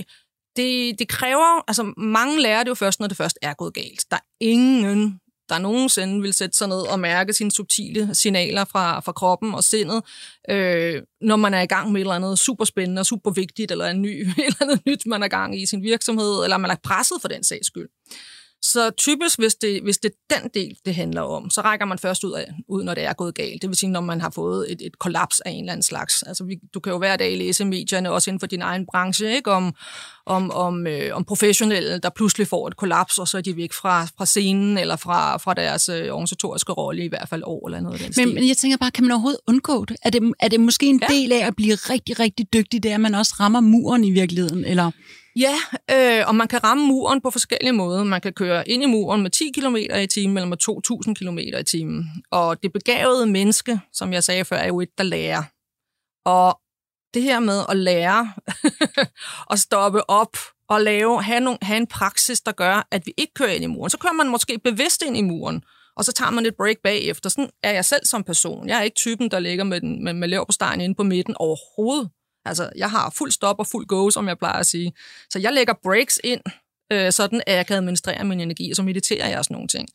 det, 0.56 0.98
det 0.98 1.08
kræver, 1.08 1.64
altså 1.68 1.92
mange 1.96 2.42
lærer 2.42 2.62
det 2.62 2.68
jo 2.68 2.74
først, 2.74 3.00
når 3.00 3.06
det 3.06 3.16
først 3.16 3.38
er 3.42 3.54
gået 3.54 3.74
galt. 3.74 4.04
Der 4.10 4.16
er 4.16 4.20
ingen 4.40 5.20
der 5.48 5.58
nogensinde 5.58 6.22
vil 6.22 6.32
sætte 6.32 6.56
sig 6.56 6.68
ned 6.68 6.80
og 6.80 7.00
mærke 7.00 7.32
sine 7.32 7.50
subtile 7.50 8.14
signaler 8.14 8.64
fra, 8.64 9.00
fra 9.00 9.12
kroppen 9.12 9.54
og 9.54 9.64
sindet, 9.64 10.02
øh, 10.50 11.02
når 11.20 11.36
man 11.36 11.54
er 11.54 11.60
i 11.60 11.66
gang 11.66 11.92
med 11.92 12.00
et 12.00 12.04
eller 12.04 12.14
andet 12.14 12.38
super 12.38 12.64
spændende 12.64 13.00
og 13.00 13.06
super 13.06 13.30
vigtigt, 13.30 13.70
eller 13.70 13.86
en 13.86 14.02
ny, 14.02 14.20
et 14.28 14.34
eller 14.36 14.56
andet 14.62 14.86
nyt, 14.86 15.06
man 15.06 15.22
er 15.22 15.26
i 15.26 15.28
gang 15.28 15.62
i 15.62 15.66
sin 15.66 15.82
virksomhed, 15.82 16.44
eller 16.44 16.56
man 16.56 16.70
er 16.70 16.76
presset 16.82 17.16
for 17.20 17.28
den 17.28 17.44
sags 17.44 17.66
skyld. 17.66 17.88
Så 18.64 18.90
typisk, 18.98 19.38
hvis 19.38 19.54
det, 19.54 19.82
hvis 19.82 19.98
det 19.98 20.10
er 20.30 20.38
den 20.38 20.50
del, 20.54 20.76
det 20.84 20.94
handler 20.94 21.20
om, 21.22 21.50
så 21.50 21.60
rækker 21.60 21.86
man 21.86 21.98
først 21.98 22.24
ud, 22.24 22.32
af, 22.32 22.46
ud, 22.68 22.84
når 22.84 22.94
det 22.94 23.04
er 23.04 23.12
gået 23.12 23.34
galt. 23.34 23.62
Det 23.62 23.68
vil 23.70 23.76
sige, 23.76 23.90
når 23.90 24.00
man 24.00 24.20
har 24.20 24.30
fået 24.30 24.72
et, 24.72 24.80
et 24.86 24.98
kollaps 24.98 25.40
af 25.40 25.50
en 25.50 25.58
eller 25.64 25.72
anden 25.72 25.82
slags. 25.82 26.22
Altså, 26.22 26.44
vi, 26.44 26.56
du 26.74 26.80
kan 26.80 26.92
jo 26.92 26.98
hver 26.98 27.16
dag 27.16 27.38
læse 27.38 27.64
medierne, 27.64 28.10
også 28.10 28.30
inden 28.30 28.40
for 28.40 28.46
din 28.46 28.62
egen 28.62 28.86
branche, 28.92 29.34
ikke? 29.36 29.50
Om, 29.52 29.74
om, 30.26 30.50
om, 30.50 30.86
øh, 30.86 31.16
om 31.16 31.24
professionelle, 31.24 31.98
der 31.98 32.10
pludselig 32.16 32.46
får 32.46 32.68
et 32.68 32.76
kollaps, 32.76 33.18
og 33.18 33.28
så 33.28 33.38
er 33.38 33.42
de 33.42 33.56
væk 33.56 33.72
fra, 33.72 34.06
fra 34.18 34.26
scenen 34.26 34.78
eller 34.78 34.96
fra, 34.96 35.36
fra 35.36 35.54
deres 35.54 35.88
øh, 35.88 36.08
organisatoriske 36.08 36.72
rolle, 36.72 37.04
i 37.04 37.08
hvert 37.08 37.28
fald 37.28 37.42
år 37.46 37.68
eller 37.68 37.80
noget 37.80 37.94
af 37.94 37.98
den 37.98 38.06
Men, 38.06 38.12
stil. 38.12 38.34
men 38.34 38.48
jeg 38.48 38.56
tænker 38.56 38.76
bare, 38.76 38.90
kan 38.90 39.04
man 39.04 39.10
overhovedet 39.12 39.40
undgå 39.48 39.84
det? 39.84 39.96
Er 40.02 40.10
det, 40.10 40.32
er 40.40 40.48
det 40.48 40.60
måske 40.60 40.86
en 40.86 41.02
Ja. 41.10 41.14
del 41.14 41.32
af 41.32 41.46
at 41.46 41.56
blive 41.56 41.74
rigtig, 41.74 42.20
rigtig 42.20 42.52
dygtig, 42.52 42.82
det 42.82 42.90
er, 42.90 42.94
at 42.94 43.00
man 43.00 43.14
også 43.14 43.34
rammer 43.40 43.60
muren 43.60 44.04
i 44.04 44.10
virkeligheden? 44.10 44.64
Eller? 44.64 44.90
Ja, 45.36 45.54
øh, 45.90 46.28
og 46.28 46.34
man 46.34 46.48
kan 46.48 46.64
ramme 46.64 46.86
muren 46.86 47.20
på 47.20 47.30
forskellige 47.30 47.72
måder. 47.72 48.04
Man 48.04 48.20
kan 48.20 48.32
køre 48.32 48.68
ind 48.68 48.82
i 48.82 48.86
muren 48.86 49.22
med 49.22 49.30
10 49.30 49.50
km 49.50 49.76
i 49.76 50.06
timen 50.06 50.36
eller 50.36 50.48
med 50.48 51.08
2.000 51.08 51.14
km 51.14 51.38
i 51.38 51.64
timen. 51.64 52.06
Og 52.30 52.62
det 52.62 52.72
begavede 52.72 53.26
menneske, 53.26 53.80
som 53.92 54.12
jeg 54.12 54.24
sagde 54.24 54.44
før, 54.44 54.56
er 54.56 54.66
jo 54.66 54.80
et, 54.80 54.98
der 54.98 55.04
lærer. 55.04 55.42
Og 56.24 56.60
det 57.14 57.22
her 57.22 57.40
med 57.40 57.62
at 57.68 57.76
lære 57.76 58.32
at 59.52 59.58
stoppe 59.58 60.10
op 60.10 60.36
og 60.68 60.80
lave, 60.80 61.22
have, 61.22 61.40
nogle, 61.40 61.58
have 61.62 61.76
en 61.76 61.86
praksis, 61.86 62.40
der 62.40 62.52
gør, 62.52 62.88
at 62.90 63.06
vi 63.06 63.14
ikke 63.16 63.34
kører 63.34 63.50
ind 63.50 63.64
i 63.64 63.66
muren. 63.66 63.90
Så 63.90 63.98
kører 63.98 64.12
man 64.12 64.28
måske 64.28 64.58
bevidst 64.58 65.02
ind 65.02 65.16
i 65.16 65.22
muren, 65.22 65.64
og 65.96 66.04
så 66.04 66.12
tager 66.12 66.30
man 66.30 66.46
et 66.46 66.56
break 66.56 66.76
bagefter. 66.84 67.30
Sådan 67.30 67.50
er 67.62 67.72
jeg 67.72 67.84
selv 67.84 68.06
som 68.06 68.24
person. 68.24 68.68
Jeg 68.68 68.78
er 68.78 68.82
ikke 68.82 68.94
typen, 68.94 69.30
der 69.30 69.38
ligger 69.38 69.64
med, 69.64 69.80
den, 69.80 70.04
med, 70.04 70.12
med 70.12 70.28
leverpostejen 70.28 70.80
inde 70.80 70.94
på 70.94 71.02
midten 71.02 71.34
overhovedet. 71.38 72.10
Altså, 72.44 72.70
jeg 72.76 72.90
har 72.90 73.14
fuld 73.18 73.30
stop 73.30 73.58
og 73.58 73.66
fuld 73.66 73.86
go, 73.86 74.10
som 74.10 74.28
jeg 74.28 74.38
plejer 74.38 74.58
at 74.58 74.66
sige. 74.66 74.92
Så 75.30 75.38
jeg 75.38 75.52
lægger 75.52 75.74
breaks 75.82 76.20
ind, 76.24 76.40
øh, 76.92 77.12
sådan 77.12 77.42
at 77.46 77.56
jeg 77.56 77.66
kan 77.66 77.76
administrere 77.76 78.24
min 78.24 78.40
energi, 78.40 78.70
og 78.70 78.76
så 78.76 78.82
mediterer 78.82 79.28
jeg 79.28 79.38
og 79.38 79.44
sådan 79.44 79.54
nogle 79.54 79.68
ting. 79.68 79.88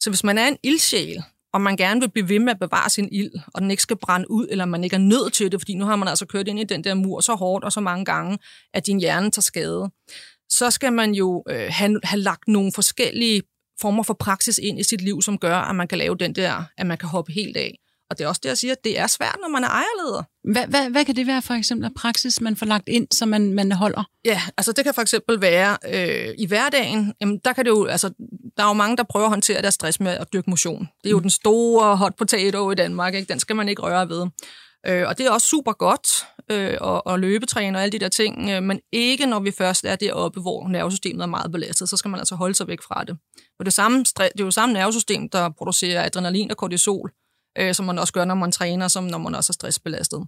Så 0.00 0.10
hvis 0.10 0.24
man 0.24 0.38
er 0.38 0.48
en 0.48 0.56
ildsjæl, 0.62 1.22
og 1.52 1.60
man 1.60 1.76
gerne 1.76 2.00
vil 2.00 2.10
blive 2.10 2.28
ved 2.28 2.38
med 2.38 2.52
at 2.52 2.58
bevare 2.58 2.90
sin 2.90 3.08
ild, 3.12 3.32
og 3.54 3.62
den 3.62 3.70
ikke 3.70 3.82
skal 3.82 3.96
brænde 3.96 4.30
ud, 4.30 4.46
eller 4.50 4.64
man 4.64 4.84
ikke 4.84 4.94
er 4.94 5.00
nødt 5.00 5.32
til 5.32 5.52
det, 5.52 5.60
fordi 5.60 5.74
nu 5.74 5.84
har 5.84 5.96
man 5.96 6.08
altså 6.08 6.26
kørt 6.26 6.48
ind 6.48 6.60
i 6.60 6.64
den 6.64 6.84
der 6.84 6.94
mur 6.94 7.20
så 7.20 7.34
hårdt 7.34 7.64
og 7.64 7.72
så 7.72 7.80
mange 7.80 8.04
gange, 8.04 8.38
at 8.74 8.86
din 8.86 9.00
hjerne 9.00 9.30
tager 9.30 9.42
skade, 9.42 9.90
så 10.48 10.70
skal 10.70 10.92
man 10.92 11.14
jo 11.14 11.44
øh, 11.48 11.68
have, 11.70 12.00
have 12.04 12.20
lagt 12.20 12.48
nogle 12.48 12.72
forskellige 12.74 13.42
former 13.80 14.02
for 14.02 14.14
praksis 14.14 14.58
ind 14.58 14.80
i 14.80 14.82
sit 14.82 15.00
liv, 15.00 15.22
som 15.22 15.38
gør, 15.38 15.56
at 15.56 15.76
man 15.76 15.88
kan 15.88 15.98
lave 15.98 16.16
den 16.16 16.34
der, 16.34 16.64
at 16.78 16.86
man 16.86 16.98
kan 16.98 17.08
hoppe 17.08 17.32
helt 17.32 17.56
af. 17.56 17.78
Og 18.10 18.18
det 18.18 18.24
er 18.24 18.28
også 18.28 18.40
det, 18.42 18.48
jeg 18.48 18.58
siger, 18.58 18.72
at 18.72 18.84
det 18.84 18.98
er 18.98 19.06
svært, 19.06 19.36
når 19.40 19.48
man 19.48 19.64
er 19.64 19.68
ejerleder. 19.68 20.22
Hvad, 20.52 20.66
hvad, 20.66 20.90
hvad 20.90 21.04
kan 21.04 21.16
det 21.16 21.26
være 21.26 21.42
for 21.42 21.54
eksempel 21.54 21.84
af 21.84 21.94
praksis, 21.96 22.40
man 22.40 22.56
får 22.56 22.66
lagt 22.66 22.88
ind, 22.88 23.06
så 23.10 23.26
man, 23.26 23.52
man 23.52 23.72
holder? 23.72 24.04
Ja, 24.24 24.40
altså 24.56 24.72
det 24.72 24.84
kan 24.84 24.94
for 24.94 25.02
eksempel 25.02 25.40
være 25.40 25.76
øh, 25.94 26.34
i 26.38 26.46
hverdagen, 26.46 27.14
jamen 27.20 27.40
der 27.44 27.52
kan 27.52 27.64
det 27.64 27.70
jo, 27.70 27.84
altså 27.84 28.08
der 28.56 28.62
er 28.62 28.68
jo 28.68 28.72
mange, 28.72 28.96
der 28.96 29.02
prøver 29.02 29.26
at 29.26 29.30
håndtere 29.30 29.62
deres 29.62 29.74
stress 29.74 30.00
med 30.00 30.12
at 30.12 30.32
dyrke 30.32 30.50
motion. 30.50 30.88
Det 31.02 31.08
er 31.08 31.10
jo 31.10 31.20
den 31.20 31.30
store 31.30 31.96
hot 31.96 32.16
potato 32.18 32.70
i 32.70 32.74
Danmark, 32.74 33.14
ikke? 33.14 33.32
den 33.32 33.40
skal 33.40 33.56
man 33.56 33.68
ikke 33.68 33.82
røre 33.82 34.08
ved. 34.08 34.26
Øh, 34.86 35.08
og 35.08 35.18
det 35.18 35.26
er 35.26 35.30
også 35.30 35.48
super 35.48 35.72
godt 35.72 36.08
øh, 36.50 36.78
at, 36.94 37.02
at 37.06 37.20
løbetræne 37.20 37.78
og 37.78 37.82
alle 37.82 37.92
de 37.92 37.98
der 37.98 38.08
ting, 38.08 38.50
øh, 38.50 38.62
men 38.62 38.80
ikke 38.92 39.26
når 39.26 39.40
vi 39.40 39.50
først 39.50 39.84
er 39.84 39.96
deroppe, 39.96 40.40
hvor 40.40 40.68
nervesystemet 40.68 41.22
er 41.22 41.26
meget 41.26 41.52
belastet, 41.52 41.88
så 41.88 41.96
skal 41.96 42.08
man 42.08 42.20
altså 42.20 42.34
holde 42.34 42.54
sig 42.54 42.68
væk 42.68 42.82
fra 42.82 43.04
det. 43.04 43.16
Og 43.58 43.64
det, 43.64 43.72
samme, 43.72 43.98
det 43.98 44.20
er 44.20 44.44
jo 44.44 44.50
samme 44.50 44.72
nervesystem, 44.72 45.28
der 45.28 45.50
producerer 45.58 46.04
adrenalin 46.04 46.50
og 46.50 46.56
kortisol, 46.56 47.12
øh, 47.58 47.74
som 47.74 47.86
man 47.86 47.98
også 47.98 48.12
gør, 48.12 48.24
når 48.24 48.34
man 48.34 48.52
træner, 48.52 48.88
som 48.88 49.04
når 49.04 49.18
man 49.18 49.34
også 49.34 49.50
er 49.50 49.54
stressbelastet. 49.54 50.26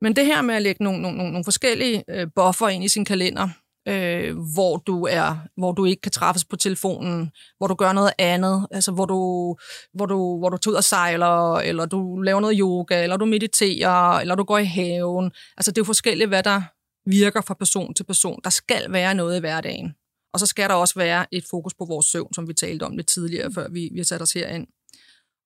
Men 0.00 0.16
det 0.16 0.26
her 0.26 0.42
med 0.42 0.54
at 0.54 0.62
lægge 0.62 0.84
nogle, 0.84 1.02
nogle, 1.02 1.16
nogle, 1.16 1.44
forskellige 1.44 2.04
øh, 2.10 2.26
buffer 2.36 2.68
ind 2.68 2.84
i 2.84 2.88
sin 2.88 3.04
kalender, 3.04 3.48
øh, 3.88 4.36
hvor, 4.54 4.76
du 4.76 5.06
er, 5.10 5.36
hvor 5.56 5.72
du 5.72 5.84
ikke 5.84 6.00
kan 6.00 6.12
træffes 6.12 6.44
på 6.44 6.56
telefonen, 6.56 7.30
hvor 7.58 7.66
du 7.66 7.74
gør 7.74 7.92
noget 7.92 8.12
andet, 8.18 8.66
altså 8.70 8.92
hvor 8.92 9.04
du, 9.04 9.16
hvor 9.94 10.06
du, 10.06 10.38
hvor 10.38 10.48
du 10.48 10.56
tager 10.56 10.72
ud 10.72 10.76
og 10.76 10.84
sejler, 10.84 11.54
eller 11.54 11.86
du 11.86 12.20
laver 12.20 12.40
noget 12.40 12.56
yoga, 12.60 13.02
eller 13.02 13.16
du 13.16 13.24
mediterer, 13.24 14.18
eller 14.18 14.34
du 14.34 14.44
går 14.44 14.58
i 14.58 14.64
haven. 14.64 15.32
Altså 15.56 15.70
det 15.70 15.78
er 15.78 15.82
jo 15.82 15.84
forskelligt, 15.84 16.28
hvad 16.28 16.42
der 16.42 16.62
virker 17.10 17.40
fra 17.40 17.54
person 17.54 17.94
til 17.94 18.04
person. 18.04 18.40
Der 18.44 18.50
skal 18.50 18.92
være 18.92 19.14
noget 19.14 19.36
i 19.36 19.40
hverdagen. 19.40 19.94
Og 20.32 20.40
så 20.40 20.46
skal 20.46 20.68
der 20.68 20.74
også 20.74 20.94
være 20.94 21.26
et 21.32 21.44
fokus 21.50 21.74
på 21.74 21.84
vores 21.84 22.06
søvn, 22.06 22.34
som 22.34 22.48
vi 22.48 22.54
talte 22.54 22.82
om 22.82 22.96
lidt 22.96 23.06
tidligere, 23.06 23.52
før 23.52 23.68
vi, 23.68 23.90
vi 23.94 24.04
satte 24.04 24.22
os 24.22 24.32
herind. 24.32 24.66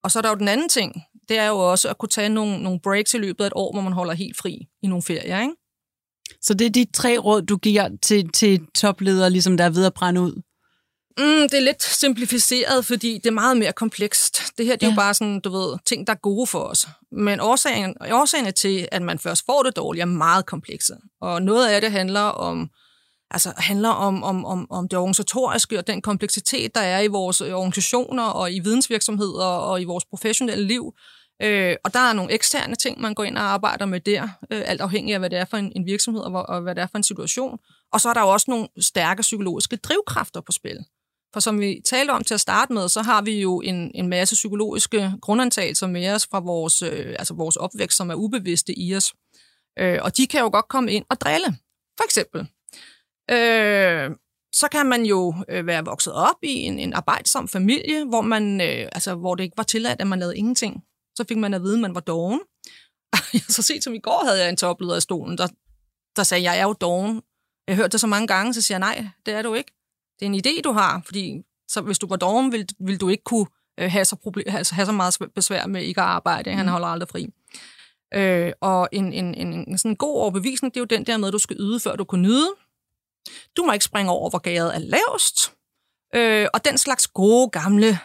Og 0.04 0.10
så 0.10 0.18
er 0.18 0.22
der 0.22 0.28
jo 0.28 0.34
den 0.34 0.48
anden 0.48 0.68
ting, 0.68 1.02
det 1.28 1.38
er 1.38 1.46
jo 1.48 1.58
også 1.58 1.88
at 1.88 1.98
kunne 1.98 2.08
tage 2.08 2.28
nogle, 2.28 2.62
nogle 2.62 2.80
breaks 2.80 3.14
i 3.14 3.18
løbet 3.18 3.44
af 3.44 3.46
et 3.46 3.52
år, 3.56 3.72
hvor 3.72 3.80
man 3.82 3.92
holder 3.92 4.14
helt 4.14 4.36
fri 4.36 4.58
i 4.82 4.86
nogle 4.86 5.02
ferier, 5.02 5.40
ikke? 5.40 5.54
Så 6.42 6.54
det 6.54 6.66
er 6.66 6.70
de 6.70 6.86
tre 6.94 7.18
råd, 7.18 7.42
du 7.42 7.56
giver 7.56 7.88
til, 8.02 8.28
til 8.28 8.66
topledere, 8.74 9.30
ligesom 9.30 9.56
der 9.56 9.64
er 9.64 9.70
ved 9.70 9.84
at 9.86 9.94
brænde 9.94 10.20
ud? 10.20 10.42
Mm, 11.18 11.48
det 11.48 11.54
er 11.54 11.60
lidt 11.60 11.82
simplificeret, 11.82 12.84
fordi 12.86 13.14
det 13.14 13.26
er 13.26 13.30
meget 13.30 13.56
mere 13.56 13.72
komplekst. 13.72 14.42
Det 14.58 14.66
her 14.66 14.76
det 14.76 14.82
er 14.82 14.86
Ja. 14.86 14.92
jo 14.92 14.96
bare 14.96 15.14
sådan, 15.14 15.40
du 15.40 15.50
ved, 15.50 15.78
ting, 15.86 16.06
der 16.06 16.12
er 16.12 16.16
gode 16.16 16.46
for 16.46 16.58
os. 16.58 16.86
Men 17.12 17.40
årsagen, 17.40 17.94
årsagen 18.12 18.52
til, 18.52 18.88
at 18.92 19.02
man 19.02 19.18
først 19.18 19.42
får 19.46 19.62
det 19.62 19.76
dårligt, 19.76 20.02
er 20.02 20.06
meget 20.06 20.46
komplekse. 20.46 20.94
Og 21.20 21.42
noget 21.42 21.68
af 21.68 21.80
det 21.80 21.92
handler 21.92 22.20
om, 22.20 22.70
altså 23.30 23.52
handler 23.56 23.88
om, 23.88 24.22
om, 24.22 24.44
om, 24.44 24.66
om 24.70 24.88
det 24.88 24.98
organisatoriske 24.98 25.78
og 25.78 25.86
den 25.86 26.02
kompleksitet, 26.02 26.74
der 26.74 26.80
er 26.80 27.00
i 27.00 27.06
vores 27.06 27.40
øh, 27.40 27.52
organisationer 27.52 28.22
og 28.22 28.52
i 28.52 28.60
vidensvirksomheder 28.60 29.46
og 29.46 29.80
i 29.80 29.84
vores 29.84 30.04
professionelle 30.04 30.64
liv. 30.64 30.94
Øh, 31.42 31.76
og 31.84 31.94
der 31.94 32.00
er 32.00 32.12
nogle 32.12 32.32
eksterne 32.32 32.74
ting, 32.74 33.00
man 33.00 33.14
går 33.14 33.24
ind 33.24 33.38
og 33.38 33.44
arbejder 33.44 33.86
med 33.86 34.00
der, 34.00 34.22
øh, 34.50 34.62
alt 34.66 34.80
afhængig 34.80 35.14
af, 35.14 35.20
hvad 35.20 35.30
det 35.30 35.38
er 35.38 35.44
for 35.44 35.56
en, 35.56 35.72
en 35.76 35.86
virksomhed 35.86 36.22
og, 36.22 36.48
og 36.48 36.60
hvad 36.60 36.74
det 36.74 36.82
er 36.82 36.86
for 36.86 36.98
en 36.98 37.04
situation. 37.04 37.58
Og 37.92 38.00
så 38.00 38.08
er 38.08 38.14
der 38.14 38.20
jo 38.20 38.28
også 38.28 38.46
nogle 38.48 38.68
stærke 38.80 39.22
psykologiske 39.22 39.76
drivkræfter 39.76 40.40
på 40.40 40.52
spil. 40.52 40.78
For 41.32 41.40
som 41.40 41.60
vi 41.60 41.80
talte 41.90 42.10
om 42.10 42.24
til 42.24 42.34
at 42.34 42.40
starte 42.40 42.72
med, 42.72 42.88
så 42.88 43.02
har 43.02 43.22
vi 43.22 43.40
jo 43.40 43.60
en, 43.60 43.90
en 43.94 44.08
masse 44.08 44.34
psykologiske 44.34 45.12
grundantagelser 45.22 45.86
med 45.86 46.10
os 46.10 46.26
fra 46.30 46.40
vores, 46.40 46.82
øh, 46.82 47.14
altså 47.18 47.34
vores 47.34 47.56
opvækst, 47.56 47.96
som 47.96 48.10
er 48.10 48.14
ubevidste 48.14 48.78
i 48.78 48.96
os. 48.96 49.14
Øh, 49.78 49.98
og 50.02 50.16
de 50.16 50.26
kan 50.26 50.40
jo 50.40 50.50
godt 50.52 50.68
komme 50.68 50.92
ind 50.92 51.04
og 51.10 51.20
drille. 51.20 51.56
For 51.98 52.04
eksempel. 52.04 52.48
Øh, 53.32 54.10
så 54.52 54.68
kan 54.72 54.86
man 54.86 55.04
jo 55.04 55.34
øh, 55.48 55.66
være 55.66 55.84
vokset 55.84 56.12
op 56.12 56.36
i 56.42 56.52
en, 56.52 56.78
en 56.78 56.92
arbejdsom 56.92 57.48
familie, 57.48 58.04
hvor, 58.04 58.20
man, 58.20 58.60
øh, 58.60 58.88
altså, 58.92 59.14
hvor 59.14 59.34
det 59.34 59.44
ikke 59.44 59.56
var 59.56 59.62
tilladt, 59.62 60.00
at 60.00 60.06
man 60.06 60.18
lavede 60.18 60.36
ingenting. 60.36 60.82
Så 61.14 61.24
fik 61.28 61.36
man 61.36 61.54
at 61.54 61.62
vide, 61.62 61.74
at 61.74 61.80
man 61.80 61.94
var 61.94 62.00
doven. 62.00 62.40
så 63.54 63.62
set 63.62 63.84
som 63.84 63.94
i 63.94 63.98
går 63.98 64.24
havde 64.24 64.40
jeg 64.40 64.48
en 64.48 64.56
topleder 64.56 64.96
i 64.96 65.00
stolen, 65.00 65.38
der, 65.38 65.48
der 66.16 66.22
sagde, 66.22 66.44
jeg 66.44 66.58
er 66.58 66.62
jo 66.62 66.72
doven. 66.72 67.22
Jeg 67.68 67.76
hørte 67.76 67.92
det 67.92 68.00
så 68.00 68.06
mange 68.06 68.26
gange, 68.26 68.54
så 68.54 68.62
siger 68.62 68.78
jeg, 68.78 68.94
nej, 68.94 69.08
det 69.26 69.34
er 69.34 69.42
du 69.42 69.54
ikke. 69.54 69.72
Det 70.20 70.26
er 70.26 70.30
en 70.30 70.40
idé, 70.46 70.60
du 70.60 70.72
har, 70.72 71.02
fordi 71.04 71.42
så 71.68 71.80
hvis 71.80 71.98
du 71.98 72.06
var 72.06 72.16
doven, 72.16 72.52
ville, 72.52 72.66
ville 72.80 72.98
du 72.98 73.08
ikke 73.08 73.24
kunne 73.24 73.46
øh, 73.80 73.90
have, 73.90 74.04
så 74.04 74.16
problem, 74.16 74.46
have, 74.48 74.64
have 74.72 74.86
så 74.86 74.92
meget 74.92 75.18
besvær 75.34 75.66
med 75.66 75.82
ikke 75.82 76.00
at 76.00 76.06
arbejde. 76.06 76.50
Han 76.50 76.68
holder 76.68 76.88
aldrig 76.88 77.08
fri. 77.08 77.26
Øh, 78.14 78.52
og 78.60 78.88
en, 78.92 79.12
en, 79.12 79.34
en, 79.34 79.68
en 79.68 79.78
sådan 79.78 79.96
god 79.96 80.16
overbevisning, 80.16 80.74
det 80.74 80.80
er 80.80 80.82
jo 80.82 80.96
den 80.96 81.06
der 81.06 81.16
med, 81.16 81.28
at 81.28 81.32
du 81.32 81.38
skal 81.38 81.56
yde, 81.60 81.80
før 81.80 81.96
du 81.96 82.04
kan 82.04 82.22
nyde. 82.22 82.48
Du 83.56 83.64
må 83.64 83.72
ikke 83.72 83.84
springe 83.84 84.12
over, 84.12 84.30
hvor 84.30 84.38
gæret 84.38 84.74
er 84.74 84.78
lavest. 84.78 85.52
Øh, 86.14 86.48
og 86.54 86.64
den 86.64 86.78
slags 86.78 87.06
gode, 87.06 87.50
gamle 87.50 87.98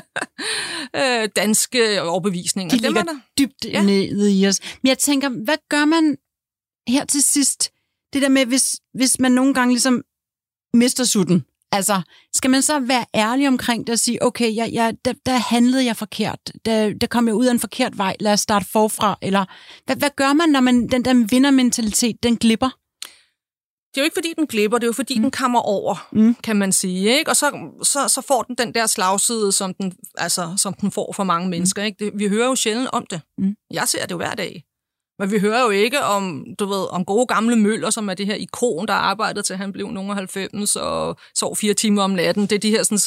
øh, 1.00 1.28
danske 1.36 2.02
overbevisninger. 2.02 2.76
De 2.76 2.82
dem 2.82 2.84
er 2.84 2.88
ligger 2.88 3.12
der. 3.12 3.20
dybt 3.38 3.64
ja. 3.64 3.82
nede 3.82 4.40
i 4.40 4.46
os. 4.46 4.60
Men 4.82 4.88
jeg 4.88 4.98
tænker, 4.98 5.28
hvad 5.28 5.56
gør 5.68 5.84
man 5.84 6.16
her 6.88 7.04
til 7.04 7.22
sidst? 7.22 7.70
Det 8.12 8.22
der 8.22 8.28
med, 8.28 8.46
hvis, 8.46 8.80
hvis 8.94 9.20
man 9.20 9.32
nogle 9.32 9.54
gange 9.54 9.72
ligesom 9.72 10.02
mister 10.74 11.04
sutten. 11.04 11.44
Altså, 11.72 12.02
skal 12.34 12.50
man 12.50 12.62
så 12.62 12.80
være 12.80 13.04
ærlig 13.14 13.48
omkring 13.48 13.86
det 13.86 13.92
og 13.92 13.98
sige, 13.98 14.22
okay, 14.22 14.56
jeg, 14.56 14.70
jeg, 14.72 14.94
der, 15.04 15.12
der 15.26 15.36
handlede 15.36 15.84
jeg 15.84 15.96
forkert. 15.96 16.38
Der, 16.64 16.92
der 17.00 17.06
kom 17.06 17.26
jeg 17.26 17.34
ud 17.34 17.46
af 17.46 17.50
en 17.50 17.60
forkert 17.60 17.98
vej. 17.98 18.16
Lad 18.20 18.32
os 18.32 18.40
starte 18.40 18.66
forfra. 18.72 19.18
Eller 19.22 19.44
hvad, 19.86 19.96
hvad 19.96 20.10
gør 20.16 20.32
man, 20.32 20.48
når 20.48 20.60
man, 20.60 20.88
den 20.88 21.04
der 21.04 21.26
vindermentalitet, 21.26 22.22
den 22.22 22.36
glipper? 22.36 22.70
Det 23.94 24.00
er 24.00 24.02
jo 24.02 24.04
ikke, 24.04 24.14
fordi 24.14 24.34
den 24.38 24.46
glipper, 24.46 24.78
det 24.78 24.84
er 24.84 24.88
jo, 24.88 24.92
fordi 24.92 25.18
mm. 25.18 25.22
den 25.22 25.30
kommer 25.30 25.60
over, 25.60 26.08
mm. 26.12 26.36
kan 26.44 26.56
man 26.56 26.72
sige. 26.72 27.18
Ikke? 27.18 27.30
Og 27.30 27.36
så, 27.36 27.70
så, 27.82 28.08
så 28.08 28.22
får 28.28 28.42
den 28.42 28.56
den 28.56 28.74
der 28.74 28.86
slagside, 28.86 29.52
som 29.52 29.74
den, 29.74 29.92
altså, 30.18 30.54
som 30.56 30.74
den 30.74 30.90
får 30.90 31.12
for 31.16 31.24
mange 31.24 31.48
mennesker. 31.48 31.82
Ikke? 31.82 32.04
Det, 32.04 32.12
vi 32.14 32.28
hører 32.28 32.46
jo 32.46 32.54
sjældent 32.54 32.88
om 32.92 33.06
det. 33.06 33.20
Mm. 33.38 33.54
Jeg 33.70 33.88
ser 33.88 34.02
det 34.02 34.10
jo 34.10 34.16
hver 34.16 34.34
dag. 34.34 34.64
Men 35.18 35.30
vi 35.30 35.38
hører 35.38 35.62
jo 35.62 35.70
ikke 35.70 36.00
om, 36.00 36.46
du 36.58 36.66
ved, 36.66 36.86
om 36.90 37.04
gode 37.04 37.26
gamle 37.26 37.56
Møller, 37.56 37.90
som 37.90 38.08
er 38.08 38.14
det 38.14 38.26
her 38.26 38.34
ikon, 38.34 38.88
der 38.88 38.94
arbejdede 38.94 39.42
til 39.42 39.56
han 39.56 39.72
blev 39.72 39.90
nogen 39.90 40.10
af 40.10 40.16
90 40.16 40.76
og 40.76 41.16
sov 41.34 41.56
fire 41.56 41.74
timer 41.74 42.02
om 42.02 42.10
natten. 42.10 42.42
Det 42.42 42.52
er 42.52 42.58
de 42.58 42.70
her 42.70 42.82
sådan, 42.82 42.98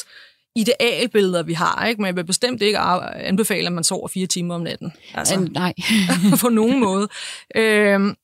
idealbilleder, 0.56 1.42
vi 1.42 1.52
har. 1.52 1.86
Ikke? 1.86 2.02
Men 2.02 2.06
jeg 2.06 2.16
vil 2.16 2.24
bestemt 2.24 2.62
ikke 2.62 2.78
anbefale, 2.78 3.66
at 3.66 3.72
man 3.72 3.84
sover 3.84 4.08
fire 4.08 4.26
timer 4.26 4.54
om 4.54 4.60
natten. 4.60 4.92
Altså. 5.14 5.48
Nej. 5.50 5.74
på 6.42 6.48
nogen 6.48 6.80
måde. 6.80 7.08
Øhm, 7.56 8.14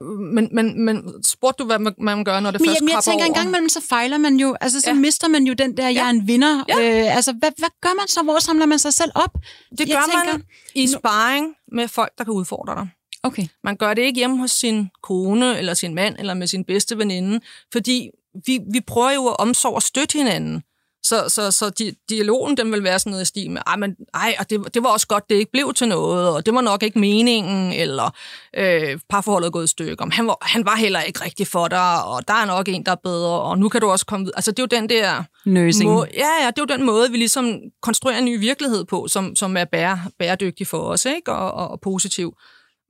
men, 0.00 0.48
men, 0.52 0.84
men 0.84 1.24
spurgte 1.24 1.62
du, 1.62 1.66
hvad 1.66 1.78
man, 1.78 1.94
man 2.00 2.24
gør, 2.24 2.40
når 2.40 2.50
det 2.50 2.60
Men 2.60 2.68
først 2.68 2.80
jamen, 2.80 2.92
jeg 2.94 3.02
tænker, 3.04 3.24
en 3.24 3.30
over? 3.30 3.34
gang 3.38 3.48
imellem, 3.48 3.68
så 3.68 3.80
fejler 3.88 4.18
man 4.18 4.36
jo. 4.36 4.56
Altså, 4.60 4.80
så 4.80 4.90
Ja. 4.90 4.94
ja. 4.94 5.00
mister 5.00 5.28
man 5.28 5.44
jo 5.44 5.54
den 5.54 5.76
der, 5.76 5.82
jeg 5.84 5.92
Ja. 5.94 6.04
er 6.06 6.10
en 6.10 6.28
vinder. 6.28 6.64
Ja. 6.68 6.74
Øh, 7.08 7.16
altså, 7.16 7.32
hvad, 7.32 7.50
hvad 7.58 7.68
gør 7.82 7.94
man 7.96 8.08
så? 8.08 8.22
Hvor 8.22 8.38
samler 8.38 8.66
man 8.66 8.78
sig 8.78 8.94
selv 8.94 9.10
op? 9.14 9.30
Det 9.78 9.88
jeg 9.88 9.88
gør 9.88 10.12
tænker- 10.12 10.32
man 10.32 10.42
i 10.74 10.86
sparring 10.86 11.54
med 11.72 11.88
folk, 11.88 12.12
der 12.18 12.24
kan 12.24 12.32
udfordre 12.32 12.74
dig. 12.74 12.88
Okay. 13.22 13.46
Man 13.64 13.76
gør 13.76 13.94
det 13.94 14.02
ikke 14.02 14.18
hjemme 14.18 14.38
hos 14.38 14.50
sin 14.50 14.88
kone, 15.02 15.58
eller 15.58 15.74
sin 15.74 15.94
mand, 15.94 16.16
eller 16.18 16.34
med 16.34 16.46
sin 16.46 16.64
bedste 16.64 16.98
veninde, 16.98 17.40
fordi 17.72 18.10
vi, 18.46 18.60
vi 18.72 18.80
prøver 18.80 19.10
jo 19.10 19.26
at 19.26 19.36
omsorge 19.38 19.74
og 19.74 19.82
støtte 19.82 20.18
hinanden. 20.18 20.62
Så, 21.02 21.28
så, 21.28 21.50
så 21.50 21.70
di, 21.70 21.92
dialogen, 22.08 22.56
den 22.56 22.72
vil 22.72 22.84
være 22.84 22.98
sådan 22.98 23.10
noget 23.10 23.22
i 23.22 23.26
stil 23.26 23.50
med, 23.50 23.62
ej, 23.66 23.76
men, 23.76 23.96
ej 24.14 24.36
og 24.38 24.50
det, 24.50 24.74
det 24.74 24.82
var 24.82 24.88
også 24.88 25.06
godt, 25.06 25.30
det 25.30 25.34
ikke 25.36 25.52
blev 25.52 25.74
til 25.74 25.88
noget, 25.88 26.28
og 26.28 26.46
det 26.46 26.54
var 26.54 26.60
nok 26.60 26.82
ikke 26.82 26.98
meningen, 26.98 27.72
eller 27.72 28.10
øh, 28.56 28.98
parforholdet 29.10 29.46
er 29.46 29.50
gået 29.50 29.64
i 29.64 29.66
stykker. 29.66 30.06
Han 30.12 30.26
var, 30.26 30.36
han 30.42 30.64
var 30.64 30.76
heller 30.76 31.00
ikke 31.00 31.24
rigtig 31.24 31.46
for 31.46 31.68
dig, 31.68 32.04
og 32.04 32.28
der 32.28 32.34
er 32.34 32.46
nok 32.46 32.68
en, 32.68 32.86
der 32.86 32.92
er 32.92 32.96
bedre, 33.02 33.40
og 33.40 33.58
nu 33.58 33.68
kan 33.68 33.80
du 33.80 33.90
også 33.90 34.06
komme 34.06 34.24
videre. 34.24 34.36
Altså, 34.38 34.50
det 34.52 34.58
er 34.58 34.66
jo 34.72 34.80
den 34.80 34.88
der... 34.88 35.22
Nursing. 35.46 35.90
Må, 35.92 36.04
ja, 36.14 36.28
ja, 36.42 36.46
det 36.46 36.58
er 36.58 36.62
jo 36.70 36.76
den 36.76 36.86
måde, 36.86 37.10
vi 37.10 37.16
ligesom 37.16 37.58
konstruerer 37.82 38.18
en 38.18 38.24
ny 38.24 38.38
virkelighed 38.40 38.84
på, 38.84 39.08
som, 39.08 39.36
som 39.36 39.56
er 39.56 39.64
bære, 39.64 40.00
bæredygtig 40.18 40.66
for 40.66 40.78
os, 40.78 41.04
ikke? 41.04 41.32
Og, 41.32 41.52
og, 41.52 41.68
og 41.68 41.80
positiv. 41.80 42.32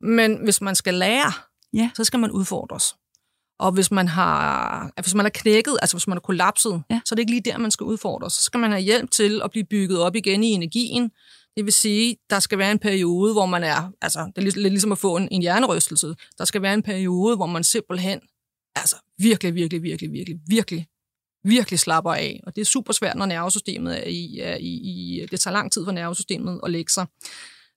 Men 0.01 0.39
hvis 0.45 0.61
man 0.61 0.75
skal 0.75 0.95
lære, 0.95 1.33
Ja. 1.73 1.91
så 1.97 2.05
skal 2.05 2.19
man 2.21 2.31
udfordres. 2.31 2.95
Og 3.59 3.73
hvis 3.73 3.91
man 3.91 4.09
har, 4.09 4.93
hvis 5.03 5.15
man 5.15 5.27
er 5.27 5.31
knækket, 5.31 5.79
altså 5.83 5.97
hvis 5.97 6.07
man 6.07 6.17
er 6.17 6.21
kollapset, 6.21 6.83
Ja. 6.91 7.01
så 7.05 7.15
er 7.15 7.17
det 7.17 7.21
ikke 7.21 7.33
lige 7.33 7.51
der, 7.51 7.59
man 7.59 7.71
skal 7.71 7.85
udfordres. 7.85 8.33
Så 8.33 8.43
skal 8.43 8.61
man 8.61 8.71
have 8.71 8.83
hjælp 8.83 9.11
til 9.11 9.41
at 9.45 9.51
blive 9.51 9.65
bygget 9.65 10.01
op 10.01 10.17
igen 10.17 10.45
i 10.45 10.47
energien. 10.51 11.11
Det 11.57 11.65
vil 11.65 11.73
sige, 11.73 12.17
der 12.31 12.39
skal 12.39 12.59
være 12.59 12.73
en 12.73 12.79
periode, 12.79 13.33
hvor 13.33 13.47
man 13.47 13.65
er, 13.65 13.91
altså 14.03 14.33
det 14.37 14.39
er 14.39 14.43
lidt 14.43 14.57
ligesom 14.57 14.93
at 14.93 14.99
få 14.99 15.17
en, 15.17 15.29
en 15.31 15.43
hjernerystelse. 15.43 16.15
Der 16.39 16.45
skal 16.45 16.63
være 16.63 16.75
en 16.75 16.83
periode, 16.83 17.37
hvor 17.37 17.47
man 17.47 17.65
simpelthen, 17.65 18.21
altså 18.77 18.97
virkelig, 19.19 19.55
virkelig, 19.55 19.83
virkelig, 19.83 20.13
virkelig, 20.13 20.39
virkelig, 20.49 20.87
virkelig 21.45 21.79
slapper 21.79 22.13
af. 22.13 22.41
Og 22.47 22.55
det 22.57 22.61
er 22.61 22.65
super 22.67 22.93
svært, 22.93 23.17
når 23.17 23.27
nervesystemet 23.27 23.99
er 23.99 24.09
i, 24.11 24.39
er 24.39 24.57
i, 24.57 24.67
i 24.67 25.27
det 25.31 25.41
tager 25.41 25.53
lang 25.53 25.73
tid 25.73 25.85
for 25.85 25.93
nervesystemet 25.93 26.61
at 26.65 26.71
lægge 26.71 26.93
sig. 26.93 27.07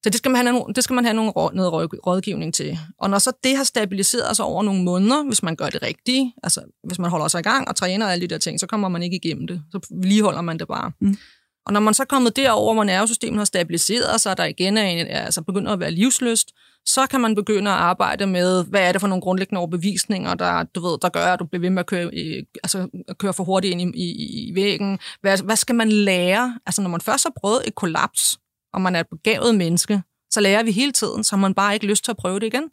Så 0.03 0.09
det 0.09 0.15
skal 0.15 0.31
man 0.31 0.45
have, 0.45 0.53
nogle, 0.53 0.73
det 0.73 0.83
skal 0.83 0.93
man 0.93 1.05
have 1.05 1.13
nogle, 1.13 1.31
noget 1.53 1.73
råd- 1.73 2.07
rådgivning 2.07 2.53
til. 2.53 2.79
Og 2.99 3.09
når 3.09 3.19
så 3.19 3.31
det 3.43 3.57
har 3.57 3.63
stabiliseret 3.63 4.35
sig 4.35 4.45
over 4.45 4.63
nogle 4.63 4.83
måneder, 4.83 5.23
hvis 5.23 5.43
man 5.43 5.55
gør 5.55 5.69
det 5.69 5.81
rigtige, 5.81 6.33
altså 6.43 6.61
hvis 6.83 6.99
man 6.99 7.09
holder 7.09 7.27
sig 7.27 7.39
i 7.39 7.43
gang 7.43 7.67
og 7.67 7.75
træner 7.75 8.07
alle 8.07 8.27
de 8.27 8.33
der 8.33 8.37
ting, 8.37 8.59
så 8.59 8.67
kommer 8.67 8.89
man 8.89 9.03
ikke 9.03 9.15
igennem 9.23 9.47
det. 9.47 9.61
Så 9.71 9.79
vedligeholder 9.91 10.41
man 10.41 10.59
det 10.59 10.67
bare. 10.67 10.91
Mm. 11.01 11.17
Og 11.65 11.73
når 11.73 11.79
man 11.79 11.93
så 11.93 12.03
er 12.03 12.07
kommet 12.07 12.35
derover, 12.35 12.73
hvor 12.73 12.83
nervesystemet 12.83 13.37
har 13.37 13.45
stabiliseret 13.45 14.21
sig, 14.21 14.37
der 14.37 14.45
igen 14.45 14.77
er 14.77 14.83
en, 14.83 15.07
altså 15.07 15.41
begynder 15.41 15.71
at 15.71 15.79
være 15.79 15.91
livsløst, 15.91 16.51
så 16.85 17.07
kan 17.07 17.21
man 17.21 17.35
begynde 17.35 17.71
at 17.71 17.77
arbejde 17.77 18.27
med, 18.27 18.65
hvad 18.65 18.81
er 18.81 18.91
det 18.91 19.01
for 19.01 19.07
nogle 19.07 19.21
grundlæggende 19.21 19.59
overbevisninger, 19.59 20.33
der, 20.33 20.63
du 20.63 20.79
ved, 20.87 20.97
der 21.01 21.09
gør, 21.09 21.25
at 21.25 21.39
du 21.39 21.45
bliver 21.45 21.61
ved 21.61 21.69
med 21.69 21.79
at 21.79 21.85
køre, 21.85 22.15
i, 22.15 22.43
altså, 22.63 22.87
at 23.07 23.17
køre 23.17 23.33
for 23.33 23.43
hurtigt 23.43 23.71
ind 23.71 23.95
i, 23.95 24.03
i, 24.03 24.49
i 24.49 24.55
væggen. 24.55 24.99
Hvad, 25.21 25.37
hvad 25.43 25.55
skal 25.55 25.75
man 25.75 25.91
lære? 25.91 26.59
Altså 26.65 26.81
når 26.81 26.89
man 26.89 27.01
først 27.01 27.23
har 27.23 27.33
prøvet 27.41 27.67
et 27.67 27.75
kollaps, 27.75 28.39
og 28.73 28.81
man 28.81 28.95
er 28.95 28.99
et 28.99 29.07
begavet 29.11 29.55
menneske, 29.55 30.01
så 30.31 30.39
lærer 30.41 30.63
vi 30.63 30.71
hele 30.71 30.91
tiden, 30.91 31.23
så 31.23 31.35
har 31.35 31.41
man 31.41 31.53
bare 31.53 31.73
ikke 31.73 31.85
lyst 31.85 32.03
til 32.03 32.11
at 32.11 32.17
prøve 32.17 32.39
det 32.39 32.45
igen. 32.47 32.63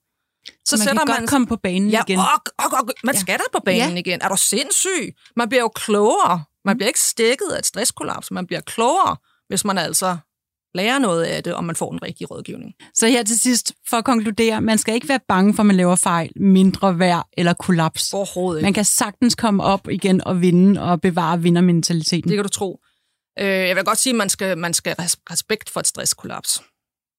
Så, 0.65 0.77
man 0.87 0.97
kan 0.97 1.07
godt 1.17 1.31
komme 1.31 1.47
på 1.47 1.57
banen 1.57 1.91
ja, 1.91 2.01
igen. 2.09 2.19
Og, 2.19 2.25
og, 2.59 2.65
og, 2.81 2.89
man 3.05 3.15
Ja. 3.15 3.21
skal 3.21 3.39
da 3.39 3.45
på 3.53 3.61
banen 3.65 3.81
Ja. 3.81 3.89
ja. 3.89 3.97
igen. 3.97 4.19
Er 4.23 4.29
du 4.29 4.37
sindssyg? 4.37 5.15
Man 5.37 5.49
bliver 5.49 5.63
jo 5.63 5.69
klogere. 5.69 6.45
Man 6.65 6.77
bliver 6.77 6.89
ikke 6.89 7.01
stikket 7.01 7.47
af 7.55 7.59
et 7.59 7.67
stresskollaps. 7.67 8.31
Man 8.31 8.47
bliver 8.47 8.61
klogere, 8.61 9.17
hvis 9.49 9.65
man 9.65 9.79
altså 9.79 10.17
lærer 10.75 10.99
noget 10.99 11.23
af 11.25 11.43
det, 11.43 11.55
og 11.55 11.65
man 11.65 11.77
får 11.77 11.91
den 11.91 12.03
rigtige 12.03 12.27
rådgivning. 12.27 12.73
Så 12.95 13.07
her 13.09 13.23
til 13.23 13.41
sidst, 13.41 13.73
for 13.91 13.97
at 13.97 14.05
konkludere, 14.05 14.61
man 14.61 14.79
skal 14.79 14.95
ikke 14.95 15.09
være 15.09 15.21
bange 15.29 15.55
for, 15.55 15.63
at 15.63 15.67
man 15.67 15.77
laver 15.77 15.97
fejl, 15.97 16.31
mindre 16.37 16.99
værd 16.99 17.29
eller 17.37 17.53
kollaps. 17.53 18.13
Overhovedet 18.13 18.61
ikke. 18.61 18.67
Man 18.67 18.73
kan 18.75 18.85
sagtens 18.85 19.35
komme 19.35 19.63
op 19.63 19.89
igen 19.91 20.25
og 20.27 20.41
vinde 20.41 20.83
og 20.83 21.01
bevare 21.01 21.43
vindermentaliteten. 21.43 22.29
Det 22.31 22.37
kan 22.37 22.45
du 22.45 22.49
tro. 22.51 22.81
Øh, 23.41 23.47
jeg 23.47 23.77
vil 23.77 23.85
godt 23.85 23.99
sige, 23.99 24.11
at 24.11 24.17
man 24.17 24.29
skal, 24.29 24.59
man 24.59 24.75
skal 24.75 24.95
have 24.99 25.09
respekt 25.31 25.71
for 25.71 25.81
et 25.81 25.87
stresskollaps. 25.87 26.63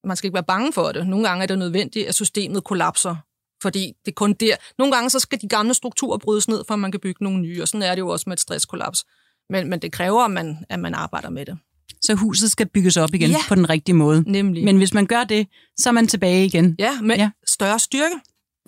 Man 0.04 0.16
skal 0.16 0.26
ikke 0.28 0.34
være 0.34 0.44
bange 0.44 0.72
for 0.72 0.92
det. 0.92 1.06
Nogle 1.06 1.28
gange 1.28 1.42
er 1.42 1.46
det 1.46 1.58
nødvendigt, 1.58 2.08
at 2.08 2.14
systemet 2.14 2.64
kollapser, 2.64 3.16
fordi 3.62 3.92
det 4.04 4.10
er 4.10 4.14
kun 4.14 4.32
der. 4.32 4.56
Nogle 4.78 4.94
gange 4.94 5.10
så 5.10 5.18
skal 5.18 5.40
de 5.40 5.48
gamle 5.48 5.74
strukturer 5.74 6.18
brydes 6.18 6.48
ned, 6.48 6.64
for 6.66 6.74
at 6.74 6.80
man 6.80 6.90
kan 6.92 7.00
bygge 7.00 7.24
nogle 7.24 7.40
nye, 7.40 7.62
og 7.62 7.68
sådan 7.68 7.82
er 7.82 7.94
det 7.94 8.00
jo 8.00 8.08
også 8.08 8.24
med 8.26 8.32
et 8.36 8.40
stresskollaps. 8.40 9.04
Men, 9.50 9.70
men 9.70 9.78
det 9.82 9.92
kræver, 9.92 10.24
at 10.24 10.30
man, 10.30 10.64
at 10.68 10.78
man 10.80 10.94
arbejder 10.94 11.30
med 11.30 11.46
det. 11.46 11.58
Så 12.02 12.14
huset 12.14 12.50
skal 12.52 12.68
bygges 12.68 12.96
op 12.96 13.14
igen 13.14 13.30
Ja. 13.30 13.36
på 13.48 13.54
den 13.54 13.70
rigtige 13.70 13.94
måde. 13.96 14.24
Nemlig. 14.26 14.64
Men 14.64 14.76
hvis 14.76 14.94
man 14.94 15.06
gør 15.06 15.24
det, 15.24 15.46
så 15.78 15.88
er 15.88 15.92
man 15.92 16.06
tilbage 16.06 16.44
igen. 16.44 16.76
ja, 16.78 17.00
med 17.00 17.16
ja. 17.16 17.30
større 17.46 17.78
styrke. 17.78 18.14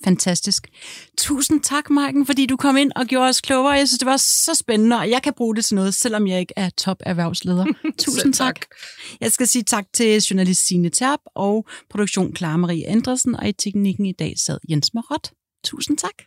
Fantastisk. 0.04 0.68
Tusind 1.18 1.60
tak, 1.62 1.90
Marken, 1.90 2.26
fordi 2.26 2.46
du 2.46 2.56
kom 2.56 2.76
ind 2.76 2.92
og 2.96 3.06
gjorde 3.06 3.28
os 3.28 3.40
klogere. 3.40 3.72
Jeg 3.72 3.88
synes, 3.88 3.98
det 3.98 4.06
var 4.06 4.16
så 4.16 4.54
spændende, 4.54 4.96
og 4.96 5.10
jeg 5.10 5.22
kan 5.22 5.32
bruge 5.36 5.56
det 5.56 5.64
til 5.64 5.74
noget, 5.74 5.94
selvom 5.94 6.26
jeg 6.26 6.40
ikke 6.40 6.54
er 6.56 6.70
top 6.70 6.96
erhvervsleder. 7.00 7.64
Tusind 7.98 8.34
tak. 8.34 8.54
tak. 8.54 8.66
Jeg 9.20 9.32
skal 9.32 9.46
sige 9.46 9.62
tak 9.62 9.86
til 9.92 10.22
journalist 10.22 10.66
Signe 10.66 10.90
Terp 10.90 11.20
og 11.34 11.66
produktion 11.90 12.36
Clara 12.36 12.56
Marie 12.56 12.88
Andresen, 12.88 13.36
og 13.36 13.48
i 13.48 13.52
teknikken 13.52 14.06
i 14.06 14.12
dag 14.12 14.34
sad 14.36 14.58
Jens 14.70 14.94
Marot. 14.94 15.30
Tusind 15.64 15.98
tak. 15.98 16.22